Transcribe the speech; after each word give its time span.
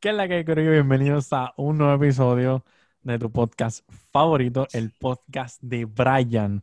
¿Qué 0.00 0.10
es 0.10 0.14
la 0.14 0.28
que 0.28 0.44
creo? 0.44 0.70
Bienvenidos 0.70 1.32
a 1.32 1.52
un 1.56 1.78
nuevo 1.78 1.94
episodio 1.94 2.64
de 3.02 3.18
tu 3.18 3.32
podcast 3.32 3.84
favorito, 4.12 4.68
el 4.72 4.92
podcast 4.92 5.60
de 5.60 5.86
Brian. 5.86 6.62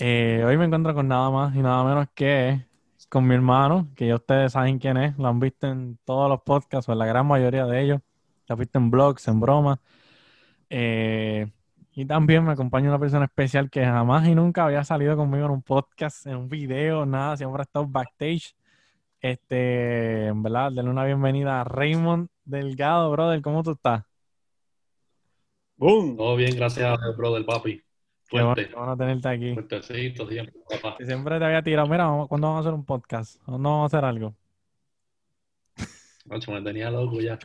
Eh, 0.00 0.42
hoy 0.44 0.56
me 0.58 0.64
encuentro 0.64 0.92
con 0.92 1.06
nada 1.06 1.30
más 1.30 1.54
y 1.54 1.60
nada 1.60 1.84
menos 1.84 2.08
que 2.12 2.66
con 3.08 3.24
mi 3.26 3.36
hermano, 3.36 3.88
que 3.94 4.08
ya 4.08 4.16
ustedes 4.16 4.52
saben 4.52 4.80
quién 4.80 4.96
es, 4.96 5.16
lo 5.16 5.28
han 5.28 5.38
visto 5.38 5.68
en 5.68 5.96
todos 6.04 6.28
los 6.28 6.40
podcasts, 6.42 6.88
o 6.88 6.92
en 6.92 6.98
la 6.98 7.06
gran 7.06 7.26
mayoría 7.26 7.66
de 7.66 7.82
ellos, 7.82 8.00
lo 8.48 8.54
han 8.54 8.58
visto 8.58 8.78
en 8.80 8.90
blogs, 8.90 9.28
en 9.28 9.38
bromas. 9.40 9.78
Eh, 10.68 11.48
y 11.92 12.04
también 12.06 12.44
me 12.44 12.52
acompaña 12.52 12.88
una 12.88 12.98
persona 12.98 13.26
especial 13.26 13.70
que 13.70 13.84
jamás 13.84 14.26
y 14.28 14.34
nunca 14.34 14.64
había 14.64 14.82
salido 14.84 15.16
conmigo 15.16 15.46
en 15.46 15.52
un 15.52 15.62
podcast, 15.62 16.26
en 16.26 16.36
un 16.36 16.48
video, 16.48 17.06
nada, 17.06 17.36
siempre 17.36 17.60
ha 17.60 17.64
estado 17.64 17.86
backstage. 17.86 18.56
Este, 19.20 20.26
en 20.26 20.42
verdad, 20.42 20.72
denle 20.72 20.90
una 20.90 21.04
bienvenida 21.04 21.60
a 21.60 21.64
Raymond 21.64 22.28
Delgado, 22.46 23.10
brother. 23.10 23.42
¿Cómo 23.42 23.62
tú 23.62 23.72
estás? 23.72 24.04
¡Boom! 25.76 26.16
Todo 26.16 26.36
bien, 26.36 26.56
gracias, 26.56 26.98
brother, 27.16 27.44
papi. 27.44 27.82
Fuerte. 28.24 28.68
Qué 28.68 28.74
bueno, 28.74 28.96
tenerte 28.96 29.28
aquí. 29.28 29.52
Fuertecito 29.52 30.28
siempre, 30.28 30.54
papá. 30.68 30.96
Siempre 31.04 31.38
te 31.38 31.44
había 31.44 31.62
tirado. 31.62 31.86
Mira, 31.86 32.06
¿cuándo 32.28 32.48
vamos 32.48 32.56
a 32.56 32.60
hacer 32.60 32.72
un 32.72 32.84
podcast? 32.84 33.42
¿Cuándo 33.44 33.68
vamos 33.68 33.82
a 33.82 33.96
hacer 33.96 34.04
algo? 34.04 34.34
Macho, 36.24 36.50
me 36.52 36.62
tenía 36.62 36.90
loco 36.90 37.20
ya. 37.20 37.38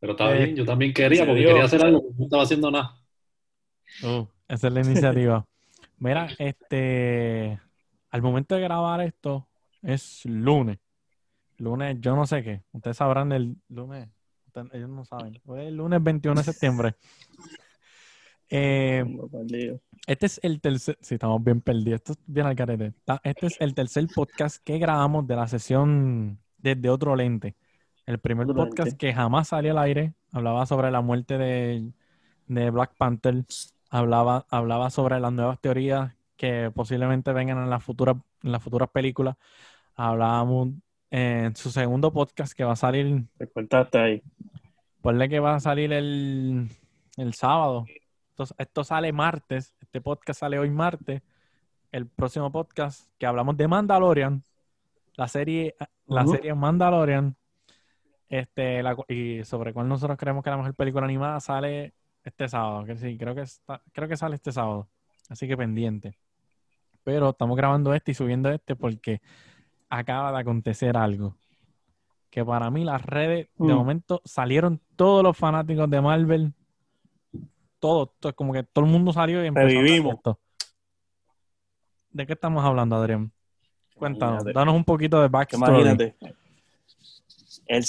Pero 0.00 0.12
estaba 0.12 0.34
eh, 0.34 0.44
bien, 0.44 0.56
yo 0.56 0.64
también 0.64 0.92
quería, 0.92 1.24
porque 1.24 1.44
quería 1.44 1.64
hacer 1.64 1.84
algo, 1.84 2.02
no 2.18 2.24
estaba 2.24 2.42
haciendo 2.42 2.70
nada. 2.70 2.98
Uh, 4.02 4.26
esa 4.48 4.66
es 4.66 4.72
la 4.72 4.80
iniciativa. 4.80 5.46
Mira, 5.98 6.28
este, 6.38 7.60
al 8.10 8.22
momento 8.22 8.54
de 8.54 8.62
grabar 8.62 9.00
esto 9.02 9.46
es 9.82 10.24
lunes. 10.24 10.78
Lunes, 11.58 11.98
yo 12.00 12.16
no 12.16 12.26
sé 12.26 12.42
qué. 12.42 12.62
Ustedes 12.72 12.96
sabrán 12.96 13.30
el 13.30 13.56
lunes. 13.68 14.08
Ellos 14.72 14.88
no 14.88 15.04
saben. 15.04 15.40
Fue 15.44 15.68
el 15.68 15.76
lunes 15.76 16.02
21 16.02 16.40
de 16.40 16.44
septiembre. 16.44 16.94
Eh, 18.54 19.02
este 20.06 20.26
es 20.26 20.38
el 20.42 20.60
tercer. 20.60 20.98
Sí, 21.00 21.14
estamos 21.14 21.42
bien 21.42 21.62
perdidos. 21.62 22.00
Esto 22.00 22.12
es 22.12 22.18
bien 22.26 22.44
al 22.44 22.54
carete. 22.54 22.92
Este 23.24 23.46
es 23.46 23.58
el 23.62 23.74
tercer 23.74 24.06
podcast 24.14 24.62
que 24.62 24.76
grabamos 24.76 25.26
de 25.26 25.36
la 25.36 25.48
sesión 25.48 26.38
desde 26.58 26.90
otro 26.90 27.16
lente. 27.16 27.56
El 28.04 28.18
primer 28.18 28.46
podcast 28.48 28.98
que 28.98 29.14
jamás 29.14 29.48
salió 29.48 29.70
al 29.70 29.78
aire 29.78 30.12
hablaba 30.32 30.66
sobre 30.66 30.90
la 30.90 31.00
muerte 31.00 31.38
de, 31.38 31.92
de 32.46 32.70
Black 32.70 32.94
Panther 32.98 33.42
hablaba, 33.92 34.46
hablaba 34.48 34.90
sobre 34.90 35.20
las 35.20 35.32
nuevas 35.32 35.60
teorías 35.60 36.12
que 36.36 36.72
posiblemente 36.74 37.32
vengan 37.32 37.58
en 37.58 37.70
las 37.70 37.84
futuras, 37.84 38.16
en 38.42 38.52
las 38.52 38.62
futuras 38.62 38.90
películas. 38.90 39.36
Hablábamos 39.94 40.70
en 41.10 41.54
su 41.54 41.70
segundo 41.70 42.12
podcast 42.12 42.54
que 42.54 42.64
va 42.64 42.72
a 42.72 42.76
salir. 42.76 43.24
Te 43.36 43.98
ahí. 43.98 44.22
Ponle 45.02 45.28
que 45.28 45.40
va 45.40 45.56
a 45.56 45.60
salir 45.60 45.92
el, 45.92 46.68
sábado. 47.32 47.84
Entonces, 48.30 48.56
esto 48.56 48.84
sale 48.84 49.12
martes. 49.12 49.74
Este 49.80 50.00
podcast 50.00 50.40
sale 50.40 50.60
hoy 50.60 50.70
martes. 50.70 51.22
El 51.90 52.06
próximo 52.06 52.52
podcast 52.52 53.10
que 53.18 53.26
hablamos 53.26 53.56
de 53.56 53.66
Mandalorian. 53.66 54.44
La 55.16 55.26
serie, 55.26 55.74
la 56.06 56.24
serie 56.24 56.54
Mandalorian. 56.54 57.34
Este, 58.28 58.80
y 59.08 59.44
sobre 59.44 59.72
cuál 59.72 59.88
nosotros 59.88 60.16
creemos 60.16 60.44
que 60.44 60.50
la 60.50 60.56
mejor 60.56 60.74
película 60.74 61.04
animada 61.04 61.40
sale 61.40 61.94
este 62.22 62.48
sábado, 62.48 62.84
que 62.84 62.96
sí, 62.96 63.18
creo 63.18 63.34
que, 63.34 63.42
está, 63.42 63.82
creo 63.92 64.08
que 64.08 64.16
sale 64.16 64.36
este 64.36 64.52
sábado. 64.52 64.88
Así 65.28 65.48
que 65.48 65.56
pendiente. 65.56 66.16
Pero 67.02 67.30
estamos 67.30 67.56
grabando 67.56 67.92
este 67.92 68.12
y 68.12 68.14
subiendo 68.14 68.50
este 68.50 68.76
porque 68.76 69.20
acaba 69.90 70.30
de 70.30 70.38
acontecer 70.38 70.96
algo. 70.96 71.34
Que 72.32 72.42
para 72.46 72.70
mí 72.70 72.82
las 72.82 73.02
redes, 73.02 73.48
de 73.58 73.74
mm. 73.74 73.76
momento, 73.76 74.22
salieron 74.24 74.80
todos 74.96 75.22
los 75.22 75.36
fanáticos 75.36 75.88
de 75.90 76.00
Marvel. 76.00 76.54
Todos, 77.78 78.08
es 78.22 78.32
como 78.32 78.54
que 78.54 78.62
todo 78.62 78.86
el 78.86 78.90
mundo 78.90 79.12
salió 79.12 79.44
y 79.44 79.48
empezó 79.48 79.68
esto. 79.68 80.40
¿De 82.10 82.26
qué 82.26 82.32
estamos 82.32 82.64
hablando, 82.64 82.96
Adrián? 82.96 83.30
Cuéntanos, 83.96 84.44
danos 84.44 84.74
un 84.74 84.84
poquito 84.84 85.20
de 85.20 85.28
backstory. 85.28 85.82
Imagínate. 85.82 86.16
El, 87.66 87.84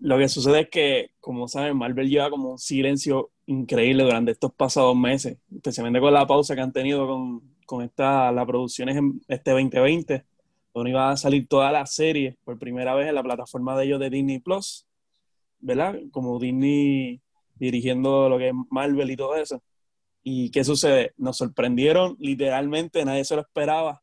lo 0.00 0.18
que 0.18 0.28
sucede 0.28 0.60
es 0.60 0.68
que, 0.68 1.10
como 1.18 1.48
saben, 1.48 1.78
Marvel 1.78 2.10
lleva 2.10 2.28
como 2.28 2.50
un 2.50 2.58
silencio 2.58 3.30
increíble 3.46 4.04
durante 4.04 4.32
estos 4.32 4.52
pasados 4.52 4.94
meses, 4.94 5.38
especialmente 5.54 6.00
con 6.00 6.12
la 6.12 6.26
pausa 6.26 6.54
que 6.54 6.60
han 6.60 6.72
tenido 6.72 7.06
con, 7.06 7.40
con 7.64 7.82
esta, 7.82 8.30
las 8.30 8.44
producciones 8.44 8.94
en 8.96 9.22
este 9.26 9.52
2020, 9.52 10.22
donde 10.76 10.90
iba 10.90 11.10
a 11.10 11.16
salir 11.16 11.48
toda 11.48 11.72
la 11.72 11.86
serie 11.86 12.36
por 12.44 12.58
primera 12.58 12.94
vez 12.94 13.08
en 13.08 13.14
la 13.14 13.22
plataforma 13.22 13.74
de 13.78 13.86
ellos 13.86 13.98
de 13.98 14.10
Disney 14.10 14.40
Plus, 14.40 14.86
¿verdad? 15.58 15.96
Como 16.10 16.38
Disney 16.38 17.22
dirigiendo 17.54 18.28
lo 18.28 18.36
que 18.36 18.48
es 18.48 18.54
Marvel 18.68 19.10
y 19.10 19.16
todo 19.16 19.36
eso. 19.36 19.62
¿Y 20.22 20.50
qué 20.50 20.64
sucede? 20.64 21.14
Nos 21.16 21.38
sorprendieron 21.38 22.14
literalmente, 22.18 23.02
nadie 23.06 23.24
se 23.24 23.36
lo 23.36 23.40
esperaba, 23.40 24.02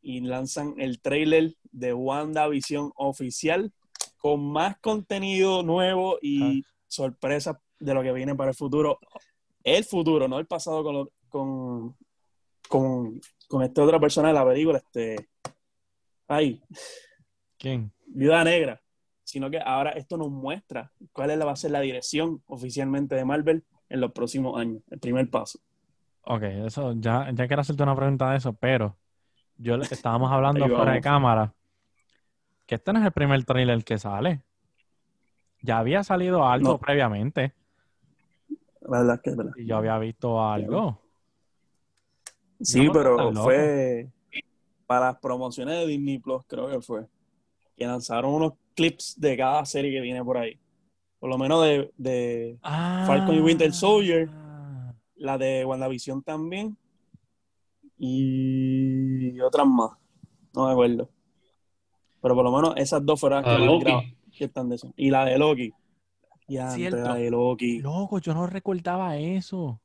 y 0.00 0.20
lanzan 0.20 0.72
el 0.78 1.02
trailer 1.02 1.54
de 1.70 1.92
WandaVision 1.92 2.92
oficial 2.96 3.70
con 4.16 4.40
más 4.40 4.78
contenido 4.78 5.62
nuevo 5.62 6.16
y 6.22 6.62
sorpresas 6.86 7.58
de 7.78 7.92
lo 7.92 8.02
que 8.02 8.12
viene 8.14 8.34
para 8.34 8.52
el 8.52 8.56
futuro. 8.56 8.98
El 9.62 9.84
futuro, 9.84 10.28
no 10.28 10.38
el 10.38 10.46
pasado 10.46 10.82
con, 10.82 11.10
con, 11.28 11.94
con, 12.70 13.20
con 13.48 13.62
esta 13.62 13.84
otra 13.84 14.00
persona 14.00 14.28
de 14.28 14.34
la 14.34 14.46
película, 14.46 14.78
este. 14.78 15.28
Ay. 16.28 16.62
¿Quién? 17.58 17.92
Viuda 18.06 18.44
Negra. 18.44 18.80
Sino 19.24 19.50
que 19.50 19.58
ahora 19.58 19.90
esto 19.90 20.16
nos 20.16 20.30
muestra 20.30 20.92
cuál 21.12 21.30
es, 21.30 21.40
va 21.40 21.50
a 21.50 21.56
ser 21.56 21.72
la 21.72 21.80
dirección 21.80 22.42
oficialmente 22.46 23.16
de 23.16 23.24
Marvel 23.24 23.64
en 23.88 24.00
los 24.00 24.12
próximos 24.12 24.58
años. 24.58 24.82
El 24.90 25.00
primer 25.00 25.28
paso. 25.30 25.58
Ok, 26.22 26.42
eso, 26.42 26.94
ya, 26.96 27.30
ya 27.32 27.46
quiero 27.46 27.62
hacerte 27.62 27.82
una 27.82 27.96
pregunta 27.96 28.30
de 28.30 28.36
eso, 28.36 28.52
pero 28.52 28.96
yo 29.56 29.76
estábamos 29.76 30.30
hablando 30.30 30.66
fuera 30.68 30.92
de 30.92 31.00
cámara 31.00 31.52
que 32.66 32.74
este 32.74 32.92
no 32.92 32.98
es 32.98 33.06
el 33.06 33.12
primer 33.12 33.44
trailer 33.44 33.84
que 33.84 33.96
sale. 33.96 34.42
Ya 35.62 35.78
había 35.78 36.02
salido 36.04 36.46
algo 36.46 36.78
previamente. 36.78 37.54
La 38.80 38.98
verdad 38.98 39.20
que 39.22 39.30
es 39.30 39.36
verdad. 39.36 39.52
Y 39.56 39.66
yo 39.66 39.76
había 39.76 39.98
visto 39.98 40.44
algo. 40.44 41.00
Sí, 42.60 42.88
pero 42.92 43.32
fue 43.34 44.10
para 44.86 45.06
las 45.06 45.18
promociones 45.18 45.78
de 45.78 45.86
Disney 45.86 46.18
Plus, 46.18 46.42
creo 46.46 46.68
que 46.68 46.80
fue. 46.80 47.06
Que 47.76 47.86
lanzaron 47.86 48.32
unos 48.32 48.54
clips 48.74 49.18
de 49.18 49.36
cada 49.36 49.64
serie 49.64 49.92
que 49.92 50.00
viene 50.00 50.24
por 50.24 50.38
ahí. 50.38 50.58
Por 51.18 51.30
lo 51.30 51.38
menos 51.38 51.64
de, 51.64 51.92
de 51.96 52.58
Falcon 52.62 53.34
y 53.34 53.40
Winter 53.40 53.72
Soldier. 53.72 54.28
Ah. 54.32 54.94
La 55.16 55.38
de 55.38 55.64
WandaVision 55.64 56.22
también. 56.22 56.76
Y 57.98 59.40
otras 59.40 59.66
más. 59.66 59.92
No 60.54 60.66
me 60.66 60.72
acuerdo. 60.72 61.10
Pero 62.20 62.34
por 62.34 62.44
lo 62.44 62.52
menos 62.52 62.74
esas 62.76 63.04
dos 63.04 63.20
fueron 63.20 63.42
las 63.44 64.04
que, 64.36 64.44
están 64.44 64.68
de 64.68 64.76
eso. 64.76 64.92
Y 64.96 65.10
la 65.10 65.24
de 65.24 65.38
Loki. 65.38 65.72
Ya, 66.48 66.76
la 66.76 67.14
de 67.14 67.30
Loki. 67.30 67.80
Loco, 67.80 68.18
yo 68.18 68.34
no 68.34 68.46
recordaba 68.46 69.16
eso. 69.16 69.80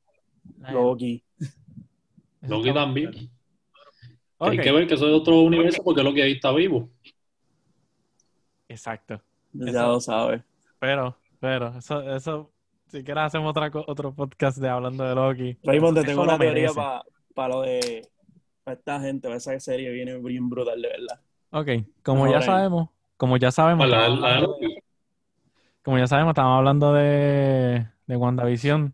Loki. 0.72 1.24
Loki 2.42 2.74
también. 2.74 3.32
Hay 4.42 4.58
que 4.58 4.72
ver 4.72 4.88
que 4.88 4.98
soy 4.98 5.10
de 5.10 5.16
otro 5.16 5.40
universo 5.42 5.84
porque 5.84 6.04
Loki 6.04 6.22
ahí 6.22 6.34
está 6.34 6.52
vivo. 6.52 6.90
Exacto. 8.68 9.22
Ya 9.54 9.84
lo 9.84 10.00
sabes. 10.00 10.42
Pero, 10.80 11.18
pero, 11.40 11.78
eso, 11.78 12.02
eso, 12.16 12.52
si 12.88 13.04
quieres 13.04 13.26
hacemos 13.26 13.50
otra, 13.52 13.72
otro 13.88 14.14
podcast 14.14 14.58
de 14.58 14.70
hablando 14.70 15.04
de 15.04 15.16
Loki. 15.16 15.58
Raymond, 15.64 16.00
te 16.00 16.06
tengo 16.06 16.24
una 16.24 16.38
teoría 16.38 16.70
para 17.36 17.50
lo 17.50 17.62
de 17.62 18.08
para 18.64 18.78
esta 18.78 19.00
gente, 19.00 19.28
para 19.28 19.38
esa 19.38 19.60
serie 19.60 19.92
viene 19.92 20.18
bien 20.20 20.50
brutal, 20.50 20.82
de 20.82 20.88
verdad. 20.88 21.20
Ok, 21.52 21.86
como 22.04 22.32
ya 22.32 22.42
sabemos, 22.42 22.90
como 23.18 23.38
ya 23.38 23.52
sabemos, 23.52 23.86
como 25.82 25.98
ya 25.98 26.08
sabemos, 26.08 26.32
estamos 26.32 26.58
hablando 26.58 26.94
de, 26.94 27.88
de 28.08 28.16
WandaVision. 28.16 28.94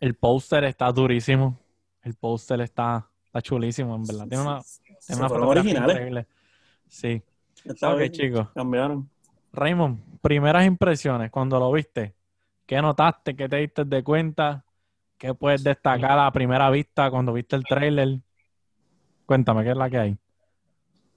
El 0.00 0.14
póster 0.14 0.64
está 0.64 0.90
durísimo. 0.92 1.58
El 2.02 2.14
póster 2.14 2.60
está, 2.60 3.08
está 3.34 3.42
chulísimo, 3.42 3.96
en 3.96 4.04
verdad. 4.04 4.28
Tiene 4.28 4.44
una, 4.44 4.62
tiene 5.04 5.20
una 5.20 5.28
fotografía 5.28 5.78
increíble. 5.78 6.26
Sí. 6.86 7.20
ok, 7.82 8.10
chicos. 8.12 8.48
Cambiaron. 8.54 9.10
Raymond, 9.52 10.20
primeras 10.20 10.64
impresiones 10.64 11.32
cuando 11.32 11.58
lo 11.58 11.72
viste. 11.72 12.14
¿Qué 12.64 12.80
notaste? 12.80 13.34
¿Qué 13.34 13.48
te 13.48 13.56
diste 13.56 13.84
de 13.84 14.04
cuenta? 14.04 14.64
¿Qué 15.18 15.34
puedes 15.34 15.64
destacar 15.64 16.16
a 16.18 16.30
primera 16.30 16.70
vista 16.70 17.10
cuando 17.10 17.32
viste 17.32 17.56
el 17.56 17.64
trailer? 17.64 18.20
Cuéntame, 19.26 19.64
¿qué 19.64 19.70
es 19.70 19.76
la 19.76 19.90
que 19.90 19.98
hay? 19.98 20.16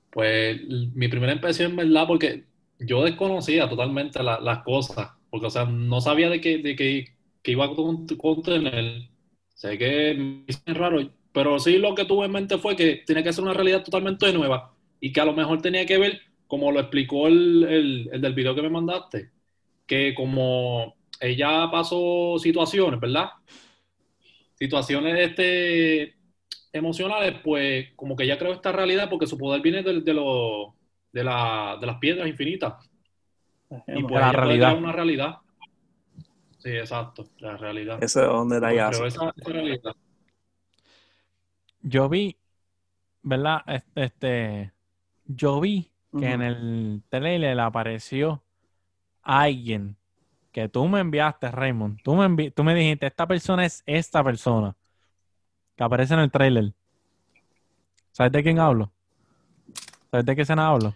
Pues 0.09 0.59
mi 0.67 1.07
primera 1.07 1.33
impresión, 1.33 1.75
¿verdad? 1.75 2.07
Porque 2.07 2.45
yo 2.79 3.03
desconocía 3.03 3.69
totalmente 3.69 4.23
las 4.23 4.63
cosas, 4.63 5.11
porque, 5.29 5.47
o 5.47 5.51
sea, 5.51 5.65
no 5.65 6.01
sabía 6.01 6.29
de 6.29 6.41
qué, 6.41 6.57
de 6.57 6.75
qué, 6.75 7.13
iba 7.51 7.65
a 7.65 7.75
contener. 8.17 9.09
Sé 9.53 9.77
que 9.77 10.43
es 10.47 10.63
raro, 10.65 10.99
pero 11.37 11.59
sí 11.59 11.77
lo 11.77 11.93
que 11.93 12.05
tuve 12.05 12.25
en 12.25 12.31
mente 12.31 12.57
fue 12.57 12.75
que 12.75 13.03
tenía 13.05 13.21
que 13.21 13.31
ser 13.31 13.43
una 13.43 13.53
realidad 13.53 13.83
totalmente 13.83 14.33
nueva 14.33 14.73
y 14.99 15.13
que 15.13 15.21
a 15.21 15.25
lo 15.25 15.33
mejor 15.33 15.61
tenía 15.61 15.85
que 15.85 15.99
ver, 15.99 16.19
como 16.47 16.71
lo 16.71 16.79
explicó 16.79 17.27
el, 17.27 18.09
el, 18.11 18.19
del 18.21 18.33
video 18.33 18.55
que 18.55 18.63
me 18.63 18.71
mandaste, 18.71 19.29
que 19.85 20.15
como 20.15 20.95
ella 21.19 21.69
pasó 21.71 22.39
situaciones, 22.39 22.99
¿verdad? 22.99 23.29
Situaciones 24.55 25.29
este, 25.29 26.15
emocionales, 26.73 27.35
pues 27.43 27.89
como 27.95 28.15
que 28.15 28.23
ella 28.23 28.39
creó 28.39 28.53
esta 28.53 28.71
realidad 28.71 29.07
porque 29.07 29.27
su 29.27 29.37
poder 29.37 29.61
viene 29.61 29.83
de, 29.83 30.01
de, 30.01 30.13
lo- 30.15 30.73
de, 31.13 31.23
la- 31.23 31.77
de 31.79 31.85
las 31.85 31.99
piedras 31.99 32.27
infinitas. 32.27 32.83
Y 33.85 34.01
pues 34.01 34.11
la 34.11 34.31
realidad. 34.31 34.69
crear 34.69 34.83
una 34.83 34.91
realidad. 34.91 35.35
Sí, 36.57 36.69
exacto, 36.71 37.27
la 37.37 37.57
realidad. 37.57 38.03
Eso 38.03 38.21
es 38.23 38.27
donde 38.27 38.59
la 38.59 38.87
hace. 38.87 39.05
esa, 39.05 39.31
esa 39.37 39.51
realidad. 39.51 39.93
Yo 41.87 42.09
vi, 42.09 42.37
¿verdad? 43.23 43.61
Este, 43.67 44.03
este, 44.05 44.73
yo 45.25 45.61
vi 45.61 45.91
que 46.17 46.31
en 46.33 46.41
el 46.41 47.03
trailer 47.09 47.59
apareció 47.59 48.43
alguien 49.23 49.97
que 50.51 50.69
tú 50.69 50.87
me 50.87 51.01
enviaste, 51.01 51.51
Raymond. 51.51 52.01
Tú 52.03 52.15
me, 52.15 52.25
envi- 52.27 52.53
tú 52.53 52.63
me 52.63 52.75
dijiste, 52.75 53.07
esta 53.07 53.27
persona 53.27 53.65
es 53.65 53.83
esta 53.87 54.23
persona 54.23 54.75
que 55.75 55.83
aparece 55.83 56.13
en 56.13 56.19
el 56.21 56.31
trailer. 56.31 56.73
¿Sabes 58.11 58.31
de 58.33 58.43
quién 58.43 58.59
hablo? 58.59 58.91
¿Sabes 60.11 60.25
de 60.25 60.35
qué 60.35 60.41
escena 60.41 60.67
hablo? 60.67 60.93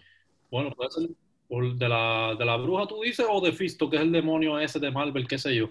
Bueno, 0.50 0.70
puede 0.76 0.90
ser 0.90 1.08
por 1.48 1.74
de 1.76 1.88
la, 1.88 2.34
de 2.38 2.44
la 2.44 2.56
bruja, 2.56 2.86
tú 2.86 3.00
dices, 3.02 3.26
o 3.28 3.40
de 3.40 3.52
Fisto, 3.52 3.90
que 3.90 3.96
es 3.96 4.02
el 4.02 4.12
demonio 4.12 4.58
ese 4.58 4.78
de 4.78 4.90
Marvel, 4.90 5.26
qué 5.28 5.38
sé 5.38 5.54
yo. 5.54 5.68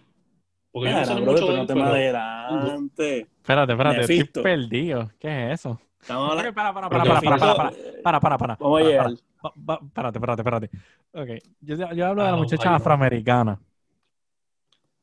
Porque 0.72 0.90
yo 0.90 0.96
no 1.00 1.06
sé 1.06 1.14
mucho 1.16 1.48
de 1.52 1.58
no 1.58 1.66
te 1.66 1.74
pero 1.74 1.86
adelante. 1.86 3.20
Espérate, 3.20 3.72
espérate, 3.74 4.02
estoy 4.02 4.44
perdido. 4.44 5.12
¿Qué 5.20 5.48
es 5.52 5.60
eso? 5.60 5.80
Estamos 6.00 6.32
hablando. 6.32 6.54
para, 6.54 6.74
para, 6.74 6.90
para, 6.90 7.04
para, 7.04 7.22
para, 7.22 7.38
para, 7.38 7.56
para, 7.56 7.72
para, 8.04 8.20
para, 8.20 8.38
para, 8.38 8.56
Vamos 8.60 8.80
a 8.80 8.84
para, 8.84 8.90
llegar. 8.90 9.06
para. 9.42 9.54
Va- 9.70 9.80
Espérate, 9.84 10.18
espérate, 10.18 10.42
espérate. 10.42 10.70
Ok, 11.14 11.44
yo, 11.62 11.76
yo 11.94 12.08
hablo 12.08 12.22
de 12.24 12.30
Ah, 12.30 12.32
la 12.32 12.38
muchacha 12.38 12.70
no. 12.70 12.76
afroamericana. 12.76 13.60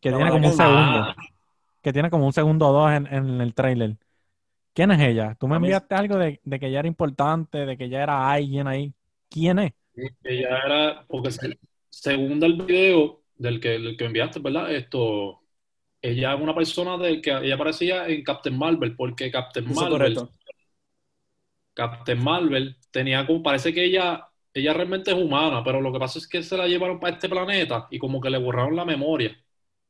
Que 0.00 0.12
tiene 0.12 0.30
como 0.30 0.46
un 0.48 0.54
segundo. 0.54 1.14
Que 1.82 1.92
tiene 1.92 2.10
como 2.10 2.26
un 2.26 2.32
segundo 2.32 2.68
o 2.68 2.72
dos 2.72 2.92
en, 2.92 3.06
en 3.12 3.40
el 3.40 3.52
trailer. 3.54 3.96
¿Quién 4.74 4.90
es 4.92 5.00
ella? 5.00 5.34
Tú 5.38 5.48
me 5.48 5.56
enviaste 5.56 5.94
algo 5.94 6.16
de, 6.16 6.40
de 6.44 6.60
que 6.60 6.66
ella 6.68 6.78
era 6.80 6.88
importante, 6.88 7.66
de 7.66 7.76
que 7.76 7.84
ella 7.84 8.02
era 8.04 8.30
alguien 8.30 8.66
ahí. 8.68 8.92
¿Quién 9.28 9.58
es? 9.58 9.72
ella 10.22 10.58
era, 10.64 11.04
porque 11.08 11.32
se- 11.32 11.58
según 11.90 12.42
el 12.44 12.62
video 12.62 13.20
del 13.36 13.58
que, 13.60 13.70
del 13.70 13.96
que 13.96 14.04
enviaste, 14.04 14.38
¿verdad? 14.38 14.70
Esto, 14.72 15.40
ella 16.00 16.34
es 16.34 16.40
una 16.40 16.54
persona 16.54 16.96
de 16.96 17.20
que 17.20 17.30
ella 17.30 17.54
aparecía 17.54 18.06
en 18.08 18.22
Captain 18.22 18.56
Marvel, 18.56 18.94
porque 18.96 19.30
Captain 19.30 19.66
Eso 19.66 19.80
Marvel, 19.80 20.14
correcto. 20.14 20.30
Captain 21.74 22.22
Marvel 22.22 22.76
tenía 22.90 23.26
como, 23.26 23.42
parece 23.42 23.72
que 23.72 23.84
ella, 23.84 24.26
ella 24.52 24.72
realmente 24.72 25.10
es 25.10 25.16
humana, 25.16 25.62
pero 25.62 25.80
lo 25.80 25.92
que 25.92 25.98
pasa 25.98 26.18
es 26.18 26.26
que 26.26 26.42
se 26.42 26.56
la 26.56 26.66
llevaron 26.66 26.98
para 26.98 27.14
este 27.14 27.28
planeta 27.28 27.86
y 27.90 27.98
como 27.98 28.20
que 28.20 28.30
le 28.30 28.38
borraron 28.38 28.74
la 28.74 28.84
memoria. 28.84 29.36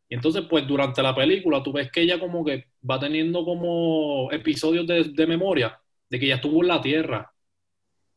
Y 0.09 0.15
entonces, 0.15 0.45
pues 0.49 0.67
durante 0.67 1.03
la 1.03 1.15
película, 1.15 1.63
tú 1.63 1.73
ves 1.73 1.91
que 1.91 2.01
ella 2.01 2.19
como 2.19 2.45
que 2.45 2.67
va 2.89 2.99
teniendo 2.99 3.45
como 3.45 4.31
episodios 4.33 4.87
de, 4.87 5.05
de 5.05 5.27
memoria 5.27 5.79
de 6.09 6.19
que 6.19 6.27
ella 6.27 6.37
estuvo 6.37 6.63
en 6.63 6.69
la 6.69 6.81
Tierra. 6.81 7.33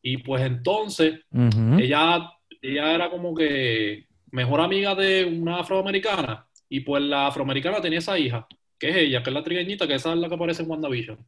Y 0.00 0.18
pues 0.18 0.42
entonces, 0.42 1.20
ella, 1.78 2.30
ella 2.60 2.94
era 2.94 3.10
como 3.10 3.34
que 3.34 4.06
mejor 4.30 4.60
amiga 4.60 4.94
de 4.94 5.24
una 5.24 5.60
afroamericana. 5.60 6.46
Y 6.74 6.80
pues 6.80 7.02
la 7.02 7.26
afroamericana 7.26 7.82
tenía 7.82 7.98
esa 7.98 8.18
hija, 8.18 8.46
que 8.78 8.88
es 8.88 8.96
ella, 8.96 9.22
que 9.22 9.28
es 9.28 9.34
la 9.34 9.44
trigueñita, 9.44 9.86
que 9.86 9.92
esa 9.92 10.14
es 10.14 10.18
la 10.18 10.26
que 10.26 10.36
aparece 10.36 10.62
en 10.62 10.70
WandaVision. 10.70 11.18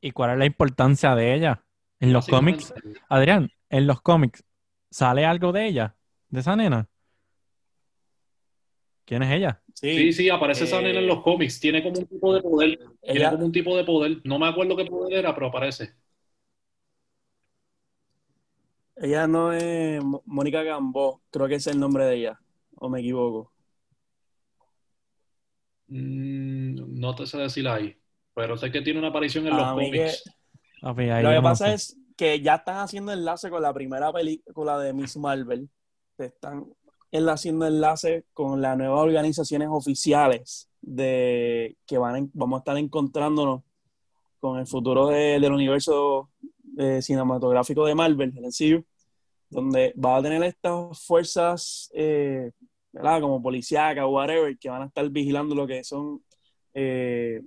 ¿Y 0.00 0.12
cuál 0.12 0.30
es 0.30 0.38
la 0.38 0.46
importancia 0.46 1.16
de 1.16 1.34
ella? 1.34 1.64
En 1.98 2.12
los 2.12 2.28
cómics, 2.28 2.72
Adrián, 3.08 3.50
en 3.68 3.88
los 3.88 4.00
cómics, 4.00 4.44
¿sale 4.88 5.26
algo 5.26 5.50
de 5.50 5.66
ella? 5.66 5.96
¿De 6.28 6.38
esa 6.38 6.54
nena? 6.54 6.88
¿Quién 9.04 9.24
es 9.24 9.32
ella? 9.32 9.60
Sí, 9.74 9.96
Sí, 9.96 10.12
sí, 10.12 10.30
aparece 10.30 10.62
esa 10.62 10.78
Eh, 10.78 10.82
nena 10.84 11.00
en 11.00 11.08
los 11.08 11.20
cómics. 11.24 11.58
Tiene 11.58 11.82
como 11.82 11.98
un 11.98 12.06
tipo 12.06 12.32
de 12.32 12.40
poder. 12.40 12.78
Tiene 12.78 13.18
ella, 13.18 13.30
como 13.32 13.46
un 13.46 13.52
tipo 13.52 13.76
de 13.76 13.82
poder. 13.82 14.20
No 14.22 14.38
me 14.38 14.46
acuerdo 14.46 14.76
qué 14.76 14.84
poder 14.84 15.18
era, 15.18 15.34
pero 15.34 15.48
aparece. 15.48 15.94
ella 18.96 19.26
no 19.26 19.52
es 19.52 20.00
Mónica 20.26 20.62
Gambó, 20.62 21.22
creo 21.30 21.48
que 21.48 21.54
ese 21.56 21.70
es 21.70 21.74
el 21.74 21.80
nombre 21.80 22.04
de 22.04 22.16
ella, 22.16 22.40
o 22.76 22.88
me 22.88 23.00
equivoco. 23.00 23.52
Mm, 25.88 26.98
no 27.00 27.14
te 27.14 27.26
sé 27.26 27.38
decir 27.38 27.66
ahí. 27.68 27.96
Pero 28.34 28.56
sé 28.56 28.70
que 28.70 28.82
tiene 28.82 28.98
una 28.98 29.08
aparición 29.08 29.46
en 29.46 29.56
los 29.56 29.62
A 29.62 29.70
que- 29.70 29.86
cómics. 29.86 30.24
Lo 30.82 30.94
que 31.30 31.40
pasa 31.42 31.66
sé. 31.68 31.74
es 31.74 31.96
que 32.16 32.40
ya 32.40 32.56
están 32.56 32.76
haciendo 32.78 33.12
enlace 33.12 33.50
con 33.50 33.62
la 33.62 33.72
primera 33.72 34.12
película 34.12 34.78
de 34.78 34.92
Miss 34.92 35.16
Marvel. 35.16 35.68
Están 36.18 36.66
en- 37.10 37.28
haciendo 37.28 37.66
enlace 37.66 38.24
con 38.32 38.60
las 38.60 38.76
nuevas 38.76 39.00
organizaciones 39.00 39.68
oficiales 39.70 40.68
de 40.80 41.76
que 41.86 41.98
van 41.98 42.16
en- 42.16 42.30
vamos 42.34 42.58
a 42.58 42.60
estar 42.60 42.76
encontrándonos 42.76 43.62
con 44.40 44.58
el 44.58 44.66
futuro 44.66 45.08
de- 45.08 45.40
del 45.40 45.52
universo 45.52 46.30
eh, 46.80 47.02
cinematográfico 47.02 47.84
de 47.86 47.94
Marvel, 47.96 48.32
el 48.36 48.44
MCU, 48.44 48.84
donde 49.50 49.92
va 49.98 50.18
a 50.18 50.22
tener 50.22 50.40
estas 50.44 51.02
fuerzas, 51.04 51.90
eh, 51.92 52.52
¿verdad? 52.92 53.20
Como 53.20 53.42
policíacas 53.42 54.04
o 54.04 54.10
whatever, 54.10 54.56
que 54.58 54.70
van 54.70 54.82
a 54.82 54.86
estar 54.86 55.08
vigilando 55.10 55.54
lo 55.54 55.66
que 55.66 55.84
son 55.84 56.22
eh, 56.74 57.42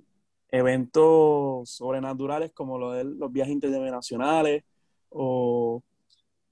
eventos 0.50 1.70
sobrenaturales 1.70 2.52
como 2.52 2.78
lo 2.78 2.92
de 2.92 3.04
los 3.04 3.32
viajes 3.32 3.54
interdimensionales 3.54 4.64
o 5.08 5.82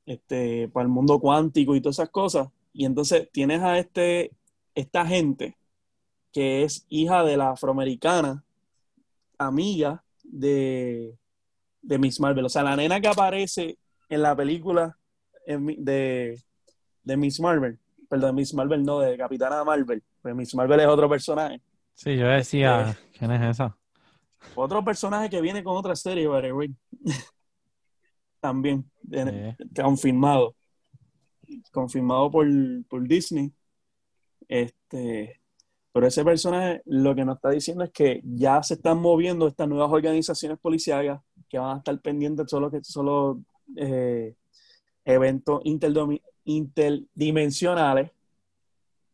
este, 0.07 0.69
para 0.69 0.85
el 0.85 0.89
mundo 0.91 1.21
cuántico 1.21 1.77
y 1.77 1.81
todas 1.81 1.97
esas 1.97 2.11
cosas. 2.11 2.49
Y 2.73 2.85
entonces 2.85 3.29
tienes 3.33 3.61
a 3.63 3.79
este, 3.79 4.33
esta 4.75 5.07
gente 5.07 5.57
que 6.33 6.63
es 6.63 6.87
hija 6.89 7.25
de 7.25 7.37
la 7.37 7.51
afroamericana, 7.51 8.45
amiga 9.39 10.05
de, 10.23 11.17
de 11.83 11.99
Miss 11.99 12.21
Marvel. 12.21 12.45
O 12.45 12.49
sea, 12.49 12.63
la 12.63 12.77
nena 12.77 13.01
que 13.01 13.09
aparece 13.09 13.79
en 14.09 14.23
la 14.23 14.35
película 14.37 14.97
de, 15.47 16.41
de 17.03 17.17
Miss 17.17 17.41
Marvel, 17.41 17.79
perdón, 18.11 18.35
Miss 18.35 18.53
Marvel 18.53 18.83
no, 18.83 18.99
de 18.99 19.17
Capitana 19.17 19.63
Marvel, 19.63 20.03
pues 20.21 20.35
Miss 20.35 20.55
Marvel 20.55 20.81
es 20.81 20.87
otro 20.89 21.09
personaje. 21.09 21.63
Sí, 21.95 22.17
yo 22.17 22.27
decía, 22.27 22.91
Este- 22.91 23.19
¿quién 23.19 23.31
es 23.31 23.51
esa? 23.53 23.77
Otro 24.57 24.85
personaje 24.85 25.31
que 25.31 25.41
viene 25.41 25.63
con 25.63 25.77
otra 25.77 25.95
serie, 25.95 26.25
the 26.43 26.53
way. 26.53 26.75
También, 28.41 28.91
de- 29.03 29.55
confirmado. 29.81 30.57
Confirmado 31.73 32.31
por, 32.31 32.47
por 32.89 33.07
Disney. 33.07 33.53
Este, 34.49 35.41
pero 35.93 36.07
ese 36.07 36.25
personaje 36.25 36.83
lo 36.87 37.15
que 37.15 37.25
nos 37.25 37.37
está 37.37 37.51
diciendo 37.51 37.85
es 37.85 37.91
que 37.91 38.21
ya 38.25 38.63
se 38.63 38.75
están 38.75 38.99
moviendo 38.99 39.47
estas 39.47 39.69
nuevas 39.69 39.93
organizaciones 39.93 40.59
policiales 40.59 41.19
que 41.49 41.59
van 41.59 41.77
a 41.77 41.79
estar 41.79 42.01
pendientes 42.01 42.47
de 42.47 42.49
solo 42.49 42.71
que 42.71 42.83
solo 42.83 43.43
eh, 43.77 44.35
eventos 45.05 45.61
interdimensionales 46.45 48.11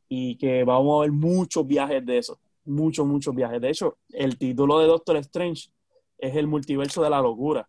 y 0.09 0.37
que 0.37 0.65
vamos 0.65 0.99
a 0.99 1.03
ver 1.03 1.13
muchos 1.13 1.67
viajes 1.67 2.05
de 2.05 2.19
eso 2.19 2.39
muchos, 2.67 3.07
muchos 3.07 3.35
viajes. 3.35 3.61
De 3.61 3.71
hecho, 3.71 3.97
el 4.11 4.37
título 4.37 4.79
de 4.79 4.87
Doctor 4.87 5.17
Strange 5.19 5.71
es 6.19 6.37
el 6.37 6.47
multiverso 6.47 7.03
de 7.03 7.11
la 7.11 7.21
locura. 7.21 7.69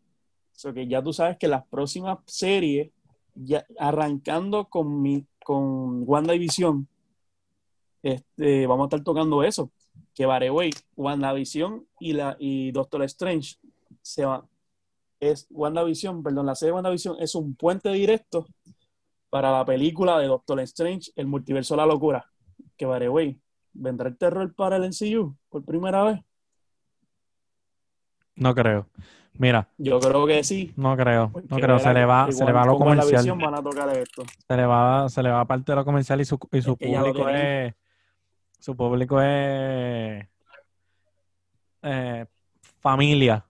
O 0.66 0.74
que 0.74 0.88
ya 0.88 1.04
tú 1.04 1.14
sabes 1.14 1.38
que 1.38 1.48
las 1.48 1.66
próximas 1.68 2.18
series, 2.26 2.90
ya, 3.36 3.66
arrancando 3.78 4.66
con, 4.66 5.02
mi, 5.02 5.26
con 5.44 6.04
WandaVision, 6.08 6.88
este, 8.02 8.66
vamos 8.66 8.86
a 8.86 8.88
estar 8.88 9.04
tocando 9.04 9.44
eso. 9.44 9.72
Que 10.14 10.26
Bareway, 10.26 10.72
WandaVision 10.96 11.86
y, 12.00 12.14
la, 12.14 12.36
y 12.40 12.72
Doctor 12.72 13.04
Strange 13.04 13.58
se 14.02 14.26
va. 14.26 14.48
Es 15.20 15.48
WandaVision, 15.50 16.22
perdón, 16.24 16.46
la 16.46 16.56
serie 16.56 16.74
WandaVision 16.74 17.18
es 17.20 17.34
un 17.36 17.56
puente 17.56 17.92
directo 17.92 18.48
para 19.30 19.52
la 19.52 19.66
película 19.66 20.18
de 20.20 20.28
Doctor 20.28 20.60
Strange, 20.62 21.12
el 21.16 21.28
multiverso 21.28 21.76
de 21.76 21.78
la 21.82 21.86
locura. 21.86 22.26
Que 22.78 22.86
Bareway, 22.86 23.40
¿vendrá 23.74 24.08
el 24.10 24.18
terror 24.18 24.54
para 24.56 24.78
el 24.78 24.84
NCU 24.90 25.36
por 25.50 25.64
primera 25.66 26.04
vez? 26.04 26.20
No 28.36 28.54
creo. 28.54 28.88
Mira, 29.40 29.68
Yo 29.78 30.00
creo 30.00 30.26
que 30.26 30.44
sí. 30.44 30.74
no 30.76 30.98
creo, 30.98 31.32
no 31.48 31.58
creo. 31.58 31.78
Se 31.78 31.94
le 31.94 32.06
va, 32.06 32.32
se 32.32 32.44
le 32.44 32.52
va 32.52 32.64
a 32.64 32.66
lo 32.66 32.74
la 32.74 32.78
comercial. 32.80 33.22
visión 33.22 33.38
van 33.38 33.54
a 33.54 33.62
tocar 33.62 33.90
esto. 33.96 34.24
Se 34.48 34.58
le 34.58 34.66
va, 34.66 35.08
se 35.10 35.22
le 35.22 35.30
va 35.30 35.46
parte 35.46 35.72
de 35.72 35.76
lo 35.76 35.86
comercial 35.86 36.20
y 36.22 36.26
su, 36.26 36.40
y 36.52 36.62
su 36.62 36.72
Es 36.72 36.78
que 36.80 36.92
ya 36.92 37.02
lo 37.02 37.08
público 37.14 37.30
es, 37.30 37.74
su 38.60 38.76
público 38.76 39.22
es 39.22 40.28
eh, 41.84 42.26
familia. 42.80 43.46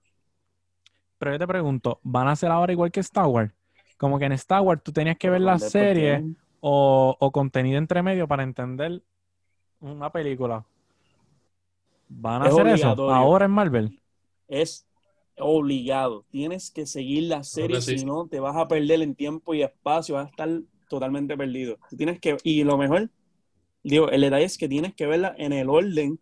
Pero 1.18 1.32
yo 1.32 1.40
te 1.40 1.48
pregunto, 1.48 2.00
¿van 2.04 2.28
a 2.28 2.32
hacer 2.32 2.52
ahora 2.52 2.74
igual 2.74 2.92
que 2.92 3.00
Star 3.00 3.26
Wars? 3.28 3.52
Como 3.98 4.20
que 4.20 4.26
en 4.26 4.34
Star 4.34 4.62
Wars 4.62 4.82
tú 4.84 4.92
tenías 4.94 5.18
que 5.18 5.30
ver 5.30 5.42
la 5.42 5.60
serie 5.60 6.26
o, 6.60 7.16
o 7.20 7.32
contenido 7.32 7.78
entre 7.78 8.04
medio 8.04 8.28
para 8.28 8.44
entender 8.44 9.02
una 9.82 10.12
película. 10.12 10.66
¿Van 12.10 12.42
a 12.42 12.46
Es 12.46 12.52
hacer 12.54 12.68
eso 12.68 13.00
ahora 13.06 13.46
en 13.46 13.52
Marvel? 13.52 14.02
Es 14.48 14.86
obligado. 15.38 16.26
Tienes 16.30 16.72
que 16.72 16.86
seguir 16.86 17.24
la 17.24 17.44
serie, 17.44 17.82
si 17.82 18.06
no 18.06 18.28
te 18.28 18.40
vas 18.40 18.56
a 18.56 18.68
perder 18.68 19.02
en 19.02 19.16
tiempo 19.16 19.54
y 19.54 19.64
espacio. 19.64 20.16
Vas 20.16 20.28
a 20.28 20.30
estar 20.30 20.50
totalmente 20.90 21.38
perdido. 21.38 21.78
Tú 21.90 21.98
tienes 21.98 22.20
que, 22.20 22.38
y 22.44 22.64
lo 22.64 22.78
mejor, 22.78 23.10
digo, 23.84 24.10
el 24.12 24.22
detalle 24.22 24.46
es 24.46 24.58
que 24.58 24.70
tienes 24.70 24.96
que 24.96 25.08
verla 25.08 25.36
en 25.38 25.54
el 25.54 25.70
orden. 25.70 26.20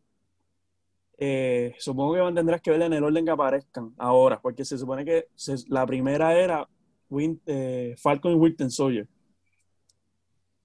eh, 1.17 1.73
supongo 1.79 2.13
que 2.15 2.33
tendrás 2.33 2.61
que 2.61 2.71
verla 2.71 2.87
en 2.87 2.93
el 2.93 3.03
orden 3.03 3.25
que 3.25 3.31
aparezcan 3.31 3.93
ahora, 3.97 4.41
porque 4.41 4.65
se 4.65 4.77
supone 4.77 5.05
que 5.05 5.27
se- 5.35 5.55
la 5.69 5.85
primera 5.85 6.37
era 6.37 6.67
Win- 7.15 7.41
eh, 7.45 7.95
Falcon 7.97 8.33
y 8.33 8.35
Winter 8.35 8.69
Soldier. 8.69 9.07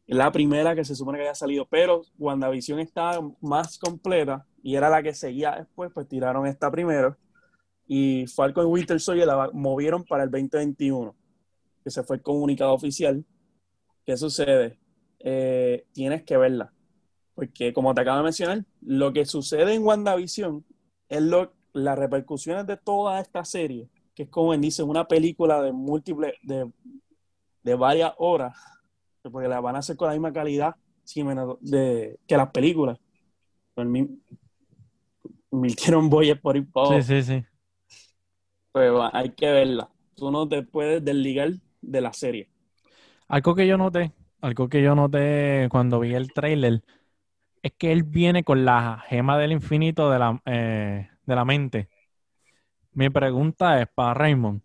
La 0.07 0.33
primera 0.33 0.75
que 0.75 0.85
se 0.85 0.97
supone 0.97 1.19
que 1.19 1.23
había 1.23 1.35
salido, 1.37 1.67
pero 1.67 2.03
WandaVision 2.19 2.81
está 2.81 3.21
más 3.41 3.79
completa 3.79 4.45
y 4.63 4.75
era 4.75 4.91
la 4.91 5.03
que 5.03 5.15
seguía 5.15 5.53
después, 5.57 5.93
pues 5.95 6.09
tiraron 6.09 6.47
esta 6.47 6.71
primero. 6.71 7.17
Y 7.87 8.27
Falcon 8.27 8.67
y 8.67 8.71
Winter 8.71 9.01
Soldier 9.01 9.27
la 9.29 9.51
movieron 9.53 10.05
para 10.05 10.25
el 10.25 10.31
2021, 10.31 11.15
que 11.85 11.91
se 11.91 12.03
fue 12.03 12.17
el 12.17 12.23
comunicado 12.23 12.73
oficial. 12.73 13.25
¿Qué 14.05 14.17
sucede? 14.17 14.79
Eh, 15.21 15.87
tienes 15.93 16.25
que 16.25 16.37
verla. 16.37 16.73
Porque 17.35 17.73
como 17.73 17.95
te 17.95 18.01
acabo 18.01 18.19
de 18.19 18.25
mencionar, 18.25 18.65
lo 18.81 19.13
que 19.13 19.25
sucede 19.27 19.75
en 19.75 19.85
WandaVision 19.85 20.65
es 21.09 21.23
lo, 21.23 21.53
las 21.73 21.97
repercusiones 21.99 22.67
de 22.67 22.77
toda 22.77 23.21
esta 23.21 23.45
serie, 23.45 23.89
que 24.21 24.25
es 24.25 24.29
como 24.29 24.55
dice, 24.55 24.83
una 24.83 25.09
película 25.09 25.63
de 25.63 25.73
múltiples, 25.73 26.35
de, 26.43 26.71
de 27.63 27.75
varias 27.75 28.13
horas, 28.19 28.55
porque 29.23 29.49
la 29.49 29.61
van 29.61 29.77
a 29.77 29.79
hacer 29.79 29.97
con 29.97 30.09
la 30.09 30.13
misma 30.13 30.31
calidad 30.31 30.77
de, 31.63 32.19
que 32.27 32.37
las 32.37 32.51
películas. 32.51 32.99
Pues 33.73 33.89
Invirtieron 35.51 36.11
boyes 36.11 36.39
por 36.39 36.55
ir. 36.55 36.69
Sí, 36.89 37.03
sí, 37.03 37.23
sí. 37.23 37.45
Pero 38.73 39.09
hay 39.11 39.31
que 39.31 39.51
verla. 39.51 39.89
Tú 40.15 40.31
no 40.31 40.47
te 40.47 40.65
puedes 40.65 41.03
desligar 41.03 41.53
de 41.81 42.01
la 42.03 42.13
serie. 42.13 42.51
Algo 43.27 43.55
que 43.55 43.67
yo 43.67 43.79
noté, 43.79 44.13
algo 44.43 44.69
que 44.69 44.83
yo 44.83 44.95
noté 44.95 45.67
cuando 45.71 45.99
vi 45.99 46.13
el 46.13 46.31
trailer, 46.31 46.83
es 47.63 47.73
que 47.73 47.91
él 47.91 48.03
viene 48.03 48.45
con 48.45 48.67
la 48.67 49.03
gema 49.09 49.39
del 49.39 49.53
infinito 49.53 50.11
de 50.11 50.19
la, 50.19 50.43
eh, 50.45 51.09
de 51.25 51.35
la 51.35 51.47
mente. 51.47 51.89
Mi 52.93 53.09
pregunta 53.11 53.81
es 53.81 53.89
para 53.89 54.15
Raymond. 54.15 54.63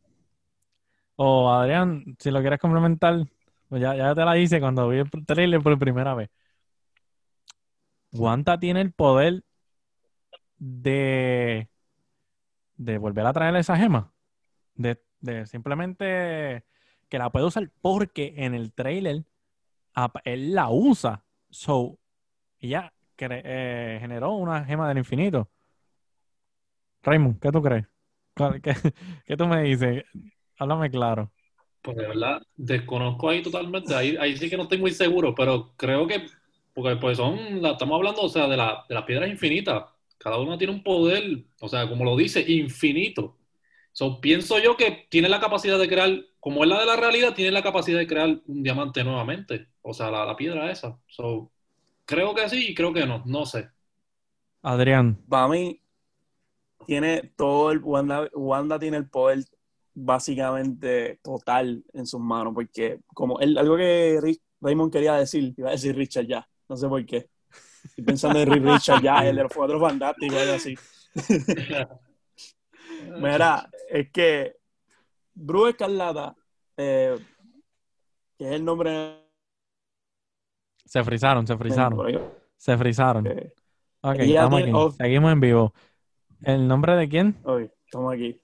O 1.16 1.50
Adrián, 1.52 2.16
si 2.20 2.32
lo 2.32 2.42
quieres 2.42 2.60
complementar, 2.60 3.26
pues 3.70 3.82
ya, 3.82 3.96
ya 3.96 4.14
te 4.14 4.26
la 4.26 4.38
hice 4.38 4.60
cuando 4.60 4.90
vi 4.90 5.00
el 5.00 5.10
trailer 5.26 5.62
por 5.62 5.78
primera 5.80 6.14
vez. 6.14 6.30
Wanda 8.12 8.60
tiene 8.60 8.82
el 8.82 8.92
poder 8.94 9.44
de, 10.58 11.70
de 12.78 12.98
volver 12.98 13.26
a 13.26 13.34
traer 13.34 13.56
esa 13.56 13.78
gema. 13.78 14.14
De, 14.76 15.02
de 15.22 15.46
simplemente 15.46 16.66
que 17.10 17.18
la 17.18 17.32
puede 17.32 17.46
usar 17.46 17.72
porque 17.82 18.34
en 18.38 18.54
el 18.54 18.74
trailer 18.74 19.26
él 20.26 20.54
la 20.54 20.70
usa. 20.70 21.24
So, 21.50 22.00
ella 22.60 22.94
eh, 23.18 23.98
generó 24.02 24.34
una 24.34 24.66
gema 24.66 24.88
del 24.90 24.98
infinito. 24.98 25.50
Raymond, 27.04 27.40
¿qué 27.40 27.52
tú 27.52 27.62
crees? 27.62 27.86
¿Cuál- 28.36 28.62
¿Qué, 28.62 28.74
qué 29.26 29.38
tú 29.38 29.48
me 29.48 29.64
dices? 29.64 30.04
Háblame 30.58 30.90
claro. 30.92 31.32
Pues 31.82 31.98
de 31.98 32.08
verdad, 32.08 32.42
desconozco 32.56 33.30
ahí 33.30 33.44
totalmente, 33.44 33.94
ahí, 33.94 34.18
ahí 34.20 34.36
sí 34.38 34.50
que 34.50 34.58
no 34.58 34.64
estoy 34.64 34.80
muy 34.80 34.90
seguro, 34.92 35.36
pero 35.36 35.74
creo 35.78 36.08
que, 36.08 36.26
porque 36.74 36.96
pues 36.96 37.18
son, 37.18 37.62
la, 37.62 37.72
estamos 37.74 37.96
hablando, 37.98 38.22
o 38.24 38.30
sea, 38.30 38.48
de, 38.48 38.58
la, 38.58 38.86
de 38.90 38.96
las 38.96 39.04
piedras 39.06 39.30
infinitas, 39.30 39.84
cada 40.18 40.40
una 40.40 40.58
tiene 40.58 40.74
un 40.74 40.82
poder, 40.84 41.46
o 41.62 41.70
sea, 41.70 41.88
como 41.88 42.04
lo 42.04 42.16
dice, 42.18 42.44
infinito. 42.52 43.38
So, 43.94 44.20
pienso 44.22 44.60
yo 44.60 44.76
que 44.78 45.08
tiene 45.10 45.30
la 45.30 45.40
capacidad 45.40 45.78
de 45.80 45.88
crear, 45.88 46.12
como 46.40 46.64
es 46.64 46.70
la 46.70 46.80
de 46.80 46.86
la 46.88 46.96
realidad, 46.98 47.36
tiene 47.36 47.52
la 47.52 47.64
capacidad 47.64 48.00
de 48.00 48.08
crear 48.08 48.42
un 48.48 48.64
diamante 48.64 49.04
nuevamente, 49.04 49.68
o 49.82 49.94
sea, 49.94 50.10
la, 50.12 50.26
la 50.26 50.36
piedra 50.36 50.72
esa. 50.72 51.00
So, 51.08 51.52
creo 52.06 52.36
que 52.36 52.50
sí 52.50 52.70
y 52.72 52.76
creo 52.76 52.94
que 52.94 53.06
no, 53.08 53.24
no 53.26 53.46
sé. 53.46 53.70
Adrián, 54.62 55.16
Para 55.30 55.48
mí, 55.48 55.82
tiene 56.86 57.34
todo 57.36 57.72
el. 57.72 57.80
Wanda, 57.84 58.30
Wanda 58.34 58.80
tiene 58.80 58.98
el 58.98 59.10
poder 59.10 59.44
básicamente 59.94 61.20
total 61.24 61.84
en 61.94 62.06
sus 62.06 62.20
manos, 62.20 62.54
porque 62.54 63.00
como 63.14 63.40
él, 63.40 63.58
algo 63.58 63.78
que 63.78 64.20
Rick- 64.22 64.42
Raymond 64.62 64.92
quería 64.92 65.14
decir, 65.16 65.54
iba 65.58 65.70
a 65.70 65.74
decir 65.74 65.96
Richard 65.96 66.26
ya, 66.28 66.48
no 66.68 66.76
sé 66.76 66.88
por 66.88 67.06
qué. 67.06 67.30
Estoy 67.86 68.04
pensando 68.04 68.40
en 68.40 68.64
Richard 68.64 69.02
ya, 69.02 69.26
el 69.28 69.36
de 69.38 69.44
los 69.44 69.54
cuatro 69.54 69.80
fantásticos, 69.80 70.38
algo 70.42 70.54
así. 70.54 70.76
Mira, 73.18 73.70
es 73.90 74.12
que 74.12 74.56
Bruce 75.34 75.72
Escarlata, 75.72 76.36
eh, 76.78 77.18
que 78.38 78.46
es 78.48 78.52
el 78.54 78.66
nombre. 78.66 79.22
se 80.86 81.04
frizaron, 81.04 81.46
se 81.48 81.58
frizaron, 81.58 81.98
se 82.58 82.78
frizaron. 82.78 83.28
eh, 83.28 83.54
Ok, 84.02 84.16
estamos 84.20 84.62
aquí. 84.62 84.72
Seguimos 84.98 85.32
en 85.32 85.40
vivo. 85.40 85.74
¿El 86.46 86.68
nombre 86.68 86.96
de 86.96 87.10
quién? 87.10 87.36
ok, 87.44 87.62
estamos 87.86 88.14
aquí. 88.14 88.40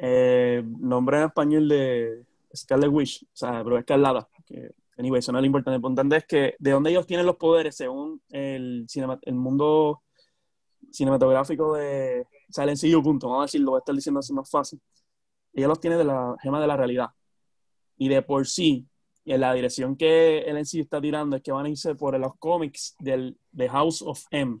Eh, 0.00 0.64
nombre 0.80 1.18
en 1.18 1.24
español 1.24 1.68
de 1.68 2.24
Scarlet 2.56 2.90
Witch, 2.90 3.22
o 3.24 3.26
sea, 3.34 3.62
Bruce 3.62 3.80
Escarlata. 3.80 4.26
Que, 4.46 4.70
anyway, 4.96 5.18
eso 5.18 5.30
no 5.30 5.38
es 5.38 5.42
lo 5.42 5.46
importante. 5.46 5.72
Lo 5.72 5.76
importante 5.76 6.16
es 6.16 6.24
que 6.24 6.54
de 6.58 6.70
dónde 6.70 6.88
ellos 6.88 7.06
tienen 7.06 7.26
los 7.26 7.36
poderes 7.36 7.76
según 7.76 8.22
el, 8.30 8.86
el 9.22 9.34
mundo 9.34 10.02
cinematográfico 10.90 11.74
de 11.74 12.26
Silent 12.48 12.80
CU, 12.80 13.02
punto. 13.02 13.28
Vamos 13.28 13.42
a 13.42 13.44
decirlo, 13.44 13.72
voy 13.72 13.78
a 13.78 13.80
estar 13.80 13.94
diciendo 13.94 14.20
así 14.20 14.32
más 14.32 14.50
fácil. 14.50 14.80
Ella 15.52 15.68
los 15.68 15.80
tiene 15.80 15.98
de 15.98 16.04
la 16.04 16.34
gema 16.42 16.62
de 16.62 16.66
la 16.66 16.78
realidad. 16.78 17.08
Y 17.98 18.08
de 18.08 18.22
por 18.22 18.46
sí, 18.46 18.88
en 19.26 19.40
la 19.40 19.52
dirección 19.52 19.96
que 19.96 20.38
el 20.38 20.56
NCU 20.56 20.80
está 20.80 20.98
tirando 20.98 21.36
es 21.36 21.42
que 21.42 21.52
van 21.52 21.66
a 21.66 21.68
irse 21.68 21.94
por 21.94 22.18
los 22.18 22.36
cómics 22.38 22.96
del 22.98 23.36
The 23.54 23.68
House 23.68 24.00
of 24.00 24.24
M, 24.30 24.60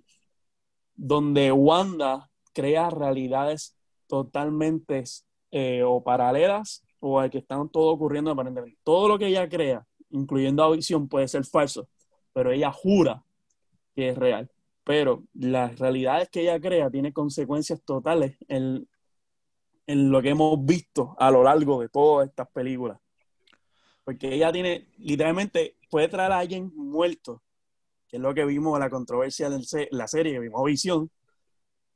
donde 0.94 1.52
Wanda 1.52 2.30
crea 2.52 2.90
realidades 2.90 3.76
totalmente 4.06 5.04
eh, 5.50 5.82
o 5.84 6.02
paralelas 6.02 6.82
o 7.00 7.22
que 7.30 7.38
están 7.38 7.68
todo 7.68 7.92
ocurriendo 7.92 8.30
aparentemente. 8.30 8.78
Todo 8.82 9.08
lo 9.08 9.18
que 9.18 9.26
ella 9.26 9.48
crea, 9.48 9.86
incluyendo 10.10 10.64
a 10.64 10.70
Visión, 10.70 11.08
puede 11.08 11.28
ser 11.28 11.44
falso, 11.44 11.88
pero 12.32 12.50
ella 12.50 12.72
jura 12.72 13.22
que 13.94 14.08
es 14.10 14.18
real. 14.18 14.50
Pero 14.84 15.24
las 15.34 15.78
realidades 15.78 16.28
que 16.30 16.42
ella 16.42 16.60
crea 16.60 16.90
tienen 16.90 17.12
consecuencias 17.12 17.82
totales 17.84 18.36
en, 18.48 18.88
en 19.86 20.10
lo 20.10 20.20
que 20.22 20.30
hemos 20.30 20.64
visto 20.64 21.14
a 21.18 21.30
lo 21.30 21.42
largo 21.42 21.80
de 21.80 21.88
todas 21.88 22.28
estas 22.28 22.48
películas. 22.48 22.98
Porque 24.02 24.34
ella 24.34 24.52
tiene, 24.52 24.88
literalmente, 24.98 25.76
puede 25.88 26.08
traer 26.08 26.32
a 26.32 26.38
alguien 26.38 26.72
muerto, 26.74 27.42
que 28.14 28.18
es 28.18 28.22
lo 28.22 28.32
que 28.32 28.44
vimos 28.44 28.74
en 28.76 28.80
la 28.80 28.90
controversia 28.90 29.50
de 29.50 29.88
la 29.90 30.06
serie, 30.06 30.34
que 30.34 30.38
vimos 30.38 30.64
Visión. 30.64 31.10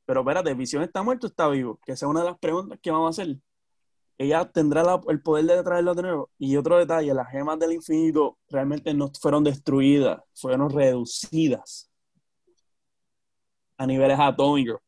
Pero 0.05 0.19
espérate, 0.19 0.53
¿Visión 0.53 0.83
está 0.83 1.01
muerto 1.01 1.27
o 1.27 1.29
está 1.29 1.47
vivo? 1.47 1.79
Que 1.85 1.93
esa 1.93 2.05
es 2.05 2.09
una 2.09 2.19
de 2.19 2.25
las 2.31 2.37
preguntas 2.39 2.77
que 2.81 2.91
vamos 2.91 3.17
a 3.17 3.21
hacer. 3.21 3.37
Ella 4.17 4.43
tendrá 4.51 4.83
la- 4.83 4.99
el 5.07 5.21
poder 5.21 5.45
de 5.45 5.63
traerlo 5.63 5.95
de 5.95 6.01
nuevo. 6.01 6.29
Y 6.37 6.57
otro 6.57 6.77
detalle, 6.77 7.13
las 7.13 7.29
gemas 7.29 7.57
del 7.57 7.71
infinito 7.71 8.37
realmente 8.49 8.93
no 8.93 9.09
fueron 9.17 9.45
destruidas, 9.45 10.19
fueron 10.35 10.69
reducidas 10.69 11.89
a 13.77 13.87
niveles 13.87 14.19
atómicos. 14.19 14.81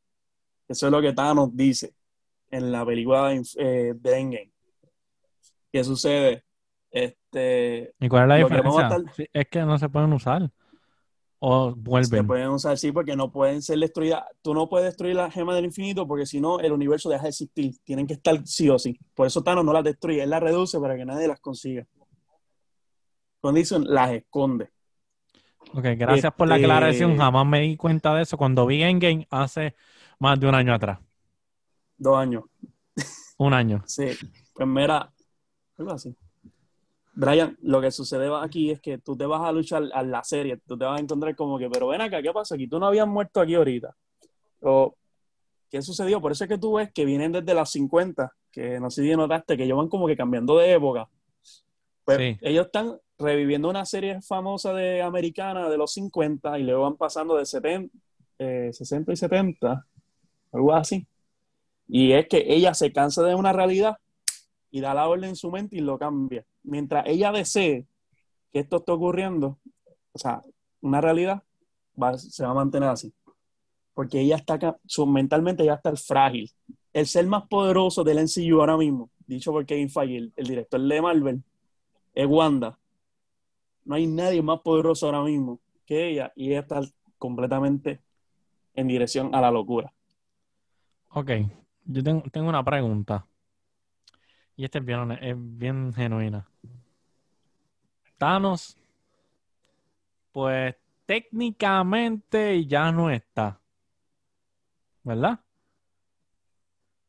Eso 0.67 0.87
es 0.87 0.91
lo 0.91 0.99
que 1.01 1.13
Thanos 1.13 1.49
dice 1.53 1.93
en 2.49 2.73
la 2.73 2.85
película 2.85 3.29
de, 3.29 3.41
eh, 3.57 3.93
de 3.95 4.19
Endgame. 4.19 4.51
¿Qué 5.71 5.81
sucede? 5.85 6.43
Este, 6.89 7.93
¿Y 8.01 8.09
cuál 8.09 8.23
es 8.23 8.27
la 8.27 8.35
que 8.35 8.43
diferencia? 8.43 8.81
estar- 8.89 9.13
Sí, 9.15 9.25
es 9.31 9.47
que 9.49 9.61
no 9.61 9.77
se 9.77 9.87
pueden 9.87 10.11
usar. 10.11 10.51
O 11.43 11.71
se 11.71 11.75
vuelven. 11.79 12.27
pueden 12.27 12.49
usar 12.49 12.77
sí 12.77 12.91
porque 12.91 13.15
no 13.15 13.31
pueden 13.31 13.63
ser 13.63 13.79
destruidas. 13.79 14.23
Tú 14.43 14.53
no 14.53 14.69
puedes 14.69 14.85
destruir 14.85 15.15
la 15.15 15.31
gema 15.31 15.55
del 15.55 15.65
infinito 15.65 16.07
porque 16.07 16.27
si 16.27 16.39
no 16.39 16.59
el 16.59 16.71
universo 16.71 17.09
deja 17.09 17.23
de 17.23 17.29
existir. 17.29 17.73
Tienen 17.83 18.05
que 18.05 18.13
estar 18.13 18.45
sí 18.45 18.69
o 18.69 18.77
sí. 18.77 18.99
Por 19.15 19.25
eso 19.25 19.41
Thanos 19.41 19.65
no 19.65 19.73
las 19.73 19.83
destruye, 19.83 20.21
él 20.21 20.29
las 20.29 20.41
reduce 20.43 20.79
para 20.79 20.95
que 20.95 21.03
nadie 21.03 21.27
las 21.27 21.39
consiga. 21.39 21.87
Dicen 23.53 23.85
las 23.87 24.11
esconde. 24.11 24.69
Ok, 25.73 25.83
gracias 25.97 26.31
por 26.35 26.47
la 26.47 26.55
Este- 26.57 26.65
aclaración. 26.65 27.17
Jamás 27.17 27.45
me 27.47 27.61
di 27.61 27.75
cuenta 27.75 28.13
de 28.13 28.21
eso 28.21 28.37
cuando 28.37 28.67
vi 28.67 28.83
Endgame 28.83 29.27
hace 29.31 29.75
más 30.19 30.39
de 30.39 30.47
un 30.47 30.53
año 30.53 30.73
atrás. 30.75 30.99
Dos 31.97 32.17
años. 32.17 32.43
Un 33.37 33.53
año. 33.55 33.81
Sí. 33.87 34.05
Pues 34.53 34.67
mira, 34.67 35.11
algo 35.77 35.91
así. 35.91 36.15
Brian, 37.13 37.57
lo 37.61 37.81
que 37.81 37.91
sucede 37.91 38.29
aquí 38.41 38.71
es 38.71 38.79
que 38.79 38.97
tú 38.97 39.17
te 39.17 39.25
vas 39.25 39.41
a 39.41 39.51
luchar 39.51 39.83
a 39.93 40.01
la 40.03 40.23
serie, 40.23 40.57
tú 40.65 40.77
te 40.77 40.85
vas 40.85 40.97
a 40.97 41.01
encontrar 41.03 41.35
como 41.35 41.57
que, 41.59 41.69
pero 41.69 41.87
ven 41.87 42.01
acá, 42.01 42.21
¿qué 42.21 42.31
pasa 42.31 42.55
aquí? 42.55 42.67
Tú 42.67 42.79
no 42.79 42.87
habías 42.87 43.07
muerto 43.07 43.41
aquí 43.41 43.55
ahorita. 43.55 43.95
O, 44.61 44.95
¿qué 45.69 45.81
sucedió? 45.81 46.21
Por 46.21 46.31
eso 46.31 46.45
es 46.45 46.49
que 46.49 46.57
tú 46.57 46.73
ves 46.75 46.89
que 46.93 47.03
vienen 47.05 47.31
desde 47.33 47.53
los 47.53 47.69
50, 47.69 48.31
que 48.51 48.79
no 48.79 48.89
sé 48.89 49.03
si 49.03 49.15
notaste, 49.15 49.57
que 49.57 49.63
ellos 49.63 49.77
van 49.77 49.89
como 49.89 50.07
que 50.07 50.15
cambiando 50.15 50.57
de 50.57 50.71
época. 50.73 51.09
Pues 52.05 52.17
Sí. 52.17 52.37
ellos 52.41 52.67
están 52.67 52.97
reviviendo 53.19 53.69
una 53.69 53.85
serie 53.85 54.21
famosa 54.21 54.73
de 54.73 55.01
americana 55.01 55.69
de 55.69 55.77
los 55.77 55.93
50 55.93 56.57
y 56.59 56.63
luego 56.63 56.83
van 56.83 56.95
pasando 56.95 57.35
de 57.35 57.45
70, 57.45 57.95
eh, 58.39 58.69
60 58.73 59.11
y 59.11 59.15
70, 59.15 59.85
algo 60.51 60.73
así. 60.73 61.05
Y 61.87 62.13
es 62.13 62.27
que 62.27 62.43
ella 62.47 62.73
se 62.73 62.91
cansa 62.91 63.21
de 63.23 63.35
una 63.35 63.51
realidad 63.53 63.97
y 64.71 64.79
da 64.81 64.93
la 64.93 65.07
orden 65.07 65.31
en 65.31 65.35
su 65.35 65.51
mente 65.51 65.75
y 65.75 65.81
lo 65.81 65.99
cambia. 65.99 66.45
Mientras 66.63 67.05
ella 67.07 67.31
desee 67.31 67.85
que 68.51 68.59
esto 68.59 68.77
esté 68.77 68.91
ocurriendo, 68.91 69.59
o 70.13 70.19
sea, 70.19 70.41
una 70.81 71.01
realidad 71.01 71.43
se 72.17 72.43
va 72.43 72.51
a 72.51 72.55
mantener 72.55 72.89
así. 72.89 73.13
Porque 73.93 74.21
ella 74.21 74.37
está, 74.37 74.77
su, 74.85 75.05
mentalmente 75.05 75.65
ya 75.65 75.75
está 75.75 75.95
frágil. 75.95 76.49
El 76.93 77.07
ser 77.07 77.27
más 77.27 77.47
poderoso 77.47 78.03
del 78.03 78.19
MCU 78.19 78.59
ahora 78.59 78.77
mismo, 78.77 79.09
dicho 79.25 79.51
por 79.51 79.65
Kevin 79.65 79.89
Feige, 79.89 80.17
el, 80.17 80.33
el 80.35 80.47
director 80.47 80.81
de 80.81 81.01
Marvel, 81.01 81.43
es 82.13 82.27
Wanda. 82.27 82.77
No 83.85 83.95
hay 83.95 84.07
nadie 84.07 84.41
más 84.41 84.61
poderoso 84.61 85.05
ahora 85.05 85.23
mismo 85.23 85.59
que 85.85 86.09
ella 86.09 86.31
y 86.35 86.49
ella 86.49 86.59
está 86.61 86.81
completamente 87.17 88.01
en 88.73 88.87
dirección 88.87 89.33
a 89.35 89.41
la 89.41 89.51
locura. 89.51 89.93
Ok, 91.09 91.31
yo 91.85 92.03
tengo 92.03 92.49
una 92.49 92.63
pregunta. 92.63 93.25
Y 94.61 94.65
esta 94.65 94.77
es 94.77 94.85
bien, 94.85 95.11
es 95.13 95.35
bien 95.35 95.91
genuina. 95.91 96.47
Thanos, 98.19 98.77
pues 100.31 100.75
técnicamente 101.07 102.63
ya 102.67 102.91
no 102.91 103.09
está. 103.09 103.59
¿Verdad? 105.01 105.39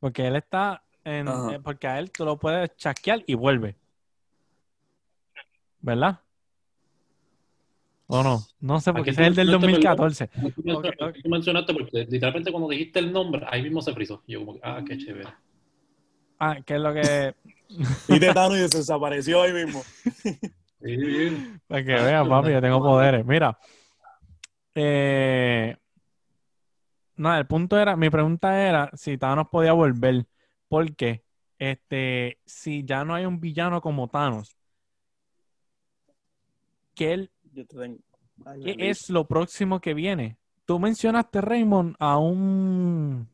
Porque 0.01 0.27
él 0.27 0.37
está 0.37 0.83
en. 1.05 1.29
Eh, 1.51 1.61
porque 1.63 1.89
a 1.89 1.99
él 1.99 2.11
tú 2.11 2.25
lo 2.25 2.39
puedes 2.39 2.75
chasquear 2.79 3.23
y 3.27 3.35
vuelve. 3.35 3.77
¿Verdad? 5.83 6.21
¿O 8.07 8.23
no? 8.23 8.43
No 8.63 8.81
sé, 8.81 8.95
porque 8.95 9.11
ese 9.11 9.21
es 9.21 9.29
el 9.29 9.35
del 9.35 9.49
tú 9.49 9.61
mencionaste, 9.61 10.03
2014. 10.03 10.27
Tú 10.55 10.63
mencionaste, 10.65 11.05
Ok, 11.05 11.11
ok. 11.11 11.23
tú 11.23 11.29
mencionaste 11.29 11.73
porque 11.75 12.07
literalmente 12.09 12.51
cuando 12.51 12.71
dijiste 12.71 12.99
el 12.99 13.13
nombre, 13.13 13.45
ahí 13.47 13.61
mismo 13.61 13.83
se 13.83 13.93
frizó. 13.93 14.23
Yo 14.27 14.39
como 14.39 14.55
que, 14.55 14.61
ah, 14.63 14.83
qué 14.89 14.97
chévere. 14.97 15.29
Ah, 16.45 16.57
¿qué 16.67 16.75
es 16.75 16.81
lo 16.81 16.93
que. 16.93 17.35
Y 18.09 18.19
Thanos 18.19 18.59
y 18.59 18.69
se 18.69 18.79
desapareció 18.79 19.43
ahí 19.43 19.53
mismo. 19.53 19.83
Sí, 20.85 20.97
bien. 20.97 21.61
Para 21.69 21.85
que 21.85 21.93
vean, 21.93 22.29
papi, 22.29 22.51
yo 22.51 22.61
tengo 22.61 22.81
poderes. 22.81 23.25
Mira. 23.25 23.57
Eh, 24.75 25.77
no, 27.15 27.37
el 27.37 27.47
punto 27.47 27.79
era, 27.79 27.95
mi 27.95 28.11
pregunta 28.11 28.61
era 28.61 28.91
si 28.95 29.17
Thanos 29.17 29.47
podía 29.49 29.75
volver. 29.75 30.27
Porque, 30.67 31.23
este, 31.57 32.41
si 32.45 32.85
ya 32.85 33.05
no 33.05 33.15
hay 33.15 33.27
un 33.27 33.39
villano 33.39 33.81
como 33.81 34.09
Thanos, 34.09 34.57
¿qué, 36.97 37.13
él- 37.13 37.31
Yo 37.53 37.65
te 37.65 37.77
tengo. 37.77 37.99
Ay, 38.45 38.63
qué 38.65 38.77
es 38.91 39.09
lo 39.09 39.29
próximo 39.29 39.81
que 39.81 39.95
viene? 39.95 40.37
Tú 40.65 40.81
mencionaste, 40.81 41.41
Raymond, 41.41 41.95
a 42.01 42.19
un, 42.19 43.29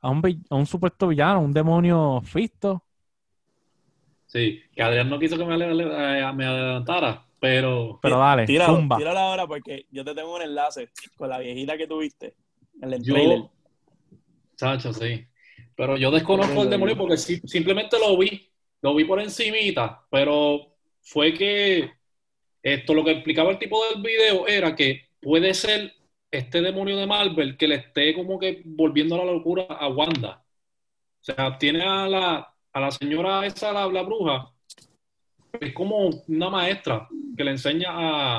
a 0.00 0.10
un, 0.10 0.22
vi- 0.22 0.42
a 0.50 0.56
un 0.56 0.66
supuesto 0.66 1.08
villano, 1.08 1.40
un 1.40 1.52
demonio 1.52 2.20
Fisto. 2.22 2.84
Sí, 4.26 4.60
que 4.74 4.82
Adrián 4.82 5.08
no 5.08 5.18
quiso 5.18 5.36
que 5.38 5.44
me, 5.44 5.54
eh, 5.56 6.32
me 6.34 6.44
adelantara, 6.46 7.26
pero 7.40 8.00
Pero 8.00 8.18
dale, 8.18 8.46
Tíralo, 8.46 8.54
zumba. 8.58 8.98
tíralo 8.98 9.18
ahora 9.18 9.46
porque 9.46 9.86
yo 9.90 10.04
te 10.04 10.14
tengo 10.14 10.34
un 10.36 10.42
enlace 10.42 10.90
con 11.16 11.28
la 11.28 11.38
viejita 11.38 11.76
que 11.76 11.86
tuviste. 11.88 12.36
En 12.80 12.92
el 12.92 13.02
yo, 13.02 13.14
trailer. 13.14 13.50
chacho, 14.56 14.92
sí. 14.92 15.26
Pero 15.76 15.96
yo 15.96 16.10
desconozco 16.10 16.62
el 16.62 16.70
demonio 16.70 16.96
porque 16.96 17.16
simplemente 17.16 17.98
lo 17.98 18.16
vi, 18.18 18.50
lo 18.80 18.94
vi 18.94 19.04
por 19.04 19.20
encimita, 19.20 20.06
pero 20.10 20.74
fue 21.02 21.34
que 21.34 21.90
esto 22.62 22.94
lo 22.94 23.04
que 23.04 23.12
explicaba 23.12 23.50
el 23.52 23.58
tipo 23.58 23.78
del 23.88 24.02
video 24.02 24.46
era 24.48 24.74
que 24.76 25.10
puede 25.20 25.54
ser 25.54 25.94
este 26.38 26.60
demonio 26.62 26.96
de 26.96 27.06
Marvel 27.06 27.56
que 27.56 27.68
le 27.68 27.76
esté 27.76 28.14
como 28.14 28.38
que 28.38 28.62
volviendo 28.64 29.14
a 29.16 29.18
la 29.24 29.32
locura 29.32 29.64
a 29.64 29.88
Wanda. 29.88 30.44
O 31.22 31.24
sea, 31.24 31.58
tiene 31.58 31.82
a 31.84 32.08
la, 32.08 32.54
a 32.72 32.80
la 32.80 32.90
señora 32.92 33.46
esa, 33.46 33.72
la, 33.72 33.86
la 33.88 34.02
bruja, 34.02 34.52
es 35.60 35.74
como 35.74 36.08
una 36.28 36.50
maestra 36.50 37.08
que 37.36 37.44
le 37.44 37.50
enseña 37.52 37.88
a, 37.90 38.38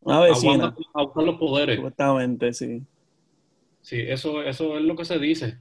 Una 0.00 0.18
a 0.18 0.20
vecina, 0.20 0.64
Wanda 0.64 0.76
a 0.94 1.02
usar 1.04 1.24
los 1.24 1.36
poderes. 1.38 1.78
supuestamente, 1.78 2.52
sí. 2.52 2.84
Sí, 3.80 4.00
eso, 4.00 4.42
eso 4.42 4.76
es 4.78 4.84
lo 4.84 4.94
que 4.96 5.04
se 5.04 5.18
dice. 5.18 5.60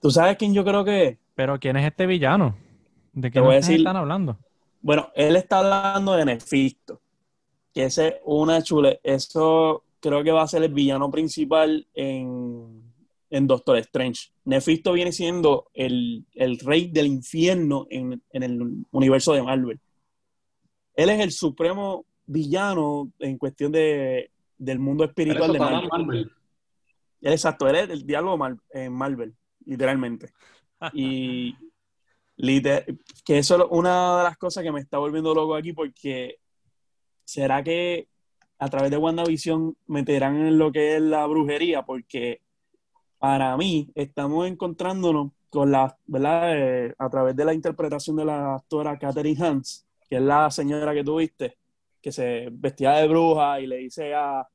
¿Tú 0.00 0.10
sabes 0.10 0.36
quién 0.36 0.54
yo 0.54 0.64
creo 0.64 0.84
que 0.84 1.06
es? 1.06 1.18
Pero 1.34 1.58
¿quién 1.58 1.76
es 1.76 1.86
este 1.86 2.06
villano? 2.06 2.56
¿De 3.12 3.30
qué 3.30 3.40
voy 3.40 3.52
a 3.54 3.56
decir- 3.56 3.76
están 3.78 3.96
hablando? 3.96 4.38
Bueno, 4.82 5.10
él 5.14 5.36
está 5.36 5.58
hablando 5.58 6.12
de 6.14 6.24
Nefisto, 6.24 7.00
que 7.74 7.84
ese 7.84 8.08
es 8.08 8.14
una 8.24 8.62
chule. 8.62 9.00
Eso 9.02 9.84
creo 10.00 10.22
que 10.24 10.32
va 10.32 10.42
a 10.42 10.48
ser 10.48 10.62
el 10.62 10.72
villano 10.72 11.10
principal 11.10 11.86
en, 11.94 12.82
en 13.30 13.46
Doctor 13.46 13.76
Strange. 13.78 14.30
Nefisto 14.44 14.92
viene 14.92 15.12
siendo 15.12 15.70
el, 15.74 16.24
el 16.34 16.58
rey 16.58 16.88
del 16.88 17.06
infierno 17.06 17.86
en, 17.90 18.22
en 18.32 18.42
el 18.42 18.84
universo 18.90 19.32
de 19.34 19.42
Marvel. 19.42 19.78
Él 20.94 21.10
es 21.10 21.20
el 21.20 21.32
supremo 21.32 22.04
villano 22.26 23.10
en 23.18 23.38
cuestión 23.38 23.72
de, 23.72 24.30
del 24.58 24.78
mundo 24.78 25.04
espiritual 25.04 25.52
de 25.52 25.58
Marvel. 25.58 26.30
exacto, 27.22 27.68
él 27.68 27.76
es 27.76 27.90
el 27.90 28.06
diálogo 28.06 28.36
Mar- 28.36 28.56
en 28.72 28.92
Marvel, 28.92 29.34
literalmente. 29.64 30.32
Y 30.92 31.54
liter- 32.36 32.86
que 33.24 33.38
eso 33.38 33.56
es 33.56 33.64
una 33.70 34.18
de 34.18 34.24
las 34.24 34.36
cosas 34.38 34.62
que 34.64 34.72
me 34.72 34.80
está 34.80 34.98
volviendo 34.98 35.34
loco 35.34 35.54
aquí 35.54 35.72
porque 35.72 36.38
¿será 37.24 37.62
que 37.62 38.08
a 38.60 38.68
través 38.68 38.90
de 38.90 38.98
WandaVision 38.98 39.74
meterán 39.86 40.36
en 40.46 40.58
lo 40.58 40.70
que 40.70 40.96
es 40.96 41.02
la 41.02 41.26
brujería? 41.26 41.82
Porque 41.82 42.42
para 43.18 43.56
mí 43.56 43.90
estamos 43.94 44.46
encontrándonos 44.46 45.32
con 45.48 45.72
la, 45.72 45.96
¿verdad? 46.06 46.56
Eh, 46.56 46.94
a 46.98 47.08
través 47.08 47.34
de 47.34 47.44
la 47.44 47.54
interpretación 47.54 48.16
de 48.16 48.24
la 48.26 48.54
actora 48.54 48.98
Katherine 48.98 49.44
Hans, 49.44 49.86
que 50.08 50.16
es 50.16 50.22
la 50.22 50.50
señora 50.50 50.94
que 50.94 51.02
tuviste, 51.02 51.56
que 52.00 52.12
se 52.12 52.48
vestía 52.52 52.92
de 52.92 53.08
bruja 53.08 53.60
y 53.60 53.66
le 53.66 53.78
dice 53.78 54.14
a, 54.14 54.46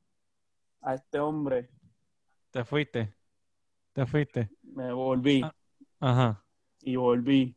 a 0.82 0.94
este 0.94 1.18
hombre, 1.18 1.68
Te 2.50 2.64
fuiste. 2.64 3.12
Te 3.92 4.06
fuiste. 4.06 4.50
me 4.62 4.92
volví. 4.92 5.42
Ah. 5.42 5.52
Ajá. 6.00 6.44
y 6.82 6.96
volví. 6.96 7.56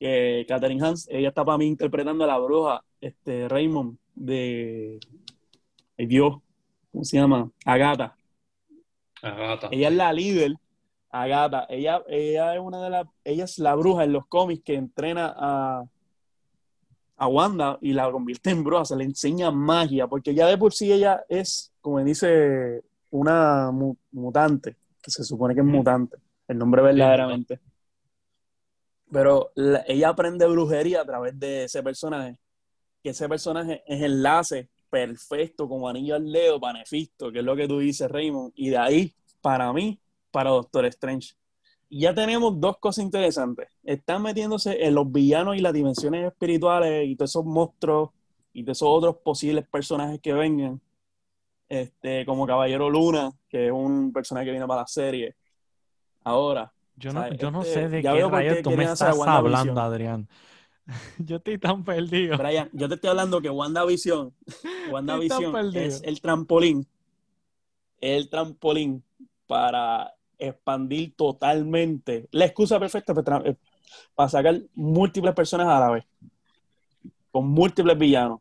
Que 0.00 0.46
Catherine 0.48 0.84
Hans, 0.84 1.06
ella 1.10 1.28
está 1.28 1.44
para 1.44 1.58
mí 1.58 1.66
interpretando 1.66 2.24
a 2.24 2.26
la 2.26 2.38
bruja, 2.38 2.82
este 3.02 3.48
Raymond, 3.48 3.98
de 4.14 4.98
el 5.98 6.08
Dios, 6.08 6.38
¿cómo 6.90 7.04
se 7.04 7.18
llama? 7.18 7.50
Agatha. 7.66 8.16
Agata. 9.22 9.68
Ella 9.70 9.88
es 9.88 9.94
la 9.94 10.12
líder, 10.14 10.54
Agatha. 11.10 11.66
Ella, 11.68 12.02
ella 12.08 12.54
es 12.54 12.60
una 12.60 12.82
de 12.82 12.88
las, 12.90 13.06
ella 13.22 13.44
es 13.44 13.58
la 13.58 13.74
bruja 13.74 14.04
en 14.04 14.14
los 14.14 14.26
cómics 14.26 14.62
que 14.64 14.74
entrena 14.74 15.34
a, 15.36 15.84
a 17.18 17.26
Wanda 17.28 17.76
y 17.82 17.92
la 17.92 18.10
convierte 18.10 18.48
en 18.48 18.64
bruja, 18.64 18.86
se 18.86 18.96
le 18.96 19.04
enseña 19.04 19.50
magia, 19.50 20.06
porque 20.06 20.34
ya 20.34 20.46
de 20.46 20.56
por 20.56 20.72
sí 20.72 20.90
ella 20.90 21.22
es, 21.28 21.70
como 21.82 22.02
dice, 22.02 22.82
una 23.10 23.70
mu- 23.70 23.96
mutante, 24.12 24.76
que 25.02 25.10
se 25.10 25.24
supone 25.24 25.54
que 25.54 25.60
es 25.60 25.66
Ujú. 25.66 25.76
mutante, 25.76 26.16
el 26.48 26.56
nombre 26.56 26.80
verdaderamente. 26.80 27.60
Pero 29.12 29.50
la- 29.54 29.84
ella 29.86 30.10
aprende 30.10 30.46
brujería 30.46 31.02
a 31.02 31.04
través 31.04 31.38
de 31.38 31.64
ese 31.64 31.82
personaje, 31.82 32.38
que 33.02 33.10
ese 33.10 33.28
personaje 33.28 33.82
es 33.86 34.02
enlace 34.02 34.68
perfecto 34.88 35.68
como 35.68 35.88
anillo 35.88 36.16
al 36.16 36.30
dedo 36.30 36.60
para 36.60 36.82
que 36.84 37.38
es 37.38 37.44
lo 37.44 37.56
que 37.56 37.68
tú 37.68 37.78
dices, 37.78 38.10
Raymond, 38.10 38.52
y 38.54 38.70
de 38.70 38.78
ahí, 38.78 39.14
para 39.40 39.72
mí, 39.72 40.00
para 40.30 40.50
Doctor 40.50 40.84
Strange. 40.86 41.34
Y 41.88 42.02
ya 42.02 42.14
tenemos 42.14 42.60
dos 42.60 42.78
cosas 42.78 43.04
interesantes. 43.04 43.68
Están 43.82 44.22
metiéndose 44.22 44.84
en 44.84 44.94
los 44.94 45.10
villanos 45.10 45.56
y 45.56 45.60
las 45.60 45.72
dimensiones 45.72 46.26
espirituales 46.26 47.08
y 47.08 47.16
todos 47.16 47.30
esos 47.32 47.44
monstruos 47.44 48.10
y 48.52 48.62
todos 48.62 48.78
esos 48.78 48.88
otros 48.88 49.16
posibles 49.18 49.66
personajes 49.68 50.20
que 50.20 50.32
vengan, 50.32 50.80
este, 51.68 52.24
como 52.26 52.46
Caballero 52.46 52.90
Luna, 52.90 53.32
que 53.48 53.66
es 53.66 53.72
un 53.72 54.12
personaje 54.12 54.46
que 54.46 54.50
viene 54.52 54.66
para 54.66 54.82
la 54.82 54.86
serie. 54.86 55.34
Ahora, 56.22 56.72
Yo 57.00 57.14
no, 57.14 57.20
O 57.20 57.22
sea, 57.24 57.32
yo 57.34 57.50
no 57.50 57.62
este- 57.62 57.74
sé 57.74 57.88
de 57.88 58.02
qué 58.02 58.28
rayos 58.28 58.62
tú 58.62 58.70
me 58.72 58.84
estás 58.84 59.18
hablando, 59.18 59.80
Adrián. 59.80 60.28
Yo 61.18 61.36
estoy 61.36 61.56
tan 61.58 61.84
perdido. 61.84 62.36
Brian, 62.36 62.68
yo 62.72 62.88
te 62.88 62.96
estoy 62.96 63.10
hablando 63.10 63.40
que 63.40 63.48
WandaVision, 63.48 64.34
WandaVision 64.90 65.76
es 65.76 66.02
el 66.02 66.20
trampolín, 66.20 66.84
el 68.00 68.28
trampolín 68.28 69.04
para 69.46 70.12
expandir 70.36 71.14
totalmente, 71.14 72.28
la 72.32 72.46
excusa 72.46 72.80
perfecta 72.80 73.14
para, 73.14 74.28
sacar 74.28 74.60
múltiples 74.74 75.32
personas 75.32 75.68
a 75.68 75.78
la 75.78 75.90
vez, 75.90 76.04
con 77.30 77.46
múltiples 77.46 77.96
villanos 77.96 78.40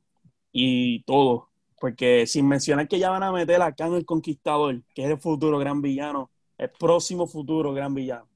y 0.52 1.04
todo, 1.04 1.50
porque 1.80 2.26
sin 2.26 2.48
mencionar 2.48 2.88
que 2.88 2.98
ya 2.98 3.12
van 3.12 3.22
a 3.22 3.32
meter 3.32 3.62
a 3.62 3.74
Kang 3.74 3.94
el 3.94 4.06
Conquistador, 4.06 4.82
que 4.96 5.04
es 5.04 5.12
el 5.12 5.20
futuro 5.20 5.60
gran 5.60 5.84
villano, 5.84 6.32
el 6.58 6.72
próximo 6.72 7.28
futuro 7.28 7.74
gran 7.74 7.94
villano 7.94 8.29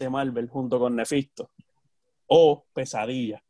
de 0.00 0.10
Marvel 0.10 0.48
junto 0.48 0.78
con 0.78 0.96
Nefisto 0.96 1.50
o 2.26 2.64
Pesadilla 2.72 3.42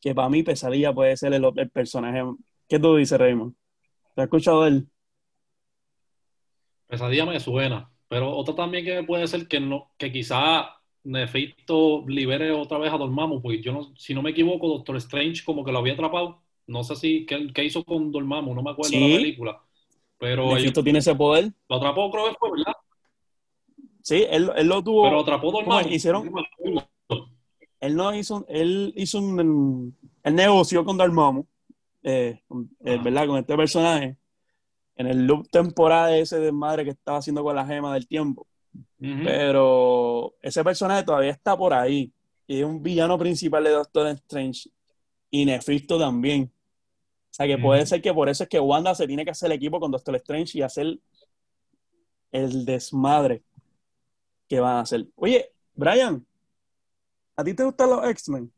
que 0.00 0.14
para 0.14 0.28
mí 0.28 0.42
Pesadilla 0.42 0.92
puede 0.92 1.16
ser 1.16 1.32
el, 1.32 1.44
el 1.54 1.70
personaje. 1.70 2.22
¿Qué 2.68 2.80
tú 2.80 2.96
dices, 2.96 3.16
Raymond? 3.20 3.54
¿Te 4.16 4.22
has 4.22 4.24
escuchado 4.26 4.66
él? 4.66 4.88
Pesadilla 6.88 7.24
me 7.24 7.38
suena, 7.38 7.88
pero 8.08 8.34
otra 8.36 8.54
también 8.54 8.84
que 8.84 9.02
puede 9.04 9.28
ser 9.28 9.46
que 9.46 9.60
no, 9.60 9.92
que 9.96 10.10
quizá 10.10 10.76
Nefisto 11.04 12.04
libere 12.08 12.50
otra 12.52 12.78
vez 12.78 12.92
a 12.92 12.96
Dormammu, 12.98 13.40
porque 13.40 13.60
yo 13.62 13.72
no, 13.72 13.94
si 13.96 14.12
no 14.12 14.22
me 14.22 14.30
equivoco, 14.30 14.66
Doctor 14.68 14.96
Strange 14.96 15.44
como 15.44 15.64
que 15.64 15.70
lo 15.72 15.78
había 15.78 15.92
atrapado. 15.94 16.42
No 16.66 16.82
sé 16.84 16.96
si 16.96 17.24
qué, 17.26 17.52
qué 17.52 17.64
hizo 17.64 17.84
con 17.84 18.10
Dormammu, 18.10 18.54
no 18.54 18.62
me 18.62 18.70
acuerdo 18.72 18.90
de 18.92 18.98
Sí. 18.98 19.10
la 19.12 19.16
película. 19.18 19.62
Pero 20.18 20.48
Mephisto 20.48 20.82
tiene 20.82 20.98
ese 20.98 21.14
poder. 21.14 21.52
lo 21.68 21.76
atrapó, 21.76 22.10
creo 22.10 22.28
que 22.28 22.36
fue, 22.38 22.50
¿verdad? 22.50 22.72
Sí, 24.02 24.26
él, 24.28 24.50
él 24.56 24.66
lo 24.66 24.82
tuvo. 24.82 25.04
Pero 25.04 25.20
atrapó 25.20 25.50
Dormammu. 25.52 25.82
¿Cómo 25.82 25.94
hicieron? 25.94 26.32
Él 27.80 27.96
no 27.96 28.14
hizo, 28.14 28.36
un- 28.36 28.44
él 28.48 28.92
hizo 28.96 29.18
un, 29.18 29.96
él 30.22 30.34
negoció 30.34 30.84
con 30.84 30.96
Dormammu, 30.96 31.44
eh, 32.02 32.40
eh. 32.84 32.98
¿verdad? 33.02 33.26
Con 33.26 33.38
este 33.38 33.56
personaje, 33.56 34.16
en 34.96 35.06
el 35.06 35.26
loop 35.26 35.48
temporal 35.50 36.14
ese 36.14 36.38
de 36.38 36.52
madre 36.52 36.84
que 36.84 36.90
estaba 36.90 37.18
haciendo 37.18 37.42
con 37.42 37.56
la 37.56 37.66
gema 37.66 37.92
del 37.94 38.06
tiempo. 38.06 38.46
Pero 38.98 40.34
ese 40.40 40.62
personaje 40.62 41.02
todavía 41.02 41.30
está 41.32 41.56
por 41.56 41.74
ahí. 41.74 42.12
Y 42.46 42.60
es 42.60 42.64
un 42.64 42.82
villano 42.82 43.18
principal 43.18 43.64
de 43.64 43.70
Doctor 43.70 44.06
Strange. 44.08 44.70
Y 45.30 45.44
Nefisto 45.44 45.98
también. 45.98 46.52
O 46.52 47.34
sea 47.34 47.46
que 47.46 47.58
puede 47.58 47.84
ser 47.86 48.00
que 48.00 48.12
por 48.14 48.28
eso 48.28 48.44
es 48.44 48.48
que 48.48 48.60
Wanda 48.60 48.94
se 48.94 49.06
tiene 49.06 49.24
que 49.24 49.30
hacer 49.32 49.50
equipo 49.50 49.80
con 49.80 49.90
Doctor 49.90 50.14
Strange 50.16 50.58
y 50.58 50.62
hacer 50.62 50.98
el 52.30 52.64
desmadre 52.64 53.42
que 54.52 54.60
van 54.60 54.76
a 54.76 54.80
hacer. 54.80 55.06
Oye, 55.16 55.50
Brian, 55.74 56.26
¿a 57.34 57.42
ti 57.42 57.54
te 57.54 57.64
gustan 57.64 57.88
los 57.88 58.04
X-Men? 58.04 58.52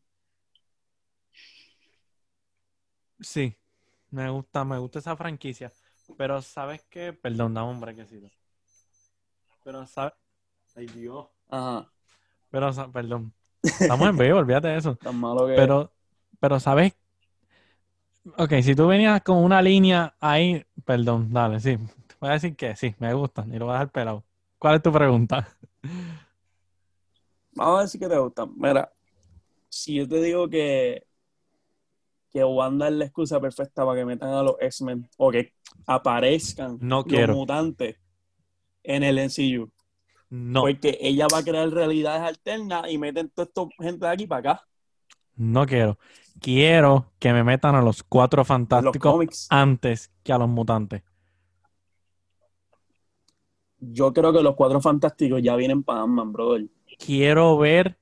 Sí, 3.21 3.57
me 4.11 4.29
gusta, 4.29 4.65
me 4.65 4.77
gusta 4.79 4.99
esa 4.99 5.15
franquicia. 5.15 5.71
Pero 6.19 6.43
¿sabes 6.43 6.85
qué? 6.91 7.13
Perdón, 7.13 7.55
dame 7.55 7.71
un 7.71 7.81
brequecito. 7.81 8.29
Pero 9.63 9.87
¿sabes? 9.87 10.15
Ay, 10.75 10.87
Dios. 10.87 11.29
Ajá, 11.49 11.89
Pero, 12.51 12.73
perdón. 12.91 13.33
Estamos 13.63 14.09
en 14.09 14.19
vivo, 14.19 14.39
olvídate 14.39 14.67
de 14.67 14.79
eso. 14.79 14.97
tan 15.01 15.15
malo 15.15 15.47
que 15.47 15.55
Pero, 15.55 15.93
pero 16.41 16.59
¿sabes? 16.59 16.93
Ok, 18.37 18.55
si 18.63 18.75
tú 18.75 18.89
venías 18.89 19.23
con 19.23 19.37
una 19.37 19.63
línea 19.63 20.17
ahí, 20.19 20.67
perdón, 20.85 21.33
dale, 21.33 21.61
sí. 21.61 21.79
Voy 22.19 22.31
a 22.31 22.33
decir 22.33 22.57
que 22.57 22.75
sí, 22.75 22.97
me 22.99 23.15
gustan 23.15 23.55
y 23.55 23.61
lo 23.61 23.67
voy 23.67 23.75
a 23.75 23.79
dejar 23.79 23.93
pelado. 23.93 24.25
¿Cuál 24.59 24.77
es 24.77 24.83
tu 24.83 24.91
pregunta? 24.91 25.54
Vamos 27.53 27.77
a 27.77 27.81
ver 27.81 27.88
si 27.88 27.99
que 27.99 28.09
te 28.09 28.18
gustan. 28.18 28.53
Mira, 28.57 28.92
si 29.68 29.94
yo 29.94 30.09
te 30.09 30.20
digo 30.20 30.49
que, 30.49 31.07
que 32.31 32.44
Wanda 32.44 32.88
es 32.88 32.94
la 32.94 33.05
excusa 33.05 33.40
perfecta 33.40 33.85
para 33.85 33.99
que 33.99 34.05
metan 34.05 34.31
a 34.31 34.42
los 34.42 34.57
X-Men 34.61 35.09
o 35.16 35.31
que 35.31 35.53
aparezcan 35.87 36.79
No 36.81 37.05
los 37.07 37.29
mutantes 37.29 37.97
en 38.83 39.03
el 39.03 39.18
MCU, 39.18 39.70
No, 40.31 40.62
porque 40.62 40.99
ella 41.01 41.27
va 41.33 41.38
a 41.38 41.44
crear 41.44 41.68
realidades 41.70 42.23
alternas 42.23 42.90
y 42.90 42.99
meten 42.99 43.31
toda 43.31 43.47
esta 43.49 43.83
gente 43.83 44.07
de 44.07 44.12
aquí 44.12 44.27
para 44.27 44.53
acá, 44.53 44.68
no 45.37 45.66
quiero. 45.66 45.99
Quiero 46.40 47.12
que 47.18 47.33
me 47.33 47.44
metan 47.44 47.75
a 47.75 47.83
los 47.83 48.03
cuatro 48.03 48.40
los 48.40 48.49
fantásticos 48.49 49.47
antes 49.51 50.12
que 50.23 50.33
a 50.33 50.38
los 50.38 50.49
mutantes. 50.49 51.03
Yo 53.92 54.12
creo 54.12 54.33
que 54.33 54.42
los 54.42 54.55
cuatro 54.55 54.81
fantásticos 54.81 55.42
ya 55.42 55.57
vienen 55.57 55.83
para 55.83 56.03
Ant-Man, 56.03 56.33
brother. 56.33 56.66
Quiero 56.99 57.59
ver 57.59 57.97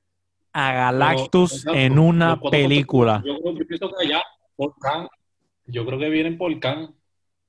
a 0.51 0.71
Galactus 0.71 1.63
Pero, 1.65 1.77
en 1.77 1.99
una 1.99 2.39
película. 2.39 3.23
Yo, 3.25 3.39
creo- 3.39 3.57
yo 3.57 3.67
pienso 3.67 3.89
que 3.89 4.05
allá, 4.05 4.23
por 4.55 4.75
Khan, 4.79 5.07
yo 5.65 5.85
creo 5.85 5.99
que 5.99 6.09
vienen 6.09 6.37
por 6.37 6.59
Khan, 6.59 6.93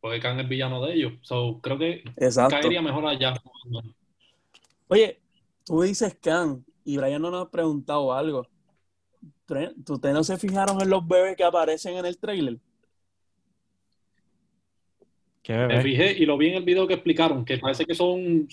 porque 0.00 0.20
Khan 0.20 0.40
es 0.40 0.48
villano 0.48 0.84
de 0.84 0.94
ellos. 0.94 1.12
So, 1.22 1.60
creo 1.60 1.78
que 1.78 2.02
Exacto. 2.16 2.56
caería 2.60 2.80
mejor 2.82 3.06
allá. 3.06 3.34
Oye, 4.88 5.20
tú 5.64 5.82
dices 5.82 6.16
Khan 6.20 6.64
y 6.84 6.96
Brian 6.96 7.20
no 7.20 7.30
nos 7.30 7.46
ha 7.46 7.50
preguntado 7.50 8.12
algo. 8.12 8.46
¿Ustedes 9.46 10.14
no 10.14 10.24
se 10.24 10.38
fijaron 10.38 10.80
en 10.80 10.88
los 10.88 11.06
bebés 11.06 11.36
que 11.36 11.44
aparecen 11.44 11.96
en 11.96 12.06
el 12.06 12.18
trailer? 12.18 12.58
Qué 15.44 15.52
Me 15.54 15.82
fijé 15.82 16.12
y 16.18 16.24
lo 16.24 16.38
vi 16.38 16.48
en 16.48 16.54
el 16.54 16.64
video 16.64 16.86
que 16.88 16.94
explicaron, 16.94 17.44
que 17.44 17.58
parece 17.58 17.84
que 17.84 17.94
son 17.94 18.48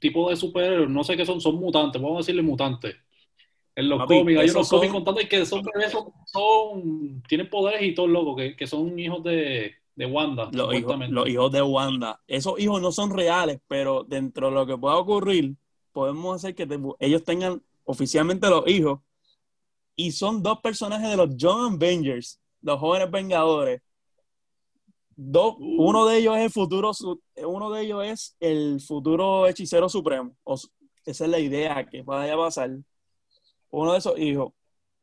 tipo 0.00 0.28
de 0.28 0.36
superhéroes, 0.36 0.90
no 0.90 1.04
sé 1.04 1.16
qué 1.16 1.24
son, 1.24 1.40
son 1.40 1.54
mutantes, 1.54 2.02
vamos 2.02 2.16
a 2.16 2.20
decirle 2.20 2.42
mutantes. 2.42 2.96
En 3.76 3.88
los 3.88 3.98
Papi, 4.00 4.18
cómics, 4.18 4.40
hay 4.40 4.50
unos 4.50 4.68
cómics 4.68 4.92
son- 4.92 5.04
contando 5.04 5.28
que 5.28 5.46
son 5.46 5.62
bebés, 5.62 5.92
son, 5.92 6.12
son- 6.26 7.22
tienen 7.28 7.48
poderes 7.48 7.82
y 7.82 7.94
todo 7.94 8.08
loco, 8.08 8.34
que, 8.36 8.56
que 8.56 8.66
son 8.66 8.98
hijos 8.98 9.22
de, 9.22 9.74
de 9.94 10.06
Wanda, 10.06 10.46
Los 10.46 10.54
hijos, 10.54 10.66
supuestamente. 10.74 11.14
los 11.14 11.28
hijos 11.28 11.52
de 11.52 11.62
Wanda. 11.62 12.20
Esos 12.26 12.58
hijos 12.58 12.82
no 12.82 12.90
son 12.90 13.16
reales, 13.16 13.60
pero 13.68 14.02
dentro 14.04 14.48
de 14.48 14.54
lo 14.54 14.66
que 14.66 14.76
pueda 14.76 14.96
ocurrir, 14.96 15.54
podemos 15.92 16.34
hacer 16.36 16.56
que 16.56 16.66
te- 16.66 16.78
ellos 16.98 17.22
tengan 17.22 17.62
oficialmente 17.84 18.48
los 18.50 18.66
hijos. 18.68 19.00
Y 19.96 20.10
son 20.10 20.42
dos 20.42 20.58
personajes 20.60 21.08
de 21.08 21.16
los 21.16 21.36
Young 21.36 21.74
Avengers, 21.74 22.40
los 22.60 22.80
jóvenes 22.80 23.08
Vengadores. 23.10 23.80
Dos, 25.16 25.54
Uh. 25.58 25.88
Uno 25.88 26.06
de 26.06 26.18
ellos 26.18 26.36
es 26.36 26.44
el 26.44 26.50
futuro, 26.50 26.90
uno 27.46 27.70
de 27.70 27.82
ellos 27.82 28.04
es 28.04 28.36
el 28.40 28.80
futuro 28.80 29.46
hechicero 29.46 29.88
supremo. 29.88 30.36
O 30.44 30.54
esa 31.04 31.24
es 31.24 31.30
la 31.30 31.38
idea 31.38 31.86
que 31.86 32.02
vaya 32.02 32.34
a 32.34 32.38
pasar. 32.38 32.70
Uno 33.70 33.92
de 33.92 33.98
esos 33.98 34.18
hijos. 34.18 34.52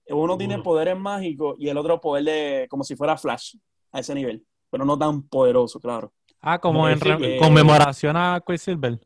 Uno 0.08 0.38
tiene 0.38 0.60
poderes 0.60 0.98
mágicos 0.98 1.56
y 1.60 1.70
el 1.70 1.78
otro 1.78 2.02
poder 2.02 2.24
de 2.24 2.68
como 2.70 2.84
si 2.84 2.96
fuera 2.96 3.18
Flash 3.18 3.56
a 3.92 4.00
ese 4.00 4.14
nivel, 4.14 4.46
pero 4.70 4.84
no 4.84 4.98
tan 4.98 5.22
poderoso, 5.24 5.80
claro. 5.80 6.12
Ah, 6.42 6.60
como 6.60 6.90
en 6.90 7.00
fijé. 7.00 7.38
conmemoración 7.38 8.18
a 8.18 8.42
Quicksilver. 8.46 9.00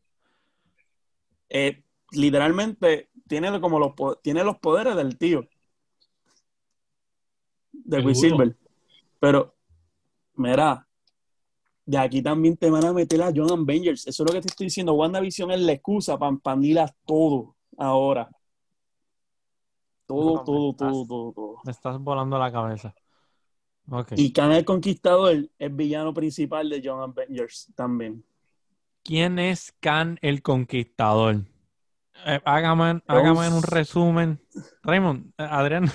Eh, 1.49 1.83
literalmente 2.11 3.09
tiene 3.27 3.59
como 3.59 3.77
los 3.77 3.93
tiene 4.23 4.43
los 4.43 4.57
poderes 4.57 4.95
del 4.95 5.17
tío 5.17 5.45
de. 7.71 8.03
Quicksilver. 8.03 8.55
Pero 9.19 9.53
mira, 10.35 10.84
de 11.85 11.97
aquí 11.97 12.21
también 12.21 12.57
te 12.57 12.69
van 12.69 12.83
a 12.85 12.93
meter 12.93 13.21
a 13.21 13.31
John 13.35 13.51
Avengers. 13.61 14.07
Eso 14.07 14.23
es 14.23 14.29
lo 14.29 14.33
que 14.33 14.41
te 14.41 14.47
estoy 14.47 14.65
diciendo. 14.67 14.93
WandaVision 14.93 15.51
es 15.51 15.59
la 15.61 15.71
excusa 15.73 16.17
para 16.17 16.33
expandirlas 16.33 16.93
todo 17.05 17.55
ahora. 17.77 18.29
Todo, 20.07 20.35
No, 20.35 20.43
todo, 20.43 20.69
estás- 20.71 20.91
todo, 20.91 21.05
todo, 21.07 21.33
todo. 21.33 21.55
Me 21.63 21.71
estás 21.71 21.99
volando 21.99 22.37
la 22.37 22.51
cabeza. 22.51 22.93
Y 24.15 24.33
Khan 24.33 24.51
el 24.51 24.65
Conquistador 24.65 25.47
es 25.59 25.75
villano 25.75 26.13
principal 26.13 26.69
de 26.69 26.81
John 26.83 27.01
Avengers 27.01 27.71
también. 27.75 28.23
¿Quién 29.03 29.37
es 29.37 29.71
Khan 29.79 30.17
el 30.23 30.41
Conquistador? 30.41 31.41
Eh, 32.25 32.41
hágame, 32.45 33.01
hágame 33.07 33.47
un 33.49 33.61
resumen. 33.61 34.39
Raymond, 34.81 35.27
eh, 35.37 35.47
Adrián, 35.49 35.85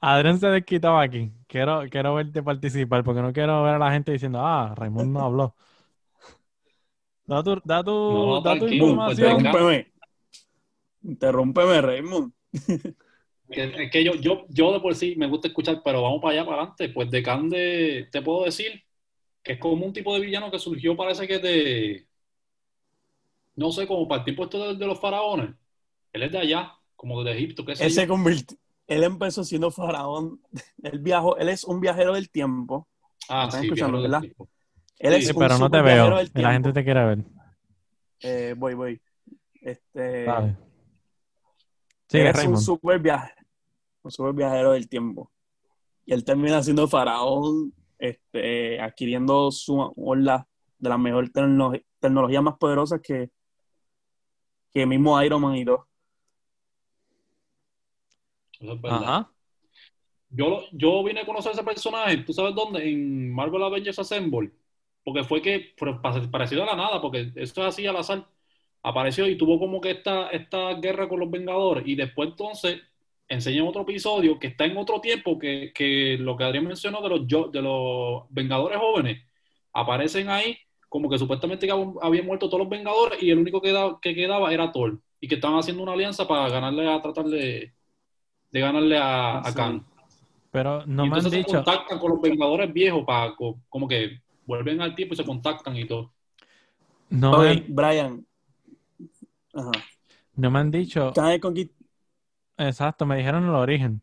Adrián 0.00 0.38
se 0.38 0.48
desquitaba 0.48 1.02
aquí. 1.02 1.30
Quiero, 1.46 1.82
quiero 1.90 2.14
verte 2.14 2.42
participar 2.42 3.04
porque 3.04 3.22
no 3.22 3.32
quiero 3.32 3.62
ver 3.62 3.74
a 3.74 3.78
la 3.78 3.92
gente 3.92 4.12
diciendo, 4.12 4.40
ah, 4.40 4.74
Raymond 4.76 5.12
no 5.12 5.20
habló. 5.24 5.54
Da 7.26 7.42
tu, 7.42 7.60
da 7.64 7.84
tu, 7.84 7.90
No, 7.90 8.40
da 8.40 8.54
tu 8.54 8.60
pues, 8.60 8.72
información. 8.72 9.30
interrúmpeme. 9.30 9.92
Interrúmpeme, 11.04 11.80
Raymond. 11.80 12.32
Que- 13.50 13.84
Es 13.84 13.90
que 13.90 14.02
yo, 14.04 14.14
yo, 14.14 14.46
yo 14.48 14.72
de 14.72 14.80
por 14.80 14.94
sí 14.94 15.14
me 15.16 15.26
gusta 15.28 15.48
escuchar, 15.48 15.82
pero 15.84 16.02
vamos 16.02 16.20
para 16.22 16.34
allá, 16.34 16.44
para 16.44 16.56
adelante. 16.62 16.88
Pues 16.88 17.10
de 17.10 17.22
Khan 17.22 17.48
de, 17.48 18.08
te 18.10 18.22
puedo 18.22 18.44
decir 18.44 18.82
que 19.42 19.52
es 19.54 19.58
como 19.58 19.84
un 19.86 19.92
tipo 19.92 20.14
de 20.14 20.20
villano 20.24 20.50
que 20.50 20.58
surgió, 20.58 20.96
parece 20.96 21.26
que 21.28 21.38
de, 21.38 22.06
no 23.56 23.70
sé, 23.72 23.86
como 23.86 24.06
para 24.08 24.20
el 24.20 24.24
tiempo 24.24 24.44
esto 24.44 24.68
de, 24.68 24.76
de 24.76 24.86
los 24.86 24.98
faraones. 25.00 25.50
Él 26.12 26.22
es 26.22 26.32
de 26.32 26.38
allá, 26.38 26.72
como 26.96 27.22
de 27.22 27.32
Egipto, 27.32 27.64
qué 27.64 27.74
sé 27.76 27.84
Él 27.86 27.90
se 27.92 28.02
yo. 28.02 28.08
convirtió. 28.08 28.56
Él 28.92 29.04
empezó 29.04 29.44
siendo 29.44 29.70
faraón. 29.70 30.40
Él 30.82 30.98
viajó, 30.98 31.36
él 31.36 31.48
es 31.48 31.64
un 31.64 31.80
viajero 31.80 32.14
del 32.14 32.30
tiempo. 32.30 32.88
Ah, 33.28 33.44
están 33.46 33.60
sí, 33.60 33.66
escuchando, 33.66 33.98
del 34.00 34.10
¿verdad? 34.10 34.20
tiempo. 34.20 34.48
Él 34.98 35.12
Sí, 35.14 35.18
es 35.20 35.26
Sí, 35.28 35.32
un 35.32 35.38
pero 35.38 35.58
no 35.58 35.70
te 35.70 35.80
veo. 35.80 36.16
del 36.16 36.30
La 36.34 36.52
gente 36.52 36.72
te 36.72 36.84
quiere 36.84 37.04
ver. 37.04 37.18
Eh, 38.20 38.54
voy, 38.56 38.74
voy. 38.74 39.00
Este, 39.60 40.24
él 40.28 40.56
Sigue, 42.08 42.28
es 42.28 42.44
un 42.44 42.58
super 42.58 42.98
viaje, 42.98 43.32
un 44.02 44.10
super 44.10 44.32
viajero 44.34 44.72
del 44.72 44.88
tiempo. 44.88 45.30
Y 46.04 46.12
él 46.12 46.24
termina 46.24 46.62
siendo 46.62 46.86
faraón, 46.88 47.72
este, 47.98 48.80
adquiriendo 48.80 49.50
su 49.50 49.92
ola 49.96 50.46
de 50.78 50.88
las 50.88 50.98
mejores 50.98 51.32
tecno- 51.32 51.80
tecnologías 52.00 52.42
más 52.42 52.56
poderosas 52.58 53.00
que, 53.00 53.30
que 54.72 54.84
mismo 54.84 55.20
Iron 55.22 55.40
Man 55.40 55.56
y 55.56 55.64
todo. 55.64 55.86
Eso 58.62 58.72
es 58.72 58.80
verdad. 58.80 59.02
Ajá. 59.02 59.32
Yo, 60.30 60.62
yo 60.72 61.04
vine 61.04 61.20
a 61.20 61.26
conocer 61.26 61.52
ese 61.52 61.62
personaje, 61.62 62.18
¿tú 62.18 62.32
sabes 62.32 62.54
dónde? 62.54 62.88
En 62.88 63.32
Marvel 63.34 63.62
Avengers 63.62 63.98
Assemble. 63.98 64.50
Porque 65.04 65.24
fue 65.24 65.42
que, 65.42 65.74
parecido 66.30 66.62
a 66.62 66.66
la 66.66 66.76
nada, 66.76 67.00
porque 67.00 67.32
esto 67.36 67.60
es 67.62 67.68
así 67.68 67.86
al 67.86 67.96
azar. 67.96 68.26
Apareció 68.82 69.28
y 69.28 69.36
tuvo 69.36 69.58
como 69.58 69.80
que 69.80 69.90
esta, 69.90 70.28
esta 70.30 70.74
guerra 70.74 71.08
con 71.08 71.20
los 71.20 71.30
Vengadores. 71.30 71.84
Y 71.86 71.96
después 71.96 72.30
entonces 72.30 72.80
enseñan 73.28 73.66
otro 73.66 73.82
episodio 73.82 74.38
que 74.38 74.48
está 74.48 74.64
en 74.64 74.76
otro 74.76 75.00
tiempo 75.00 75.38
que, 75.38 75.72
que 75.74 76.16
lo 76.18 76.36
que 76.36 76.44
Adrián 76.44 76.66
mencionó 76.66 77.02
de 77.02 77.08
los, 77.10 77.52
de 77.52 77.62
los 77.62 78.24
Vengadores 78.30 78.78
jóvenes. 78.78 79.22
Aparecen 79.72 80.28
ahí 80.30 80.56
como 80.88 81.08
que 81.10 81.18
supuestamente 81.18 81.68
habían 82.02 82.26
muerto 82.26 82.46
todos 82.48 82.60
los 82.60 82.68
Vengadores 82.68 83.22
y 83.22 83.30
el 83.30 83.38
único 83.38 83.60
que, 83.62 83.72
da- 83.72 83.98
que 84.00 84.14
quedaba 84.14 84.52
era 84.52 84.70
Thor. 84.72 85.00
y 85.20 85.28
que 85.28 85.36
estaban 85.36 85.58
haciendo 85.58 85.82
una 85.82 85.92
alianza 85.92 86.26
para 86.28 86.48
ganarle 86.50 86.88
a 86.88 87.00
tratar 87.00 87.26
de, 87.26 87.72
de 88.52 88.60
ganarle 88.60 88.98
a, 88.98 89.38
a 89.40 89.50
Sí. 89.50 89.56
Khan. 89.56 89.86
Pero 90.50 90.84
no 90.86 91.06
y 91.06 91.08
me 91.08 91.14
han 91.14 91.18
entonces 91.18 91.32
se 91.32 91.38
dicho, 91.38 91.52
contactan 91.64 91.98
con 91.98 92.10
los 92.10 92.20
Vengadores 92.20 92.72
viejos 92.72 93.04
para 93.06 93.34
co- 93.34 93.58
como 93.70 93.88
que 93.88 94.20
vuelven 94.46 94.80
al 94.82 94.94
tiempo 94.94 95.14
y 95.14 95.16
se 95.16 95.24
contactan 95.24 95.74
y 95.76 95.86
todo. 95.86 96.12
no 97.10 97.38
Brian. 97.68 98.26
Ajá. 99.54 99.70
no 100.34 100.50
me 100.50 100.58
han 100.58 100.70
dicho, 100.70 101.12
Conquist- 101.14 101.72
exacto, 102.58 103.04
me 103.06 103.16
dijeron 103.16 103.44
el 103.44 103.54
origen. 103.54 104.02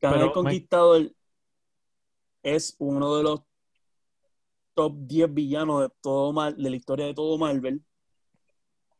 Khan 0.00 0.12
Pero 0.12 0.22
el 0.24 0.28
me- 0.28 0.32
Conquistador 0.34 1.12
es 2.42 2.76
uno 2.78 3.16
de 3.16 3.22
los 3.22 3.40
top 4.74 4.92
10 5.06 5.32
villanos 5.32 5.82
de 5.82 5.88
todo 6.02 6.32
Mar- 6.32 6.54
de 6.56 6.68
la 6.70 6.76
historia 6.76 7.06
de 7.06 7.14
todo 7.14 7.38
Marvel. 7.38 7.82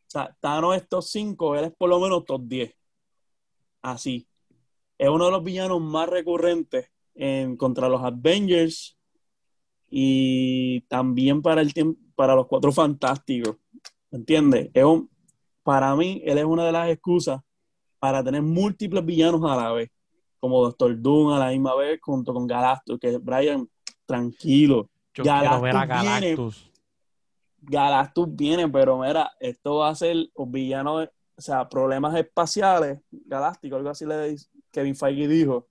O 0.07 0.11
sea, 0.15 0.35
Thanos 0.41 0.77
es 0.77 0.89
top 0.89 1.03
5, 1.03 1.57
él 1.57 1.65
es 1.67 1.73
por 1.77 1.89
lo 1.91 1.99
menos 2.01 2.25
top 2.25 2.43
10. 2.45 2.75
Así. 3.85 4.27
Es 4.97 5.11
uno 5.11 5.27
de 5.27 5.31
los 5.31 5.45
villanos 5.45 5.79
más 5.79 6.09
recurrentes 6.09 6.91
en, 7.15 7.55
contra 7.55 7.87
los 7.87 8.03
Avengers 8.03 8.97
y 9.91 10.81
también 10.89 11.43
para, 11.43 11.61
el 11.61 11.73
para 12.15 12.35
los 12.35 12.47
Cuatro 12.47 12.73
Fantásticos. 12.73 13.57
¿Me 14.11 14.19
entiendes? 14.19 14.71
Es 14.73 14.85
un- 14.85 15.11
para 15.63 15.95
mí, 15.97 16.23
él 16.25 16.39
es 16.39 16.45
una 16.45 16.65
de 16.65 16.73
las 16.73 16.89
excusas 16.89 17.43
para 17.99 18.25
tener 18.25 18.41
múltiples 18.41 19.05
villanos 19.05 19.43
a 19.45 19.55
la 19.55 19.73
vez, 19.73 19.91
como 20.41 20.63
Doctor 20.63 20.99
Doom 20.99 21.33
a 21.33 21.39
la 21.39 21.51
misma 21.51 21.75
vez, 21.75 22.01
junto 22.03 22.33
con 22.33 22.47
Galactus, 22.47 22.99
que 22.99 23.19
Brian, 23.19 23.69
tranquilo. 24.07 24.89
Yo 25.13 25.25
Galactus 25.25 25.61
ver 25.63 25.77
a 25.77 25.85
viene. 25.85 26.37
Galactus. 27.61 28.29
Viene, 28.35 28.67
pero 28.67 28.99
mira, 28.99 29.31
esto 29.41 29.77
va 29.77 29.91
a 29.91 29.95
ser 29.95 30.17
los 30.17 30.51
villanos, 30.51 31.09
o 31.37 31.41
sea, 31.41 31.69
problemas 31.69 32.15
espaciales, 32.17 33.01
galácticos, 33.11 33.79
algo 33.79 33.91
así 33.91 34.07
le 34.07 34.31
dice- 34.31 34.49
Kevin 34.71 34.95
Feige 34.97 35.29
dijo. 35.29 35.69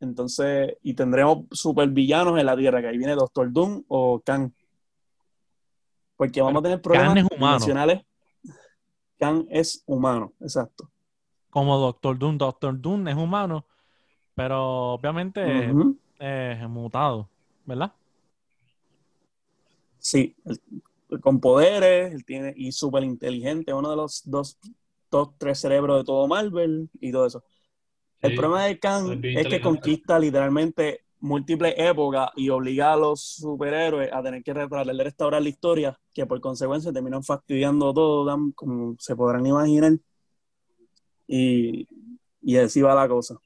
Entonces, 0.00 0.76
y 0.82 0.94
tendremos 0.94 1.46
supervillanos 1.50 2.38
en 2.38 2.46
la 2.46 2.56
Tierra, 2.56 2.80
que 2.80 2.88
ahí 2.88 2.98
viene 2.98 3.14
Doctor 3.14 3.50
Doom 3.52 3.84
o 3.88 4.20
Kang. 4.20 4.50
Porque 6.16 6.40
vamos 6.42 6.60
a 6.60 6.62
tener 6.62 6.80
problemas 6.82 7.14
Kang 7.14 7.18
es 7.18 7.24
humano. 7.36 7.52
dimensionales. 7.54 8.02
Kang 9.18 9.46
es 9.48 9.82
humano, 9.86 10.32
exacto. 10.40 10.90
Como 11.50 11.78
Doctor 11.78 12.18
Doom. 12.18 12.36
Doctor 12.38 12.80
Doom 12.80 13.08
es 13.08 13.16
humano, 13.16 13.64
pero 14.34 14.94
obviamente 14.94 15.70
es 16.18 16.68
mutado, 16.68 17.28
¿verdad? 17.64 17.92
Sí, 19.98 20.36
él- 20.44 20.60
con 21.20 21.40
poderes, 21.40 22.12
él 22.12 22.24
tiene, 22.24 22.52
y 22.56 22.72
súper 22.72 23.04
inteligente, 23.04 23.72
uno 23.72 23.88
de 23.90 23.96
los 23.96 24.22
dos, 24.28 24.58
top 25.14 25.34
tres 25.38 25.60
cerebros 25.60 25.98
de 25.98 26.04
todo 26.04 26.26
Marvel 26.26 26.90
y 27.00 27.12
todo 27.12 27.26
eso. 27.26 27.44
El 28.20 28.32
Sí. 28.32 28.36
problema 28.36 28.64
de 28.64 28.80
bien 29.20 29.38
es 29.38 29.46
que 29.46 29.60
conquista 29.60 30.18
literalmente 30.18 31.04
múltiples 31.20 31.72
épocas 31.76 32.30
y 32.34 32.48
obliga 32.48 32.92
a 32.92 32.96
los 32.96 33.20
superhéroes 33.22 34.12
a 34.12 34.22
tener 34.24 34.42
que 34.42 34.52
tratar 34.52 34.84
de 34.84 35.04
restaurar 35.04 35.40
la 35.40 35.48
historia, 35.48 35.96
que 36.12 36.26
por 36.26 36.40
consecuencia 36.40 36.92
terminan 36.92 37.22
fastidiando 37.22 37.94
todo, 37.94 38.36
como 38.56 38.96
se 38.98 39.14
podrán 39.14 39.46
imaginar. 39.46 39.92
Y, 41.28 41.86
y 42.42 42.56
así 42.56 42.82
va 42.82 42.92
la 42.96 43.06
cosa. 43.06 43.36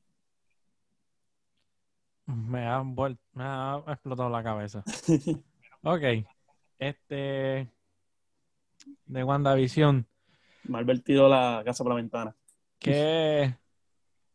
Me 2.26 2.66
ha 2.66 2.80
vuelto, 2.80 3.20
me 3.34 3.44
ha 3.44 3.82
explotado 3.88 4.30
la 4.30 4.42
cabeza. 4.42 4.82
Ok. 5.82 6.02
Este 6.78 7.70
de 9.06 9.24
WandaVision, 9.24 10.06
Marvel 10.68 11.02
tiró 11.02 11.28
la 11.28 11.62
casa 11.64 11.82
por 11.82 11.92
la 11.92 11.96
ventana. 11.96 12.36
que 12.78 13.54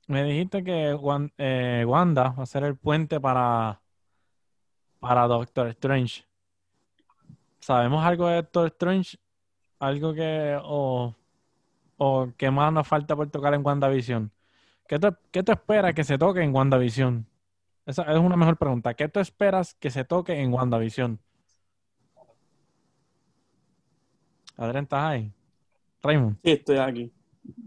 me 0.07 0.23
dijiste 0.23 0.63
que 0.63 0.97
eh, 1.37 1.85
Wanda 1.87 2.29
va 2.29 2.43
a 2.43 2.45
ser 2.45 2.63
el 2.63 2.75
puente 2.75 3.19
para, 3.19 3.81
para 4.99 5.27
Doctor 5.27 5.67
Strange. 5.67 6.25
¿Sabemos 7.59 8.03
algo 8.03 8.27
de 8.27 8.35
Doctor 8.35 8.67
Strange? 8.67 9.17
¿Algo 9.79 10.13
que 10.13 10.59
o, 10.61 11.15
o 11.97 12.31
qué 12.37 12.51
más 12.51 12.73
nos 12.73 12.87
falta 12.87 13.15
por 13.15 13.29
tocar 13.29 13.53
en 13.53 13.65
WandaVision? 13.65 14.31
¿Qué 14.87 14.99
tú, 14.99 15.15
qué 15.31 15.43
tú 15.43 15.53
esperas 15.53 15.93
que 15.93 16.03
se 16.03 16.17
toque 16.17 16.41
en 16.41 16.53
WandaVision? 16.53 17.25
Esa 17.85 18.03
es 18.03 18.17
una 18.17 18.35
mejor 18.35 18.57
pregunta. 18.57 18.93
¿Qué 18.93 19.07
tú 19.07 19.19
esperas 19.19 19.73
que 19.75 19.89
se 19.89 20.03
toque 20.03 20.39
en 20.39 20.53
WandaVision? 20.53 21.19
Adrián, 24.57 24.83
¿estás 24.83 25.03
ahí? 25.03 25.33
Raymond. 26.03 26.37
Sí, 26.43 26.51
estoy 26.51 26.77
aquí. 26.77 27.11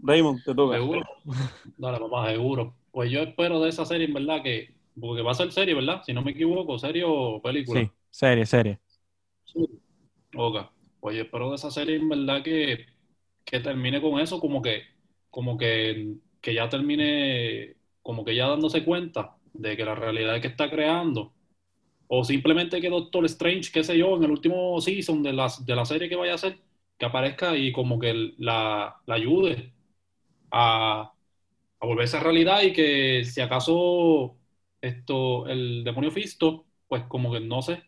Raymond, 0.03 0.43
te 0.43 0.53
toca. 0.53 0.77
¿Seguro? 0.77 1.01
Dale, 1.77 1.99
papá, 1.99 2.29
seguro. 2.29 2.75
Pues 2.91 3.11
yo 3.11 3.21
espero 3.21 3.59
de 3.59 3.69
esa 3.69 3.85
serie, 3.85 4.07
en 4.07 4.13
verdad, 4.13 4.41
que. 4.43 4.75
Porque 4.99 5.21
va 5.21 5.31
a 5.31 5.35
ser 5.35 5.51
serie, 5.51 5.75
¿verdad? 5.75 6.01
Si 6.05 6.13
no 6.13 6.23
me 6.23 6.31
equivoco, 6.31 6.79
serie 6.79 7.03
o 7.05 7.41
película. 7.41 7.81
Sí, 7.81 7.91
serie, 8.09 8.45
serie. 8.45 8.79
Ok. 10.35 10.71
Pues 10.99 11.15
yo 11.15 11.23
espero 11.23 11.49
de 11.49 11.55
esa 11.55 11.69
serie, 11.69 11.97
en 11.97 12.09
verdad, 12.09 12.41
que, 12.43 12.85
que 13.45 13.59
termine 13.59 14.01
con 14.01 14.19
eso, 14.19 14.39
como 14.39 14.61
que, 14.61 14.81
como 15.29 15.57
que, 15.57 16.15
que 16.41 16.53
ya 16.53 16.67
termine, 16.67 17.75
como 18.01 18.25
que 18.25 18.35
ya 18.35 18.47
dándose 18.47 18.83
cuenta 18.83 19.35
de 19.53 19.77
que 19.77 19.85
la 19.85 19.93
realidad 19.93 20.41
que 20.41 20.47
está 20.47 20.69
creando. 20.69 21.33
O 22.07 22.23
simplemente 22.23 22.81
que 22.81 22.89
Doctor 22.89 23.25
Strange, 23.25 23.71
qué 23.71 23.83
sé 23.83 23.97
yo, 23.97 24.15
en 24.15 24.23
el 24.23 24.31
último 24.31 24.79
season 24.81 25.21
de 25.21 25.33
la, 25.33 25.51
de 25.63 25.75
la 25.75 25.85
serie 25.85 26.09
que 26.09 26.15
vaya 26.15 26.31
a 26.31 26.35
hacer, 26.35 26.57
que 26.97 27.05
aparezca 27.05 27.55
y 27.57 27.71
como 27.71 27.99
que 27.99 28.33
la, 28.37 29.01
la 29.05 29.15
ayude 29.15 29.73
a, 30.51 31.13
a 31.81 31.87
volverse 31.87 32.17
a 32.17 32.21
realidad 32.21 32.63
y 32.63 32.73
que 32.73 33.25
si 33.25 33.41
acaso 33.41 34.37
esto, 34.81 35.47
el 35.47 35.83
demonio 35.85 36.11
Fisto, 36.11 36.67
pues 36.87 37.03
como 37.05 37.31
que 37.33 37.41
no 37.41 37.61
sé, 37.61 37.83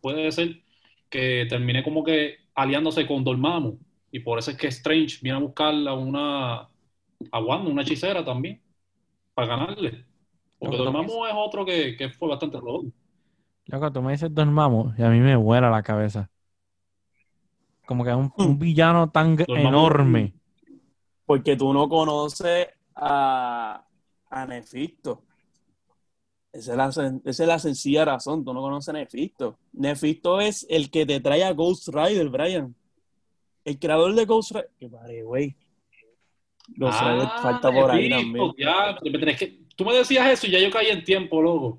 puede 0.00 0.30
ser 0.32 0.62
que 1.10 1.46
termine 1.48 1.82
como 1.82 2.04
que 2.04 2.38
aliándose 2.54 3.06
con 3.06 3.24
Dormammu 3.24 3.78
y 4.10 4.20
por 4.20 4.38
eso 4.38 4.50
es 4.50 4.56
que 4.56 4.68
Strange 4.68 5.18
viene 5.22 5.38
a 5.38 5.42
buscarla 5.42 5.94
una 5.94 6.68
a 7.32 7.40
Wanda, 7.40 7.70
una 7.70 7.82
hechicera 7.82 8.24
también, 8.24 8.62
para 9.34 9.48
ganarle. 9.48 10.06
Porque 10.58 10.76
Dormammu 10.76 11.26
es 11.26 11.34
otro 11.36 11.64
que, 11.66 11.96
que 11.96 12.10
fue 12.10 12.28
bastante 12.30 12.58
rodón. 12.60 12.94
Loco, 13.66 13.92
tú 13.92 14.02
me 14.02 14.12
dices 14.12 14.32
Dormammu 14.34 14.94
y 14.98 15.02
a 15.02 15.08
mí 15.10 15.20
me 15.20 15.36
vuela 15.36 15.70
la 15.70 15.82
cabeza. 15.82 16.30
Como 17.86 18.04
que 18.04 18.10
es 18.10 18.16
un, 18.16 18.32
un 18.36 18.52
Mm. 18.54 18.58
villano 18.58 19.10
tan 19.10 19.36
enorme. 19.48 20.34
Porque 21.24 21.56
tú 21.56 21.72
no 21.72 21.88
conoces 21.88 22.68
a, 22.94 23.84
a 24.30 24.46
Nefisto. 24.46 25.22
Esa 26.52 26.72
es, 26.72 26.76
la, 26.78 26.88
esa 27.24 27.42
es 27.42 27.48
la 27.48 27.58
sencilla 27.58 28.04
razón. 28.04 28.44
Tú 28.44 28.54
no 28.54 28.60
conoces 28.60 28.88
a 28.88 28.92
Nefisto. 28.94 29.58
Nefisto 29.72 30.40
es 30.40 30.66
el 30.70 30.90
que 30.90 31.04
te 31.04 31.20
trae 31.20 31.44
a 31.44 31.52
Ghost 31.52 31.88
Rider, 31.88 32.28
Brian. 32.28 32.74
El 33.64 33.78
creador 33.78 34.14
de 34.14 34.24
Ghost 34.24 34.52
Rider. 34.52 34.70
Que 34.78 34.88
pare, 34.88 35.22
güey. 35.22 35.56
Ghost 36.76 37.00
Rider 37.00 37.28
Ah, 37.30 37.38
falta 37.42 37.70
por 37.72 37.90
ahí 37.90 38.08
también. 38.08 38.52
Ya, 38.58 38.96
tú 39.76 39.84
me 39.84 39.94
decías 39.94 40.28
eso 40.30 40.46
y 40.46 40.50
ya 40.50 40.58
yo 40.60 40.70
caí 40.70 40.86
en 40.88 41.04
tiempo, 41.04 41.42
loco. 41.42 41.78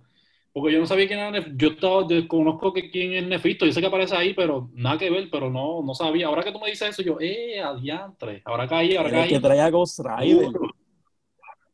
Porque 0.59 0.73
yo 0.73 0.79
no 0.79 0.87
sabía 0.87 1.07
quién 1.07 1.19
era 1.19 1.29
Nefisto. 1.31 1.57
Yo 1.57 1.67
estaba, 1.69 2.03
desconozco 2.03 2.73
que 2.73 2.89
quién 2.89 3.13
es 3.13 3.27
Nefisto. 3.27 3.65
Yo 3.65 3.71
sé 3.71 3.79
que 3.81 3.85
aparece 3.87 4.15
ahí, 4.15 4.33
pero 4.33 4.69
nada 4.73 4.97
que 4.97 5.09
ver, 5.09 5.29
pero 5.31 5.49
no, 5.51 5.83
no 5.83 5.93
sabía. 5.93 6.27
Ahora 6.27 6.43
que 6.43 6.51
tú 6.51 6.59
me 6.59 6.69
dices 6.69 6.89
eso, 6.89 7.03
yo, 7.03 7.17
eh, 7.19 7.59
adiantre. 7.61 8.41
Ahora 8.45 8.67
caí, 8.67 8.95
ahora 8.95 9.09
Él 9.09 9.15
es 9.15 9.21
el 9.23 9.29
caí. 9.29 9.37
que 9.37 9.39
trae 9.47 9.61
a 9.61 9.69
Ghost 9.69 9.99
Rider. 9.99 10.49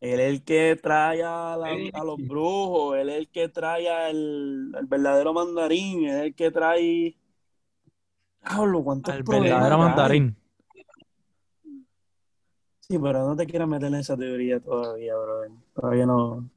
Él 0.02 0.20
es 0.20 0.30
el 0.34 0.44
que 0.44 0.78
trae 0.82 1.24
a, 1.24 1.56
la- 1.58 1.74
Sí. 1.76 1.92
a 1.94 2.04
los 2.04 2.18
brujos. 2.18 2.98
Él 2.98 3.08
es 3.10 3.16
el 3.20 3.30
que 3.30 3.48
trae 3.48 3.88
al, 3.90 4.76
al 4.76 4.86
verdadero 4.86 5.32
mandarín. 5.34 6.04
Él 6.04 6.16
es 6.18 6.22
el 6.24 6.36
que 6.36 6.52
trae. 6.52 7.16
Pablo, 8.44 8.84
¿cuántos 8.84 9.16
El 9.16 9.24
verdadero 9.24 9.78
mandarín. 9.78 10.36
Sí, 12.82 13.00
pero 13.00 13.26
no 13.26 13.36
te 13.36 13.46
quieras 13.46 13.68
meter 13.70 13.88
en 13.88 13.96
esa 13.96 14.18
teoría 14.18 14.60
todavía, 14.60 15.16
brother. 15.16 15.52
Todavía 15.74 16.06
no. 16.06 16.50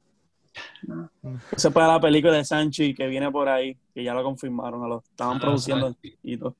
Esa 1.51 1.67
es 1.67 1.73
para 1.73 1.87
la 1.87 1.99
película 1.99 2.33
de 2.33 2.45
Sanchi 2.45 2.93
que 2.93 3.07
viene 3.07 3.31
por 3.31 3.47
ahí, 3.49 3.77
que 3.93 4.03
ya 4.03 4.13
lo 4.13 4.23
confirmaron, 4.23 4.87
lo 4.89 4.99
estaban 4.99 5.37
Ah, 5.37 5.41
produciendo 5.41 5.95
y 6.23 6.37
todo. 6.37 6.55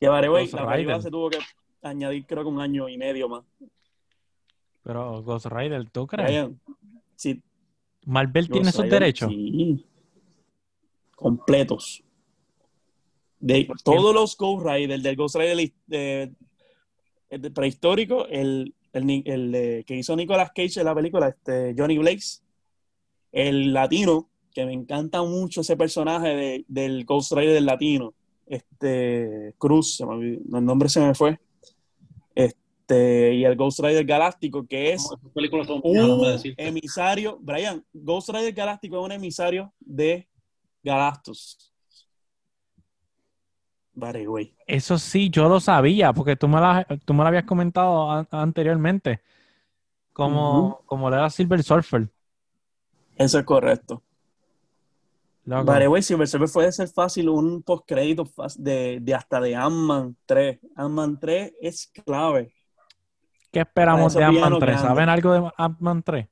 Que 0.00 0.08
vale, 0.08 0.28
la 0.28 0.68
película 0.70 1.00
se 1.00 1.10
tuvo 1.10 1.30
que 1.30 1.38
añadir 1.82 2.26
creo 2.26 2.42
que 2.42 2.48
un 2.48 2.60
año 2.60 2.88
y 2.88 2.98
medio 2.98 3.28
más. 3.28 3.44
Pero 4.82 5.22
Ghost 5.22 5.46
Rider, 5.46 5.88
¿tú 5.90 6.06
crees? 6.06 6.28
Brian, 6.28 6.60
sí, 7.16 7.42
Marvel 8.04 8.48
tiene 8.50 8.70
Rider, 8.70 8.90
derechos. 8.90 9.30
Sí. 9.30 9.86
Completos. 11.14 12.02
De 13.40 13.68
todos 13.82 14.14
los 14.14 14.36
Ghost 14.36 14.66
Rider, 14.66 15.00
del 15.00 15.16
Ghost 15.16 15.36
Rider 15.36 15.72
de, 15.86 16.34
prehistórico, 17.54 18.26
el, 18.28 18.74
el, 18.92 19.22
el 19.26 19.52
de- 19.52 19.84
que 19.86 19.96
hizo 19.96 20.14
Nicolas 20.16 20.50
Cage 20.54 20.80
en 20.80 20.84
la 20.86 20.94
película, 20.94 21.28
este, 21.28 21.74
Johnny 21.76 21.98
Blaze, 21.98 22.42
el 23.34 23.72
latino, 23.72 24.28
que 24.52 24.64
me 24.64 24.72
encanta 24.72 25.22
mucho 25.22 25.60
ese 25.62 25.76
personaje 25.76 26.28
de- 26.28 26.64
del 26.68 27.04
Ghost 27.04 27.32
Rider 27.32 27.52
del 27.54 27.66
latino, 27.66 28.14
este 28.46 29.54
Cruz, 29.58 29.96
se 29.96 30.06
me 30.06 30.12
olvidó- 30.12 30.58
el 30.58 30.64
nombre 30.64 30.88
se 30.88 31.00
me 31.00 31.14
fue. 31.14 31.38
Este, 32.34 33.34
y 33.34 33.44
el 33.44 33.56
Ghost 33.56 33.80
Rider 33.80 34.04
Galáctico, 34.04 34.66
que 34.66 34.92
es 34.92 35.04
No, 35.34 35.80
un 35.84 36.26
emisario. 36.56 37.38
Brian, 37.40 37.84
Ghost 37.92 38.28
Rider 38.30 38.52
Galáctico 38.52 38.98
es 39.00 39.04
un 39.04 39.12
emisario 39.12 39.72
de 39.80 40.28
Galactus. 40.82 41.72
Vale, 43.96 44.26
güey. 44.26 44.54
Eso 44.66 44.98
sí, 44.98 45.30
yo 45.30 45.48
lo 45.48 45.60
sabía, 45.60 46.12
porque 46.12 46.36
tú 46.36 46.48
me 46.48 46.60
la, 46.60 46.84
tú 47.04 47.14
me 47.14 47.22
lo 47.22 47.28
habías 47.28 47.44
comentado 47.44 48.10
an- 48.10 48.28
anteriormente. 48.30 49.20
Como, 50.12 50.82
como 50.86 51.10
le 51.10 51.16
era 51.16 51.30
Silver 51.30 51.62
Surfer. 51.62 52.08
Eso 53.16 53.38
es 53.38 53.44
correcto. 53.44 54.02
loco. 55.44 55.64
Vale, 55.64 55.86
güey, 55.86 56.02
Silver 56.02 56.26
Surfer 56.26 56.50
puede 56.52 56.72
ser 56.72 56.88
fácil 56.88 57.28
un 57.28 57.62
postcrédito 57.62 58.28
de, 58.56 58.98
de 59.00 59.14
hasta 59.14 59.40
de 59.40 59.54
Ant-Man 59.54 60.16
3. 60.26 60.58
Ant-Man 60.76 61.18
3 61.20 61.52
es 61.60 61.92
clave. 62.04 62.52
¿Qué 63.52 63.60
esperamos 63.60 64.14
de 64.14 64.24
Ant-Man 64.24 64.34
villanos 64.34 64.58
3? 64.58 64.70
grandes. 64.70 64.88
¿Saben 64.88 65.08
algo 65.08 65.32
de 65.32 65.52
Ant-Man 65.56 66.02
3? 66.02 66.28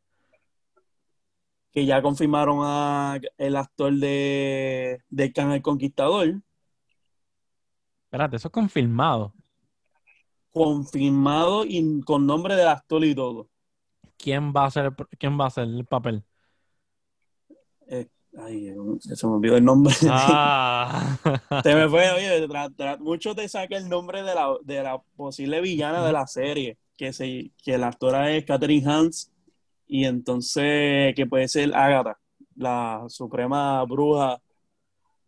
Que 1.71 1.87
ya 1.87 2.03
confirmaron 2.03 2.59
a 2.63 3.19
el 3.39 3.57
actor 3.57 3.93
de, 3.93 5.01
de 5.09 5.33
el 5.35 5.63
Conquistador. 5.63 6.43
Espérate, 8.05 8.37
eso 8.37 8.49
es 8.49 8.53
confirmado. 8.53 9.33
Confirmado 10.51 11.65
y 11.65 12.03
con 12.03 12.27
nombre 12.27 12.57
del 12.57 12.69
actor 12.69 13.03
y 13.05 13.15
todo. 13.15 13.49
¿Quién 14.19 14.53
va 14.55 14.65
a 14.65 14.67
hacer 14.67 14.87
el, 14.87 15.07
quién 15.19 15.39
va 15.41 15.45
a 15.45 15.47
hacer 15.47 15.65
el 15.65 15.87
papel? 15.87 16.23
Eh, 17.95 18.09
ay, 18.39 18.73
se 19.01 19.27
me 19.27 19.33
olvidó 19.35 19.57
el 19.59 19.65
nombre. 19.65 19.95
Ah. 20.09 21.19
Se 21.63 21.75
me 21.75 21.87
fue, 21.91 22.11
oye, 22.11 22.49
tra- 22.49 22.75
tra- 22.75 22.99
mucho 22.99 23.35
te 23.35 23.47
saca 23.49 23.77
el 23.77 23.87
nombre 23.87 24.23
de 24.23 24.35
la, 24.35 24.57
de 24.65 24.83
la 24.83 24.99
posible 25.15 25.61
villana 25.61 26.03
de 26.05 26.13
la 26.13 26.27
serie, 26.27 26.79
que, 26.97 27.13
se, 27.13 27.51
que 27.63 27.77
la 27.77 27.89
actora 27.89 28.31
es 28.33 28.47
Catherine 28.47 28.91
Hans, 28.91 29.31
y 29.87 30.07
entonces 30.07 31.15
que 31.15 31.27
puede 31.27 31.49
ser 31.49 31.75
Agatha, 31.75 32.19
la 32.57 33.05
suprema 33.09 33.85
bruja 33.85 34.41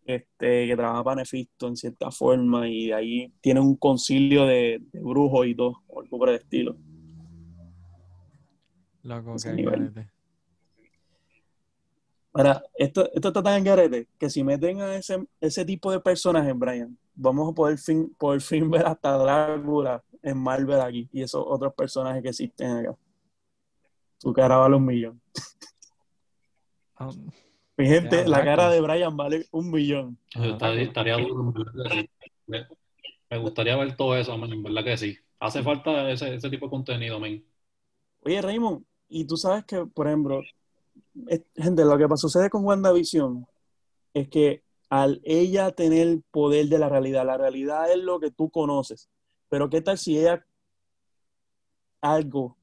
este, 0.07 0.67
que 0.67 0.75
trabaja 0.75 1.05
para 1.05 1.17
Nefisto 1.17 1.69
en 1.69 1.77
cierta 1.77 2.11
forma, 2.11 2.67
y 2.67 2.93
ahí 2.93 3.31
tiene 3.43 3.61
un 3.61 3.77
concilio 3.77 4.47
de, 4.47 4.81
de 4.91 5.01
brujos 5.01 5.47
y 5.47 5.55
todo, 5.55 5.83
o 5.89 6.01
algo 6.01 6.19
por 6.19 6.31
el 6.31 6.37
estilo. 6.37 6.77
Loco, 9.03 9.35
Ese 9.35 9.55
Ahora, 12.37 12.65
esto, 12.75 13.09
esto 13.13 13.29
está 13.29 13.43
tan 13.45 13.59
en 13.59 13.65
garete 13.65 14.09
que 14.19 14.29
si 14.29 14.43
meten 14.43 14.81
a 14.81 14.97
ese, 14.97 15.25
ese 15.41 15.65
tipo 15.65 15.93
de 15.93 16.01
personajes, 16.01 16.53
Brian, 16.59 16.99
vamos 17.15 17.49
a 17.49 17.55
poder 17.55 17.79
fin, 17.79 18.13
por 18.19 18.41
fin 18.41 18.69
ver 18.69 18.85
hasta 18.87 19.17
Drácula 19.17 20.03
en 20.21 20.37
Marvel 20.39 20.81
aquí 20.81 21.09
y 21.13 21.23
esos 21.23 21.45
otros 21.47 21.73
personajes 21.75 22.23
que 22.23 22.31
existen 22.31 22.79
acá. 22.79 22.97
Su 24.19 24.33
cara 24.33 24.57
vale 24.57 24.75
un 24.75 24.85
millón. 24.85 25.21
Ah, 26.97 27.11
Mi 27.77 27.87
gente, 27.87 28.17
la 28.25 28.39
Drácula. 28.39 28.45
cara 28.45 28.71
de 28.71 28.81
Brian 28.81 29.17
vale 29.17 29.47
un 29.53 29.71
millón. 29.71 30.19
Estaría, 30.35 30.83
estaría 30.83 31.17
duro. 31.19 31.55
Me, 32.49 33.39
gustaría 33.39 33.77
ver 33.77 33.97
todo 33.97 34.17
eso, 34.17 34.37
man, 34.37 34.53
en 34.53 34.63
verdad 34.63 34.83
que 34.83 34.97
sí. 34.97 35.17
Hace 35.39 35.63
falta 35.63 36.11
ese, 36.11 36.35
ese 36.35 36.51
tipo 36.51 36.67
de 36.67 36.71
contenido, 36.71 37.21
men. 37.21 37.45
Oye, 38.23 38.43
Raymond, 38.43 38.85
y 39.09 39.25
tú 39.25 39.37
sabes 39.37 39.65
que, 39.65 39.85
por 39.87 40.07
ejemplo, 40.09 40.41
gente, 41.57 41.85
lo 41.85 41.99
que 41.99 42.07
sucede 42.17 42.51
con 42.51 42.65
WandaVision 42.65 43.47
es 44.15 44.29
que 44.29 44.63
al 44.91 45.21
ella 45.25 45.73
tener 45.73 46.07
el 46.07 46.23
poder 46.31 46.69
de 46.69 46.79
la 46.79 46.89
realidad, 46.89 47.27
la 47.27 47.37
realidad 47.37 47.91
es 47.91 47.99
lo 47.99 48.21
que 48.21 48.31
tú 48.31 48.51
conoces, 48.51 49.09
pero 49.49 49.69
¿qué 49.71 49.81
tal 49.81 49.99
si 49.99 50.19
ella 50.19 50.45
algo, 52.01 52.45
o 52.45 52.59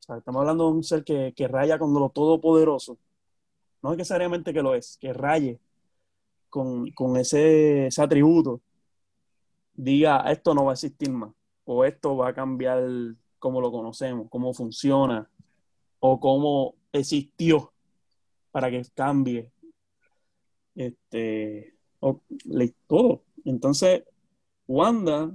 sea, 0.00 0.18
estamos 0.18 0.40
hablando 0.40 0.66
de 0.66 0.72
un 0.72 0.84
ser 0.84 1.02
que, 1.02 1.32
que 1.34 1.48
raya 1.48 1.78
con 1.78 1.92
lo 1.94 2.10
todopoderoso, 2.10 2.98
no 3.82 3.92
necesariamente 3.92 4.52
que 4.52 4.62
lo 4.62 4.74
es, 4.74 4.98
que 5.00 5.12
raye 5.12 5.58
con, 6.50 6.90
con 6.92 7.16
ese, 7.16 7.86
ese 7.86 8.02
atributo, 8.02 8.60
diga, 9.74 10.20
esto 10.30 10.54
no 10.54 10.64
va 10.66 10.72
a 10.72 10.74
existir 10.74 11.10
más, 11.10 11.32
o 11.64 11.84
esto 11.84 12.16
va 12.16 12.28
a 12.28 12.34
cambiar 12.34 12.82
cómo 13.38 13.60
lo 13.60 13.70
conocemos, 13.70 14.26
cómo 14.30 14.52
funciona, 14.52 15.28
o 16.00 16.20
cómo 16.20 16.74
existió 16.92 17.72
para 18.50 18.70
que 18.70 18.82
cambie 18.94 19.52
este 20.74 21.74
todo. 22.86 23.24
Entonces, 23.44 24.04
Wanda, 24.66 25.34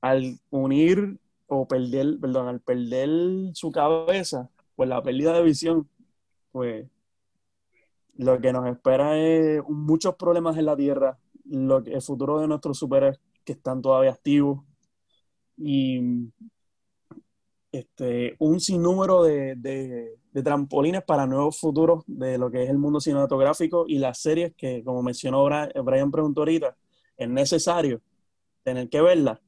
al 0.00 0.38
unir 0.50 1.18
o 1.46 1.66
perder, 1.66 2.18
perdón, 2.20 2.48
al 2.48 2.60
perder 2.60 3.54
su 3.54 3.70
cabeza, 3.70 4.50
pues 4.76 4.88
la 4.88 5.02
pérdida 5.02 5.32
de 5.32 5.42
visión, 5.42 5.88
pues 6.52 6.86
lo 8.16 8.40
que 8.40 8.52
nos 8.52 8.66
espera 8.66 9.16
es 9.16 9.62
muchos 9.68 10.16
problemas 10.16 10.56
en 10.58 10.66
la 10.66 10.76
Tierra, 10.76 11.18
lo 11.44 11.78
el 11.78 12.02
futuro 12.02 12.40
de 12.40 12.48
nuestros 12.48 12.78
superhéroes 12.78 13.20
que 13.44 13.52
están 13.52 13.80
todavía 13.80 14.10
activos 14.10 14.62
y 15.56 16.00
este, 17.70 18.34
un 18.38 18.60
sinnúmero 18.60 19.22
de, 19.22 19.54
de- 19.56 20.18
de 20.30 20.42
trampolines 20.42 21.02
para 21.02 21.26
nuevos 21.26 21.58
futuros 21.58 22.04
de 22.06 22.38
lo 22.38 22.50
que 22.50 22.62
es 22.62 22.70
el 22.70 22.78
mundo 22.78 23.00
cinematográfico 23.00 23.84
y 23.88 23.98
las 23.98 24.18
series 24.20 24.54
que, 24.54 24.84
como 24.84 25.02
mencionó 25.02 25.44
Brian 25.44 26.10
preguntó 26.10 26.42
ahorita, 26.42 26.76
es 27.16 27.28
necesario 27.28 28.00
tener 28.62 28.88
que 28.88 29.00
verlas. 29.00 29.40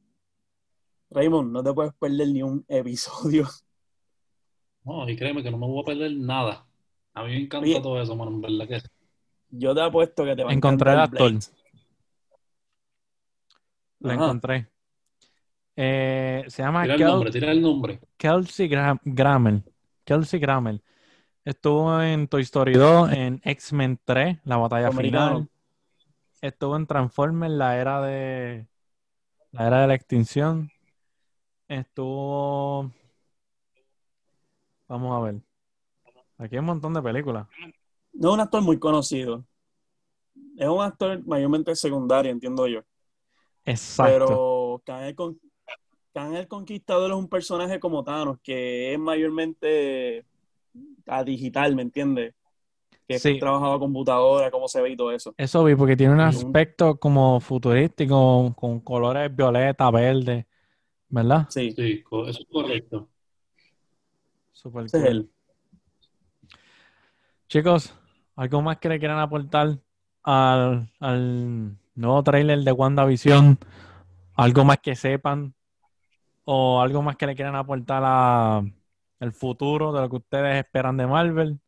Raymond, 1.11 1.53
no 1.53 1.63
te 1.63 1.73
puedes 1.73 1.93
perder 1.95 2.29
ni 2.29 2.43
un 2.43 2.65
episodio. 2.69 3.47
No, 4.85 5.09
y 5.09 5.17
créeme 5.17 5.43
que 5.43 5.51
no 5.51 5.59
me 5.59 5.67
voy 5.67 5.83
a 5.83 5.85
perder 5.85 6.13
nada. 6.17 6.67
A 7.15 7.23
mí 7.25 7.31
me 7.31 7.41
encanta 7.43 7.67
Oye. 7.67 7.81
todo 7.81 8.01
eso, 8.01 8.17
mano, 8.17 8.31
en 8.31 8.41
verdad 8.41 8.69
que. 8.69 8.79
Yo 9.51 9.75
te 9.75 9.81
apuesto 9.83 10.25
que 10.25 10.35
te 10.37 10.45
va 10.45 10.51
a 10.51 10.55
Encontré 10.55 10.93
el 10.93 10.99
actor. 11.01 11.31
Blade. 11.31 11.45
Lo 14.01 14.11
Ajá. 14.13 14.25
encontré. 14.25 14.69
Eh, 15.83 16.45
se 16.49 16.63
llama 16.63 16.83
Tira 16.83 16.95
el 16.95 17.01
Kel- 17.01 17.07
nombre, 17.07 17.31
tira 17.31 17.53
el 17.53 17.63
nombre. 17.63 18.01
Kelsey 18.19 18.69
Gra- 18.69 19.01
Grammer. 19.03 19.63
Kelsey 20.05 20.39
Grammer. 20.39 20.83
Estuvo 21.43 22.03
en 22.03 22.29
Toy 22.29 22.43
Story 22.43 22.75
2, 22.75 23.11
en 23.13 23.41
X-Men 23.43 23.99
3, 24.05 24.39
la 24.45 24.59
batalla 24.59 24.89
Americano. 24.89 25.29
final. 25.37 25.51
Estuvo 26.43 26.77
en 26.77 26.87
Transformers, 26.87 27.53
la 27.55 27.79
era 27.79 28.03
de 28.03 28.67
la 29.53 29.67
era 29.67 29.81
de 29.81 29.87
la 29.87 29.95
extinción. 29.95 30.71
Estuvo. 31.67 32.91
Vamos 34.87 35.17
a 35.17 35.21
ver. 35.25 35.41
Aquí 36.37 36.57
hay 36.57 36.59
un 36.61 36.67
montón 36.67 36.93
de 36.93 37.01
películas. 37.01 37.47
No 38.13 38.29
es 38.29 38.35
un 38.35 38.41
actor 38.41 38.61
muy 38.61 38.79
conocido. 38.79 39.47
Es 40.59 40.69
un 40.69 40.83
actor 40.83 41.25
mayormente 41.27 41.75
secundario, 41.75 42.31
entiendo 42.33 42.67
yo. 42.67 42.81
Exacto. 43.65 44.83
Pero 44.85 44.99
el, 45.01 45.15
Con- 45.15 45.41
Kang 46.13 46.35
el 46.35 46.49
Conquistador 46.49 47.11
es 47.11 47.17
un 47.17 47.29
personaje 47.29 47.79
como 47.79 48.03
Thanos, 48.03 48.39
que 48.43 48.93
es 48.93 48.99
mayormente 48.99 50.25
a 51.07 51.23
digital, 51.25 51.75
¿me 51.77 51.83
entiendes? 51.83 52.35
Que 53.07 53.19
Sí. 53.19 53.31
es 53.33 53.39
trabajado 53.39 53.75
a 53.75 53.79
computadora, 53.79 54.51
cómo 54.51 54.69
se 54.69 54.81
ve 54.81 54.91
y 54.91 54.97
todo 54.97 55.13
eso. 55.13 55.35
Eso 55.37 55.65
vi, 55.65 55.75
porque 55.75 55.97
tiene 55.97 56.13
un 56.13 56.21
aspecto 56.21 56.97
como 56.99 57.41
futurístico, 57.41 58.55
con 58.57 58.81
colores 58.81 59.35
violeta, 59.35 59.91
verde, 59.91 60.47
¿verdad? 61.09 61.47
Sí, 61.49 61.73
Sí, 61.73 62.05
eso 62.11 62.41
es 62.41 62.47
correcto. 62.51 63.09
Super 64.53 64.85
es 64.87 64.93
cool. 64.93 65.07
él. 65.07 65.31
Chicos, 67.49 67.95
¿algo 68.37 68.63
más 68.63 68.79
que 68.79 68.89
le 68.89 68.99
quieran 68.99 69.19
aportar 69.19 69.79
al, 70.23 70.89
al 71.01 71.77
nuevo 71.95 72.23
tráiler 72.23 72.61
de 72.61 72.73
WandaVision? 72.73 73.59
¿Algo 74.35 74.65
más 74.65 74.79
que 74.79 74.95
sepan? 74.95 75.55
¿O 76.53 76.81
algo 76.81 77.01
más 77.01 77.15
que 77.15 77.29
le 77.29 77.37
quieran 77.37 77.55
aportar 77.55 78.03
a 78.05 78.61
el 79.21 79.33
futuro 79.33 79.93
de 79.93 80.01
lo 80.01 80.11
que 80.11 80.17
ustedes 80.17 80.57
esperan 80.57 80.97
de 80.97 81.07
Marvel? 81.07 81.61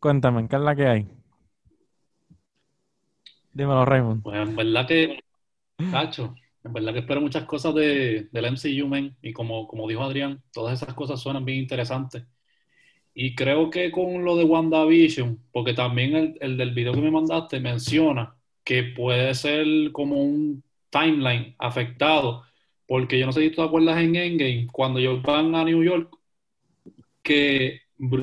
Cuéntame, 0.00 0.48
¿qué 0.48 0.56
es 0.56 0.62
la 0.62 0.74
que 0.74 0.86
hay? 0.88 1.08
Dímelo, 3.52 3.84
Raymond. 3.84 4.24
Pues 4.24 4.36
en 4.36 4.56
verdad 4.56 4.84
que, 4.84 5.20
cacho, 5.92 6.34
en 6.64 6.72
verdad 6.72 6.92
que 6.92 6.98
espero 6.98 7.20
muchas 7.20 7.44
cosas 7.44 7.72
de, 7.76 8.28
del 8.32 8.46
MCU, 8.46 8.88
man. 8.88 9.16
Y 9.22 9.32
como, 9.32 9.68
como 9.68 9.86
dijo 9.86 10.02
Adrián, 10.02 10.42
todas 10.52 10.82
esas 10.82 10.92
cosas 10.96 11.20
suenan 11.20 11.44
bien 11.44 11.58
interesantes. 11.58 12.26
Y 13.14 13.36
creo 13.36 13.70
que 13.70 13.92
con 13.92 14.24
lo 14.24 14.36
de 14.36 14.42
WandaVision, 14.42 15.40
porque 15.52 15.72
también 15.72 16.16
el, 16.16 16.38
el 16.40 16.56
del 16.56 16.74
video 16.74 16.94
que 16.94 17.00
me 17.00 17.12
mandaste 17.12 17.60
menciona 17.60 18.34
que 18.64 18.82
puede 18.82 19.32
ser 19.36 19.92
como 19.92 20.16
un 20.16 20.64
timeline 20.90 21.54
afectado. 21.60 22.47
Porque 22.88 23.18
yo 23.18 23.26
no 23.26 23.32
sé 23.32 23.42
si 23.42 23.50
tú 23.50 23.56
te 23.56 23.62
acuerdas 23.62 24.00
en 24.00 24.16
Endgame, 24.16 24.66
cuando 24.72 24.98
ellos 24.98 25.22
van 25.22 25.54
a 25.54 25.62
New 25.62 25.84
York, 25.84 26.10
que 27.22 27.82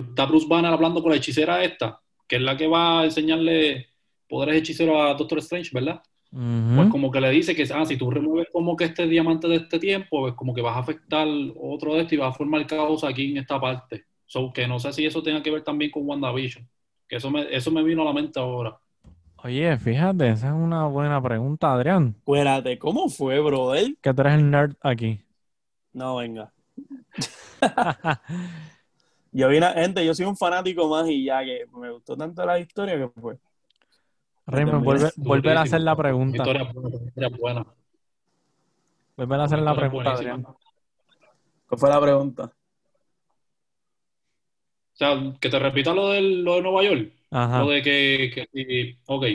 está 0.09 0.25
Bruce 0.25 0.47
Banner 0.49 0.73
hablando 0.73 1.03
con 1.03 1.11
la 1.11 1.17
hechicera 1.17 1.63
esta, 1.63 2.01
que 2.27 2.37
es 2.37 2.41
la 2.41 2.57
que 2.57 2.67
va 2.67 3.01
a 3.01 3.05
enseñarle 3.05 3.89
poderes 4.27 4.57
hechiceros 4.57 4.97
a 4.97 5.13
Doctor 5.13 5.37
Strange, 5.37 5.69
¿verdad? 5.71 6.01
Pues 6.31 6.89
como 6.89 7.11
que 7.11 7.21
le 7.21 7.29
dice 7.29 7.55
que 7.55 7.63
ah, 7.73 7.85
si 7.85 7.95
tú 7.95 8.09
remueves 8.09 8.49
como 8.51 8.75
que 8.75 8.85
este 8.85 9.07
diamante 9.07 9.47
de 9.47 9.57
este 9.57 9.79
tiempo, 9.79 10.21
pues 10.21 10.33
como 10.33 10.53
que 10.53 10.61
vas 10.61 10.75
a 10.75 10.79
afectar 10.79 11.27
otro 11.55 11.93
de 11.93 12.01
este 12.01 12.15
y 12.15 12.17
vas 12.17 12.33
a 12.33 12.37
formar 12.37 12.65
caos 12.67 13.03
aquí 13.05 13.31
en 13.31 13.37
esta 13.37 13.61
parte. 13.61 14.05
So, 14.25 14.51
que 14.51 14.67
no 14.67 14.79
sé 14.79 14.91
si 14.91 15.05
eso 15.05 15.21
tenga 15.23 15.43
que 15.43 15.51
ver 15.51 15.63
también 15.63 15.91
con 15.91 16.09
WandaVision. 16.09 16.67
Que 17.07 17.17
eso 17.17 17.29
me, 17.29 17.55
eso 17.55 17.71
me 17.71 17.83
vino 17.83 18.01
a 18.01 18.05
la 18.05 18.13
mente 18.13 18.39
ahora. 18.39 18.77
Oye, 19.45 19.77
fíjate, 19.77 20.29
esa 20.29 20.47
es 20.47 20.53
una 20.53 20.87
buena 20.87 21.21
pregunta, 21.21 21.71
Adrián. 21.71 22.15
Cuérate, 22.23 22.79
¿cómo 22.79 23.09
fue, 23.09 23.39
brother? 23.39 23.95
Que 24.01 24.11
tú 24.11 24.21
eres 24.21 24.33
el 24.33 24.49
nerd 24.49 24.75
aquí. 24.81 25.23
No, 25.93 26.15
venga. 26.15 26.51
Yo 29.31 29.47
vi 29.47 29.57
una 29.57 29.73
gente, 29.73 30.03
yo 30.03 30.15
soy 30.15 30.25
un 30.25 30.35
fanático 30.35 30.87
más 30.87 31.07
y 31.09 31.25
ya 31.25 31.43
que 31.43 31.67
me 31.77 31.91
gustó 31.91 32.15
tanto 32.15 32.43
la 32.45 32.57
historia 32.57 32.97
que 32.97 33.09
fue. 33.09 33.37
Raymond, 34.47 34.83
vuelve, 34.83 35.11
volver 35.17 35.57
a 35.57 35.61
hacer 35.61 35.81
la 35.81 35.95
pregunta. 35.95 36.37
Historia 36.37 36.63
buena, 36.71 37.05
historia 37.05 37.37
buena. 37.37 37.65
Volver 39.17 39.39
a 39.41 39.43
hacer 39.43 39.59
la 39.59 39.75
pregunta. 39.75 40.11
Adrián. 40.13 40.43
¿Cuál 41.67 41.79
fue 41.79 41.89
la 41.89 42.01
pregunta? 42.01 42.43
O 44.93 44.97
sea, 44.97 45.33
que 45.39 45.49
te 45.49 45.59
repita 45.59 45.93
lo, 45.93 46.09
del, 46.09 46.43
lo 46.43 46.55
de 46.55 46.61
Nueva 46.61 46.83
York. 46.83 47.11
Ajá. 47.35 47.59
Lo 47.59 47.69
de 47.69 47.81
que, 47.81 48.31
que 48.33 48.47
sí, 48.53 48.97
ok. 49.07 49.25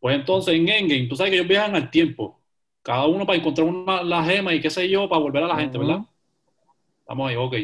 Pues 0.00 0.16
entonces 0.16 0.54
en 0.54 0.68
Endgame, 0.70 1.06
tú 1.06 1.16
sabes 1.16 1.30
que 1.30 1.36
ellos 1.36 1.48
viajan 1.48 1.74
al 1.76 1.90
tiempo. 1.90 2.40
Cada 2.80 3.06
uno 3.06 3.26
para 3.26 3.38
encontrar 3.38 3.66
una, 3.66 4.02
la 4.02 4.24
gema 4.24 4.54
y 4.54 4.60
qué 4.60 4.70
sé 4.70 4.88
yo, 4.88 5.06
para 5.06 5.20
volver 5.20 5.42
a 5.44 5.48
la 5.48 5.56
gente. 5.56 5.76
¿verdad? 5.76 6.00
Estamos 7.00 7.28
ahí, 7.28 7.36
ok. 7.36 7.54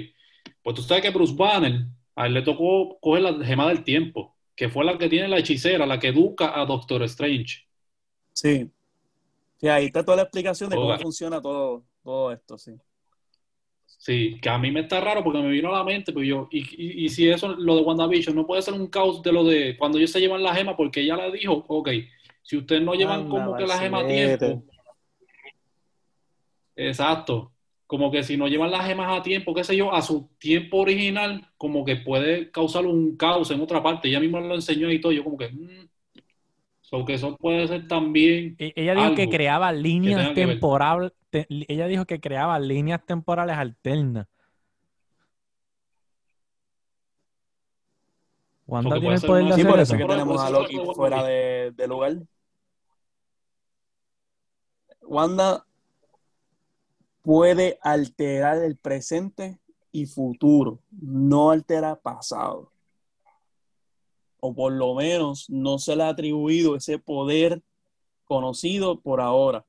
Pues 0.62 0.76
tú 0.76 0.82
sabes 0.82 1.02
que 1.02 1.10
Bruce 1.10 1.34
Banner, 1.34 1.86
a 2.14 2.26
él 2.26 2.34
le 2.34 2.42
tocó 2.42 2.98
coger 3.00 3.22
la 3.22 3.44
gema 3.44 3.66
del 3.68 3.82
tiempo, 3.82 4.36
que 4.54 4.68
fue 4.68 4.84
la 4.84 4.98
que 4.98 5.08
tiene 5.08 5.26
la 5.26 5.38
hechicera, 5.38 5.86
la 5.86 5.98
que 5.98 6.08
educa 6.08 6.60
a 6.60 6.66
Doctor 6.66 7.02
Strange. 7.04 7.66
Sí. 8.34 8.70
Sí, 9.56 9.68
ahí 9.68 9.86
está 9.86 10.04
toda 10.04 10.18
la 10.18 10.22
explicación 10.24 10.68
de 10.68 10.76
cómo 10.76 10.98
funciona 10.98 11.40
todo, 11.40 11.82
todo 12.02 12.30
esto, 12.30 12.58
sí. 12.58 12.72
Sí, 14.02 14.40
que 14.42 14.48
a 14.48 14.58
mí 14.58 14.72
me 14.72 14.80
está 14.80 15.00
raro 15.00 15.22
porque 15.22 15.38
me 15.38 15.48
vino 15.48 15.68
a 15.68 15.78
la 15.78 15.84
mente, 15.84 16.12
pues 16.12 16.26
yo, 16.26 16.48
y, 16.50 16.58
y, 16.58 17.04
y 17.04 17.08
si 17.08 17.28
eso, 17.28 17.54
lo 17.54 17.76
de 17.76 17.82
WandaVision, 17.82 18.34
no 18.34 18.44
puede 18.44 18.60
ser 18.60 18.74
un 18.74 18.88
caos 18.88 19.22
de 19.22 19.30
lo 19.30 19.44
de 19.44 19.76
cuando 19.76 19.96
ellos 19.96 20.10
se 20.10 20.18
llevan 20.18 20.42
la 20.42 20.52
gema, 20.52 20.76
porque 20.76 21.02
ella 21.02 21.16
le 21.16 21.30
dijo, 21.30 21.64
ok, 21.68 21.88
si 22.42 22.56
ustedes 22.56 22.82
no 22.82 22.94
llevan 22.94 23.20
Anda, 23.20 23.30
como 23.30 23.56
que 23.56 23.64
la 23.64 23.78
gema 23.78 24.00
a 24.00 24.06
tiempo, 24.08 24.64
exacto, 26.74 27.52
como 27.86 28.10
que 28.10 28.24
si 28.24 28.36
no 28.36 28.48
llevan 28.48 28.72
las 28.72 28.86
gemas 28.88 29.16
a 29.16 29.22
tiempo, 29.22 29.54
qué 29.54 29.62
sé 29.62 29.76
yo, 29.76 29.94
a 29.94 30.02
su 30.02 30.30
tiempo 30.36 30.78
original, 30.78 31.46
como 31.56 31.84
que 31.84 31.94
puede 31.94 32.50
causar 32.50 32.84
un 32.86 33.16
caos 33.16 33.52
en 33.52 33.60
otra 33.60 33.84
parte, 33.84 34.08
ella 34.08 34.18
misma 34.18 34.40
lo 34.40 34.56
enseñó 34.56 34.90
y 34.90 35.00
todo, 35.00 35.12
yo 35.12 35.22
como 35.22 35.38
que, 35.38 35.48
mm, 36.92 36.98
so 36.98 37.04
que 37.04 37.14
eso 37.14 37.36
puede 37.36 37.66
ser 37.68 37.88
también, 37.88 38.56
E- 38.58 38.72
Ella 38.76 38.94
dijo 38.94 39.14
que 39.14 39.28
creaba 39.28 39.72
líneas 39.72 40.28
que 40.34 40.46
temporales. 40.46 41.12
te- 41.30 41.46
ella 41.48 41.86
dijo 41.86 42.04
que 42.04 42.20
creaba 42.20 42.58
líneas 42.58 43.04
temporales 43.06 43.56
alternas. 43.56 44.26
Wanda 48.66 48.90
tiene 48.98 49.06
puede 49.06 49.16
el 49.16 49.22
poder 49.22 49.44
de 49.44 49.52
Sí, 49.54 49.60
hacer 49.60 49.70
por 49.70 49.80
eso. 49.80 49.94
eso 49.94 50.06
que 50.06 50.12
tenemos 50.12 50.42
a 50.42 50.50
Loki 50.50 50.78
fuera 50.94 51.24
de 51.24 51.86
lugar. 51.88 52.16
Wanda 55.02 55.66
puede 57.22 57.78
alterar 57.82 58.58
el 58.58 58.76
presente 58.76 59.58
y 59.92 60.06
futuro, 60.06 60.80
no 60.90 61.50
altera 61.50 61.96
pasado. 61.96 62.71
O 64.42 64.54
por 64.54 64.72
lo 64.72 64.94
menos 64.94 65.48
no 65.48 65.78
se 65.78 65.94
le 65.96 66.02
ha 66.04 66.08
atribuido 66.10 66.76
ese 66.76 66.98
poder 66.98 67.62
conocido 68.24 69.00
por 69.00 69.20
ahora. 69.20 69.64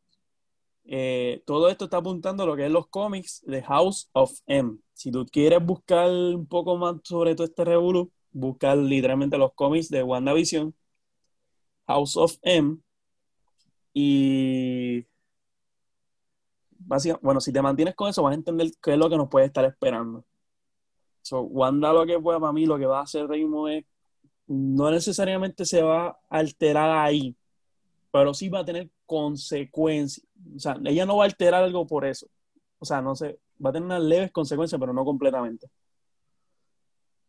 Eh, 0.85 1.43
todo 1.45 1.69
esto 1.69 1.85
está 1.85 1.97
apuntando 1.97 2.43
a 2.43 2.45
lo 2.45 2.55
que 2.55 2.65
es 2.65 2.71
los 2.71 2.87
cómics 2.87 3.41
de 3.45 3.61
House 3.63 4.09
of 4.13 4.31
M. 4.47 4.77
Si 4.93 5.11
tú 5.11 5.25
quieres 5.31 5.63
buscar 5.65 6.09
un 6.09 6.47
poco 6.47 6.77
más 6.77 6.95
sobre 7.03 7.35
todo 7.35 7.45
este 7.45 7.65
revolú, 7.65 8.11
buscar 8.31 8.77
literalmente 8.77 9.37
los 9.37 9.53
cómics 9.53 9.89
de 9.89 10.03
WandaVision, 10.03 10.73
House 11.87 12.17
of 12.17 12.37
M, 12.41 12.77
y 13.93 15.05
bueno, 17.21 17.39
si 17.39 17.53
te 17.53 17.61
mantienes 17.61 17.95
con 17.95 18.09
eso, 18.09 18.23
vas 18.23 18.31
a 18.31 18.35
entender 18.35 18.71
qué 18.81 18.93
es 18.93 18.97
lo 18.97 19.09
que 19.09 19.17
nos 19.17 19.29
puede 19.29 19.45
estar 19.45 19.65
esperando. 19.65 20.25
So, 21.21 21.41
Wanda 21.41 21.93
lo 21.93 22.05
que 22.05 22.19
puede 22.19 22.39
para 22.39 22.51
mí, 22.51 22.65
lo 22.65 22.77
que 22.77 22.85
va 22.85 22.99
a 22.99 23.03
hacer 23.03 23.27
Raymond 23.27 23.73
es, 23.73 23.85
no 24.47 24.91
necesariamente 24.91 25.65
se 25.65 25.81
va 25.81 26.07
a 26.07 26.17
alterar 26.29 26.89
ahí, 27.05 27.35
pero 28.11 28.33
sí 28.33 28.49
va 28.49 28.59
a 28.59 28.65
tener 28.65 28.89
consecuencias. 29.05 30.25
O 30.55 30.59
sea, 30.59 30.77
ella 30.85 31.05
no 31.05 31.17
va 31.17 31.23
a 31.23 31.27
alterar 31.27 31.63
algo 31.63 31.87
por 31.87 32.05
eso. 32.05 32.27
O 32.79 32.85
sea, 32.85 33.01
no 33.01 33.15
sé, 33.15 33.39
va 33.63 33.69
a 33.69 33.73
tener 33.73 33.85
unas 33.85 34.03
leves 34.03 34.31
consecuencias, 34.31 34.79
pero 34.79 34.93
no 34.93 35.05
completamente. 35.05 35.67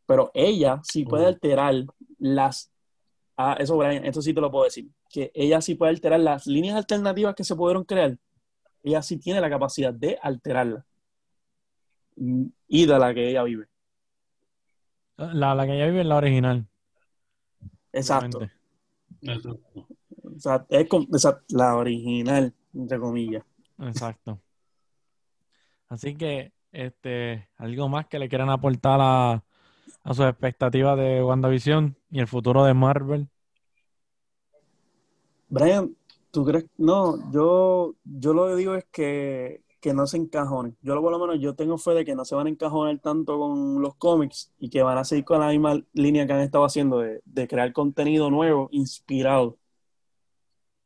Pero 0.06 0.30
ella 0.34 0.80
sí 0.82 1.04
puede 1.04 1.26
alterar 1.26 1.74
las... 2.18 2.70
Ah, 3.36 3.56
eso, 3.58 3.76
Brian, 3.76 4.04
esto 4.04 4.20
sí 4.20 4.34
te 4.34 4.40
lo 4.40 4.50
puedo 4.50 4.64
decir. 4.64 4.88
Que 5.08 5.30
ella 5.34 5.60
sí 5.60 5.74
puede 5.74 5.90
alterar 5.90 6.20
las 6.20 6.46
líneas 6.46 6.76
alternativas 6.76 7.34
que 7.34 7.44
se 7.44 7.56
pudieron 7.56 7.84
crear. 7.84 8.18
Ella 8.82 9.00
sí 9.02 9.16
tiene 9.18 9.40
la 9.40 9.48
capacidad 9.48 9.94
de 9.94 10.18
alterarlas. 10.20 10.84
Mm, 12.16 12.46
Y 12.68 12.86
de 12.86 12.98
la 12.98 13.14
que 13.14 13.30
ella 13.30 13.42
vive. 13.44 13.66
La, 15.16 15.54
la 15.54 15.66
que 15.66 15.74
ella 15.74 15.86
vive 15.86 16.00
es 16.00 16.06
la 16.06 16.16
original. 16.16 16.66
Exacto. 17.94 18.40
Exacto. 19.22 20.66
Es 20.68 20.88
la 21.48 21.76
original, 21.76 22.52
entre 22.74 22.98
comillas. 22.98 23.44
Exacto. 23.78 24.40
Así 25.88 26.16
que, 26.16 26.52
este, 26.72 27.48
algo 27.56 27.88
más 27.88 28.06
que 28.06 28.18
le 28.18 28.28
quieran 28.28 28.50
aportar 28.50 28.98
a, 29.00 29.44
a 30.02 30.14
sus 30.14 30.26
expectativas 30.26 30.98
de 30.98 31.22
WandaVision 31.22 31.96
y 32.10 32.20
el 32.20 32.26
futuro 32.26 32.64
de 32.64 32.74
Marvel. 32.74 33.28
Brian, 35.48 35.96
¿tú 36.30 36.44
crees? 36.44 36.66
No, 36.76 37.30
yo, 37.30 37.94
yo 38.04 38.34
lo 38.34 38.48
que 38.48 38.56
digo 38.56 38.74
es 38.74 38.84
que, 38.90 39.63
que 39.84 39.92
no 39.92 40.06
se 40.06 40.16
encajonen. 40.16 40.74
Yo 40.80 40.98
por 41.02 41.12
lo 41.12 41.18
menos 41.18 41.38
yo 41.42 41.54
tengo 41.54 41.76
fe 41.76 41.90
de 41.90 42.06
que 42.06 42.14
no 42.14 42.24
se 42.24 42.34
van 42.34 42.46
a 42.46 42.50
encajonar 42.50 42.98
tanto 43.00 43.38
con 43.38 43.82
los 43.82 43.94
cómics 43.96 44.50
y 44.58 44.70
que 44.70 44.82
van 44.82 44.96
a 44.96 45.04
seguir 45.04 45.26
con 45.26 45.40
la 45.40 45.48
misma 45.48 45.78
línea 45.92 46.26
que 46.26 46.32
han 46.32 46.40
estado 46.40 46.64
haciendo 46.64 47.00
de, 47.00 47.20
de 47.26 47.46
crear 47.46 47.70
contenido 47.74 48.30
nuevo, 48.30 48.70
inspirado 48.72 49.58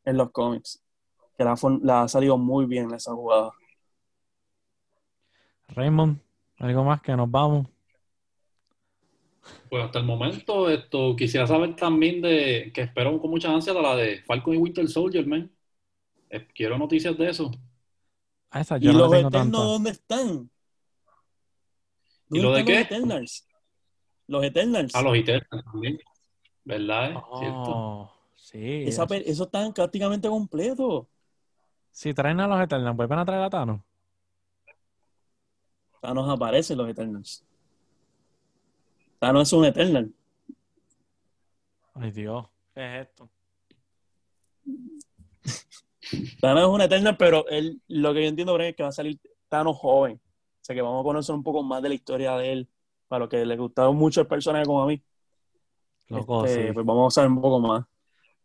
en 0.05 0.17
los 0.17 0.33
cómics. 0.33 0.83
Que 1.37 1.45
la 1.45 2.03
ha 2.03 2.09
salido 2.09 2.39
muy 2.39 2.67
bien 2.67 2.93
esa 2.93 3.13
jugada. 3.13 3.53
Raymond, 5.69 6.19
algo 6.57 6.83
más 6.83 7.01
que 7.01 7.15
nos 7.15 7.31
vamos. 7.31 7.69
Pues 9.71 9.85
hasta 9.85 10.01
el 10.01 10.07
momento, 10.07 10.69
esto 10.69 11.15
quisiera 11.15 11.47
saber 11.47 11.77
también 11.77 12.21
de, 12.21 12.73
que 12.75 12.81
espero 12.81 13.17
con 13.21 13.31
mucha 13.31 13.55
ansia 13.55 13.73
de 13.73 13.81
la 13.81 13.95
de 13.95 14.23
Falcon 14.23 14.55
y 14.55 14.59
Winter 14.59 14.89
Soldier, 14.89 15.25
man. 15.25 15.49
Eh, 16.31 16.49
quiero 16.53 16.77
noticias 16.77 17.17
de 17.17 17.31
eso. 17.31 17.53
A 18.51 18.61
esa 18.61 18.79
¿Y 18.79 18.87
no 18.87 18.93
los 18.93 19.13
Eternos 19.15 19.51
dónde 19.51 19.91
están? 19.91 20.51
¿Y 22.31 22.41
¿Dónde 22.41 22.43
lo 22.43 22.53
de 22.53 22.61
están 22.61 22.65
los 22.65 22.65
qué? 22.67 22.81
Eternals? 22.81 23.49
Los 24.27 24.45
Eternals. 24.45 24.95
A 24.95 25.03
los 25.03 25.17
Eternals 25.17 25.65
también. 25.65 25.99
¿Verdad? 26.65 27.11
eh? 27.13 27.23
¿Cierto? 27.39 27.63
Oh, 27.67 28.13
sí. 28.37 28.85
Esa 28.87 29.05
eso 29.05 29.45
están 29.45 29.73
prácticamente 29.73 30.29
completos. 30.29 31.07
Si 31.91 32.13
traen 32.15 32.41
a 32.41 32.47
los 32.47 32.61
Eternals, 32.61 32.97
vuelven 32.97 33.19
a 33.19 33.25
traer 33.25 33.43
a 33.43 33.51
Thanos. 33.51 33.81
Thanos 36.01 36.29
aparece 36.29 36.75
en 36.75 36.79
los 36.79 36.89
Eternals. 36.89 37.45
Thanos 39.19 39.49
es 39.49 39.53
un 39.53 39.65
Eternal. 39.65 40.13
Ay, 41.95 42.11
Dios. 42.13 42.47
¿Qué 42.75 43.01
es 43.01 43.09
esto? 43.09 43.29
Thanos 46.41 46.63
es 46.63 46.69
un 46.69 46.81
Eternal, 46.81 47.17
pero 47.17 47.47
él, 47.49 47.81
lo 47.89 48.13
que 48.15 48.23
yo 48.23 48.29
entiendo 48.29 48.55
Brian, 48.55 48.71
es 48.71 48.77
que 48.77 48.83
va 48.83 48.89
a 48.91 48.93
salir 48.93 49.19
Thanos 49.49 49.77
joven. 49.77 50.15
O 50.17 50.65
sea 50.69 50.75
que 50.75 50.83
vamos 50.83 51.01
a 51.01 51.05
conocer 51.05 51.35
un 51.35 51.43
poco 51.43 51.63
más 51.63 51.83
de 51.83 51.89
la 51.89 51.95
historia 51.95 52.37
de 52.37 52.53
él. 52.53 52.69
Para 53.09 53.21
lo 53.21 53.29
que 53.29 53.45
le 53.47 53.57
gustaba 53.57 53.91
mucho 53.93 54.21
el 54.21 54.27
personaje 54.27 54.67
como 54.67 54.83
a 54.83 54.87
mí. 54.87 55.03
Loco, 56.09 56.45
Este, 56.45 56.67
sí. 56.69 56.73
Pues 56.73 56.85
vamos 56.85 57.13
a 57.13 57.21
saber 57.21 57.31
un 57.31 57.41
poco 57.41 57.61
más. 57.61 57.85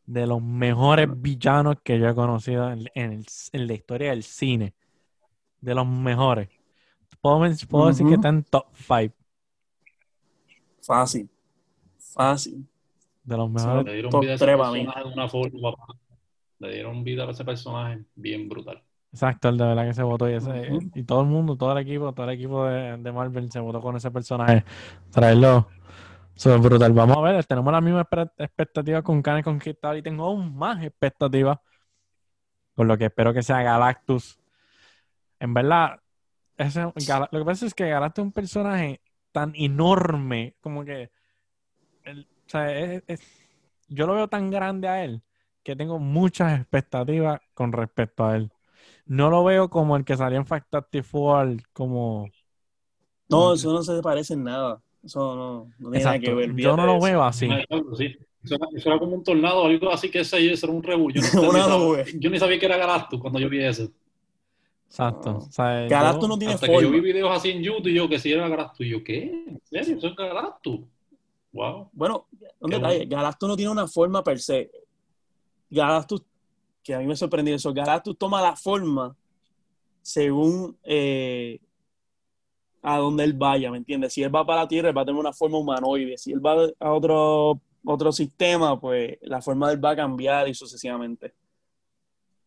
De 0.06 0.26
los 0.28 0.42
mejores 0.42 1.08
villanos 1.22 1.78
que 1.84 2.00
yo 2.00 2.08
he 2.10 2.16
conocido 2.16 2.70
en, 2.72 2.90
en 2.96 3.12
el- 3.14 3.26
en 3.52 3.68
la 3.68 3.74
historia 3.74 4.10
del 4.12 4.24
cine. 4.24 4.74
De 5.62 5.74
los 5.76 5.86
mejores. 5.88 6.50
Puedo, 7.22 7.40
puedo 7.70 7.88
decir 7.88 8.06
que 8.08 8.16
está 8.16 8.30
en 8.30 8.44
top 8.44 8.66
5 8.76 9.16
Fácil. 10.82 11.30
Fácil. 11.98 12.68
de 13.24 13.38
los 13.38 13.50
mejores. 13.50 13.86
Le 13.86 13.94
dieron 13.94 14.12
Top 14.12 14.22
vida 14.22 14.32
a 14.34 14.36
ese 14.36 14.46
tres 14.46 14.58
para 14.58 14.72
mí. 14.72 14.80
personaje 14.86 15.08
de 15.08 15.14
una 15.14 15.30
forma. 15.30 15.76
Le 16.68 16.74
dieron 16.76 17.04
vida 17.04 17.24
a 17.26 17.32
ese 17.32 17.44
personaje 17.46 18.04
bien 18.16 18.48
brutal. 18.50 18.82
Exacto, 19.12 19.50
el 19.50 19.58
de 19.58 19.66
verdad 19.66 19.86
que 19.86 19.94
se 19.94 20.02
votó 20.02 20.28
y, 20.30 20.34
ese, 20.34 20.68
y 20.96 21.04
todo 21.04 21.22
el 21.22 21.28
mundo, 21.28 21.56
todo 21.56 21.72
el 21.78 21.78
equipo, 21.88 22.12
todo 22.14 22.28
el 22.30 22.36
equipo 22.36 22.66
de, 22.66 22.98
de 22.98 23.12
Marvel 23.12 23.52
se 23.52 23.60
votó 23.60 23.80
con 23.80 23.96
ese 23.96 24.10
personaje. 24.10 24.64
Traerlo 25.12 25.68
súper 26.34 26.60
brutal. 26.60 26.94
Vamos 26.94 27.18
a 27.18 27.22
ver, 27.22 27.46
tenemos 27.46 27.72
la 27.72 27.82
misma 27.82 28.08
expectativa 28.38 29.04
con 29.04 29.22
Khan 29.22 29.44
Conquistador 29.44 29.98
y 29.98 30.02
tengo 30.02 30.26
aún 30.26 30.56
más 30.58 30.84
expectativas 30.84 31.60
Por 32.74 32.88
lo 32.88 32.98
que 32.98 33.06
espero 33.06 33.34
que 33.34 33.44
sea 33.44 33.62
Galactus. 33.62 34.40
En 35.40 35.54
verdad, 35.54 36.00
ese- 36.58 36.82
lo 36.82 36.94
que 37.40 37.46
pasa 37.46 37.66
es 37.68 37.74
que 37.76 37.88
Galactus 37.90 38.24
es 38.24 38.26
un 38.26 38.32
personaje 38.32 39.02
tan 39.32 39.54
enorme, 39.56 40.56
como 40.62 40.84
que. 40.84 41.12
el- 42.04 42.28
o 42.48 42.50
sea, 42.50 42.72
es- 42.78 43.04
es- 43.08 43.22
yo 43.90 44.08
lo 44.08 44.16
veo 44.16 44.28
tan 44.28 44.50
grande 44.50 44.88
a 44.88 45.04
él 45.04 45.22
que 45.64 45.76
tengo 45.76 46.00
muchas 46.00 46.60
expectativas 46.60 47.42
con 47.54 47.72
respecto 47.72 48.26
a 48.26 48.36
él. 48.36 48.52
No 49.06 49.30
lo 49.30 49.44
veo 49.44 49.70
como 49.70 49.98
el 49.98 50.06
que 50.06 50.18
salió 50.18 50.38
en 50.40 50.46
Fantastic 50.46 51.04
Four, 51.04 51.58
como. 51.74 52.30
No, 53.30 53.54
eso 53.54 53.72
no 53.74 53.84
se 53.84 54.02
parece 54.02 54.34
en 54.34 54.44
nada. 54.44 54.82
Eso 55.04 55.36
no, 55.36 55.74
no 55.80 55.92
tiene 55.92 56.06
nada 56.06 56.20
que 56.20 56.26
Exacto. 56.28 56.36
ver. 56.38 56.56
Yo 56.56 56.78
no 56.78 56.86
lo 56.86 57.00
veo 57.02 57.24
así. 57.24 57.50
Ah, 57.52 57.64
sí. 57.98 58.16
Eso, 58.44 58.56
era, 58.56 58.68
eso 58.76 58.90
era 58.90 59.00
como 59.00 59.16
un 59.16 59.24
tornado 59.24 59.64
o 59.64 59.68
algo 59.68 59.90
así 59.92 60.10
que 60.12 60.24
yo, 60.24 60.38
eso 60.38 60.66
era 60.66 60.76
un 60.76 60.84
revuelo. 60.84 61.22
Yo, 61.22 61.42
no 61.42 61.54
nada. 61.54 62.06
yo 62.16 62.30
ni 62.30 62.40
sabía 62.40 62.60
que 62.60 62.66
era 62.66 62.78
Galactus 62.78 63.20
cuando 63.20 63.40
yo 63.40 63.50
vi 63.50 63.64
eso. 63.64 63.90
Exacto. 64.88 65.32
No. 65.32 65.38
O 65.40 65.52
sea, 65.52 65.88
Galactus 65.88 66.24
yo- 66.24 66.28
no 66.28 66.38
tiene 66.38 66.54
Hasta 66.54 66.68
que 66.68 66.74
yo 66.74 66.80
vi 66.82 66.86
forma. 66.88 67.02
videos 67.02 67.32
así 67.32 67.50
en 67.52 67.64
YouTube 67.64 67.88
y 67.88 67.94
yo 67.96 68.08
que 68.10 68.20
si 68.20 68.32
era 68.32 68.48
Galactus. 68.48 68.86
Y 68.86 68.90
yo, 68.90 69.04
¿qué? 69.04 69.24
¿En 69.48 69.62
serio? 69.64 69.98
¿Eso 69.98 70.08
es 70.08 70.16
Galactus? 70.16 70.82
Wow. 71.52 71.90
Bueno, 71.94 72.28
un 72.60 72.70
Qué 72.70 72.76
detalle, 72.78 72.98
bueno. 73.00 73.16
Galactus 73.18 73.50
no 73.50 73.56
tiene 73.56 73.72
una 73.72 73.88
forma 73.88 74.24
per 74.24 74.40
se. 74.40 74.72
Galactus, 75.74 76.22
que 76.84 76.94
a 76.94 77.00
mí 77.00 77.08
me 77.08 77.16
sorprendió 77.16 77.56
eso, 77.56 77.74
Galactus 77.74 78.18
toma 78.18 78.42
la 78.42 78.56
forma 78.56 79.16
según 80.02 80.78
eh, 80.84 81.60
a 82.82 82.98
donde 82.98 83.24
él 83.24 83.34
vaya, 83.34 83.72
¿me 83.72 83.78
entiendes? 83.78 84.14
Si 84.14 84.22
él 84.22 84.36
va 84.36 84.46
para 84.46 84.62
la 84.62 84.68
Tierra, 84.68 84.90
él 84.90 84.98
va 84.98 85.02
a 85.02 85.06
tener 85.06 85.20
una 85.20 85.34
forma 85.34 85.58
humanoide. 85.58 86.18
Si 86.18 86.34
él 86.34 86.46
va 86.46 86.68
a 86.80 86.92
otro, 86.92 87.62
otro 87.86 88.12
sistema, 88.12 88.80
pues 88.80 89.18
la 89.22 89.42
forma 89.42 89.68
de 89.68 89.76
él 89.76 89.84
va 89.84 89.92
a 89.92 89.96
cambiar 89.96 90.50
y 90.50 90.54
sucesivamente. 90.54 91.34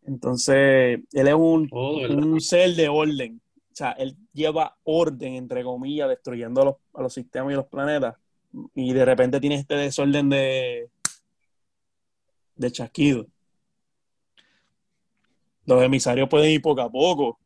Entonces, 0.05 1.01
él 1.13 1.29
es 1.29 1.35
un, 1.35 1.69
Oh, 1.73 1.97
un 2.07 2.41
ser 2.41 2.75
de 2.75 2.89
orden. 2.89 3.41
O 3.73 3.75
sea, 3.77 3.93
él 3.93 4.15
lleva 4.33 4.77
orden, 4.85 5.35
entre 5.35 5.65
comillas, 5.65 6.09
destruyendo 6.09 6.63
a 6.63 6.65
los, 6.67 6.75
a 6.95 7.03
los 7.03 7.13
sistemas 7.13 7.53
y 7.53 7.57
los 7.57 7.67
planetas. 7.67 8.15
Y 8.75 8.93
de 8.93 9.05
repente 9.05 9.41
tiene 9.41 9.57
este 9.57 9.75
desorden 9.75 10.29
de, 10.29 10.91
de 12.57 12.71
chasquido. 12.73 13.27
Los 15.67 15.83
emisarios 15.83 16.29
pueden 16.29 16.51
ir 16.51 16.63
poco 16.63 16.81
a 16.81 16.91
poco. 16.91 17.39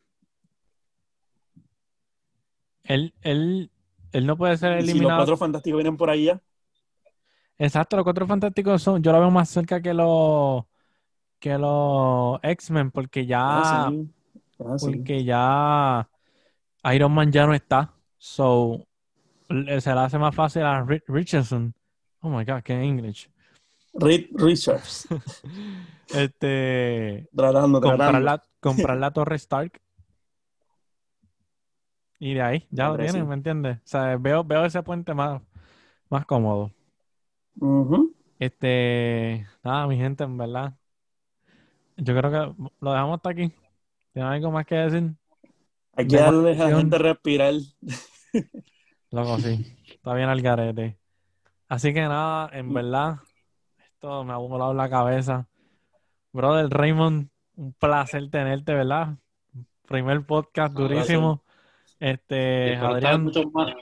él, 2.84 3.14
él, 3.22 3.70
él 4.12 4.26
no 4.26 4.36
puede 4.36 4.56
ser 4.58 4.72
Y 4.76 4.84
si 4.86 4.98
los 5.00 5.12
eliminado. 5.12 5.14
cuatro 5.14 5.36
fantásticos 5.36 5.78
vienen 5.78 5.96
por 5.96 6.10
ahí 6.10 6.24
ya, 6.24 6.42
Exacto, 7.58 7.96
los 7.96 8.04
cuatro 8.04 8.26
fantásticos 8.26 8.82
son, 8.82 9.02
yo 9.02 9.12
lo 9.12 9.20
veo 9.20 9.30
más 9.30 9.48
cerca 9.50 9.80
que 9.82 9.92
los 9.92 10.64
que 11.40 11.58
los 11.58 12.40
X-Men, 12.42 12.90
porque 12.92 13.26
ya, 13.26 13.38
ah, 13.46 13.62
sí. 13.64 14.08
Ah, 14.58 14.78
sí. 14.78 15.10
porque 15.10 15.24
ya 15.24 16.08
Iron 16.94 17.12
Man 17.12 17.32
ya 17.32 17.46
no 17.46 17.54
está. 17.54 17.94
So 18.18 18.86
se 19.48 19.94
le 19.94 20.00
hace 20.00 20.18
más 20.18 20.34
fácil 20.34 20.62
a 20.64 20.84
Ri- 20.84 21.02
Richardson. 21.08 21.74
Oh 22.22 22.30
my 22.30 22.44
god, 22.44 22.62
que 22.62 22.74
English. 22.74 23.30
Reed 23.94 24.28
Richards, 24.34 25.08
Este 26.08 27.28
tratando, 27.34 27.80
comprar 27.80 28.10
tratando. 28.10 28.20
la, 28.20 28.42
comprar 28.60 28.96
la 28.98 29.12
torre 29.12 29.36
Stark. 29.36 29.80
Y 32.18 32.34
de 32.34 32.42
ahí, 32.42 32.66
ya 32.70 32.88
lo 32.88 33.08
sí. 33.08 33.22
¿me 33.22 33.34
entiendes? 33.34 33.78
O 33.78 33.80
sea, 33.84 34.16
veo, 34.16 34.44
veo 34.44 34.64
ese 34.64 34.82
puente 34.82 35.14
más, 35.14 35.40
más 36.10 36.26
cómodo. 36.26 36.70
Este, 38.38 39.46
nada, 39.64 39.86
mi 39.86 39.96
gente, 39.96 40.24
en 40.24 40.36
verdad. 40.36 40.74
Yo 41.96 42.16
creo 42.16 42.30
que 42.30 42.70
lo 42.80 42.92
dejamos 42.92 43.16
hasta 43.16 43.30
aquí. 43.30 43.52
¿Tienen 44.12 44.32
algo 44.32 44.50
más 44.50 44.66
que 44.66 44.74
decir? 44.74 45.14
Hay 45.94 46.06
que 46.06 46.16
darle 46.16 46.52
a 46.60 46.68
la 46.68 46.76
gente 46.78 46.98
respirar. 46.98 47.54
Loco, 49.10 49.38
sí. 49.38 49.76
Está 49.94 50.14
bien 50.14 50.28
al 50.28 50.42
garete. 50.42 50.98
Así 51.68 51.94
que 51.94 52.00
nada, 52.00 52.50
en 52.52 52.72
verdad, 52.72 53.18
esto 54.00 54.24
me 54.24 54.32
ha 54.32 54.38
volado 54.38 54.72
la 54.72 54.88
cabeza. 54.88 55.46
Brother 56.32 56.70
Raymond, 56.70 57.28
un 57.56 57.74
placer 57.74 58.30
tenerte, 58.30 58.72
¿verdad? 58.72 59.18
Primer 59.86 60.24
podcast 60.24 60.74
Ah, 60.74 60.80
durísimo. 60.80 61.44
Este, 61.98 62.76
Adrián, 62.76 63.30
más. 63.52 63.74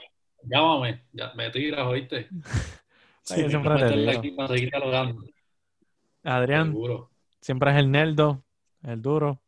Llámame, 0.43 1.05
ya 1.13 1.31
me 1.35 1.49
tiras, 1.51 1.87
¿oíste? 1.87 2.27
Sí, 3.23 3.43
Sí, 3.43 3.49
siempre 3.49 3.75
te 3.75 3.83
Meterle 3.83 4.05
tiro. 4.07 4.19
aquí 4.19 4.31
para 4.31 4.47
seguir 4.49 4.69
dialogando. 4.71 5.21
Adrián, 6.23 6.67
Seguro. 6.71 7.09
siempre 7.39 7.71
es 7.71 7.77
el 7.77 7.91
nerdo, 7.91 8.43
el 8.83 9.01
duro. 9.03 9.39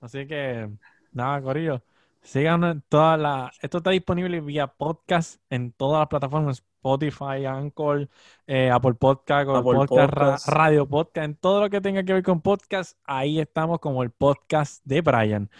Así 0.00 0.26
que, 0.26 0.70
nada, 1.12 1.42
Corillo. 1.42 1.82
Síganos 2.22 2.76
en 2.76 2.82
todas 2.88 3.18
las. 3.18 3.58
Esto 3.62 3.78
está 3.78 3.90
disponible 3.90 4.40
vía 4.40 4.68
podcast 4.68 5.42
en 5.50 5.72
todas 5.72 5.98
las 6.00 6.08
plataformas: 6.08 6.64
Spotify, 6.84 7.46
Anchor, 7.46 8.06
eh, 8.46 8.70
Apple 8.70 8.92
Podcast, 8.94 9.48
Apple 9.48 9.62
Podcast, 9.62 10.12
Ra- 10.12 10.24
Podcast. 10.26 10.48
Radio 10.48 10.86
Podcast, 10.86 11.24
en 11.24 11.34
todo 11.36 11.62
lo 11.62 11.70
que 11.70 11.80
tenga 11.80 12.02
que 12.04 12.12
ver 12.12 12.22
con 12.22 12.42
podcast. 12.42 12.98
Ahí 13.04 13.40
estamos 13.40 13.78
como 13.80 14.02
el 14.02 14.10
podcast 14.10 14.84
de 14.84 15.00
Brian. 15.00 15.50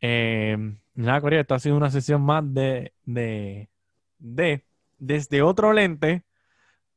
Eh, 0.00 0.56
nada, 0.94 1.20
Corillo, 1.20 1.42
esta 1.42 1.56
ha 1.56 1.58
sido 1.58 1.76
una 1.76 1.90
sesión 1.90 2.22
más 2.22 2.42
de, 2.54 2.94
de, 3.04 3.68
de 4.18 4.64
desde 4.98 5.42
otro 5.42 5.72
lente 5.74 6.24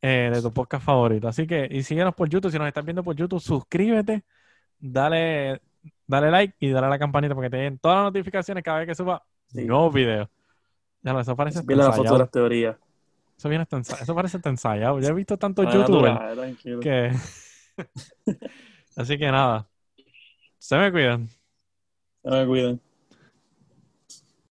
eh, 0.02 0.32
de 0.34 0.42
tu 0.42 0.54
podcast 0.54 0.86
favorito. 0.86 1.28
Así 1.28 1.46
que, 1.46 1.68
y 1.70 1.84
síguenos 1.84 2.16
por 2.16 2.30
YouTube. 2.30 2.52
Si 2.52 2.58
nos 2.58 2.68
estás 2.70 2.86
viendo 2.86 3.04
por 3.04 3.16
YouTube, 3.18 3.42
suscríbete, 3.42 4.24
dale, 4.80 5.62
dale 6.06 6.32
like 6.32 6.56
y 6.60 6.70
dale 6.70 6.88
a 6.88 6.90
la 6.90 7.00
campanita 7.00 7.36
para 7.36 7.48
que 7.48 7.52
te 7.52 7.58
den 7.64 7.80
todas 7.80 7.98
las 7.98 8.06
notificaciones 8.06 8.64
cada 8.64 8.80
vez 8.80 8.88
que 8.88 8.96
suba 8.96 9.24
Sí. 9.48 9.66
nuevos 9.66 9.94
videos. 9.94 10.30
Ya 11.02 11.12
lo, 11.14 11.20
eso 11.22 11.36
parece 11.36 11.60
hasta 11.60 11.68
Viene 11.68 11.84
la 11.84 11.90
foto 11.92 11.96
de 11.96 12.02
ensayado. 12.04 12.20
las 12.20 12.32
teorías. 12.32 12.76
Eso, 13.38 13.50
viene 13.50 13.64
hasta 13.64 13.80
eso 13.80 14.16
parece 14.16 14.38
hasta 14.38 14.50
ensayado. 14.50 15.00
Yo 15.00 15.10
he 15.10 15.14
visto 15.14 15.38
tantos 15.38 15.66
Ah, 15.68 15.74
youtubers 15.74 16.20
que... 16.82 17.12
Así 18.96 19.18
que 19.18 19.32
nada. 19.32 19.70
Se 20.58 20.76
me 20.78 20.92
cuidan. 20.92 21.30
No 22.24 22.32
me 22.32 22.46
cuiden. 22.48 22.87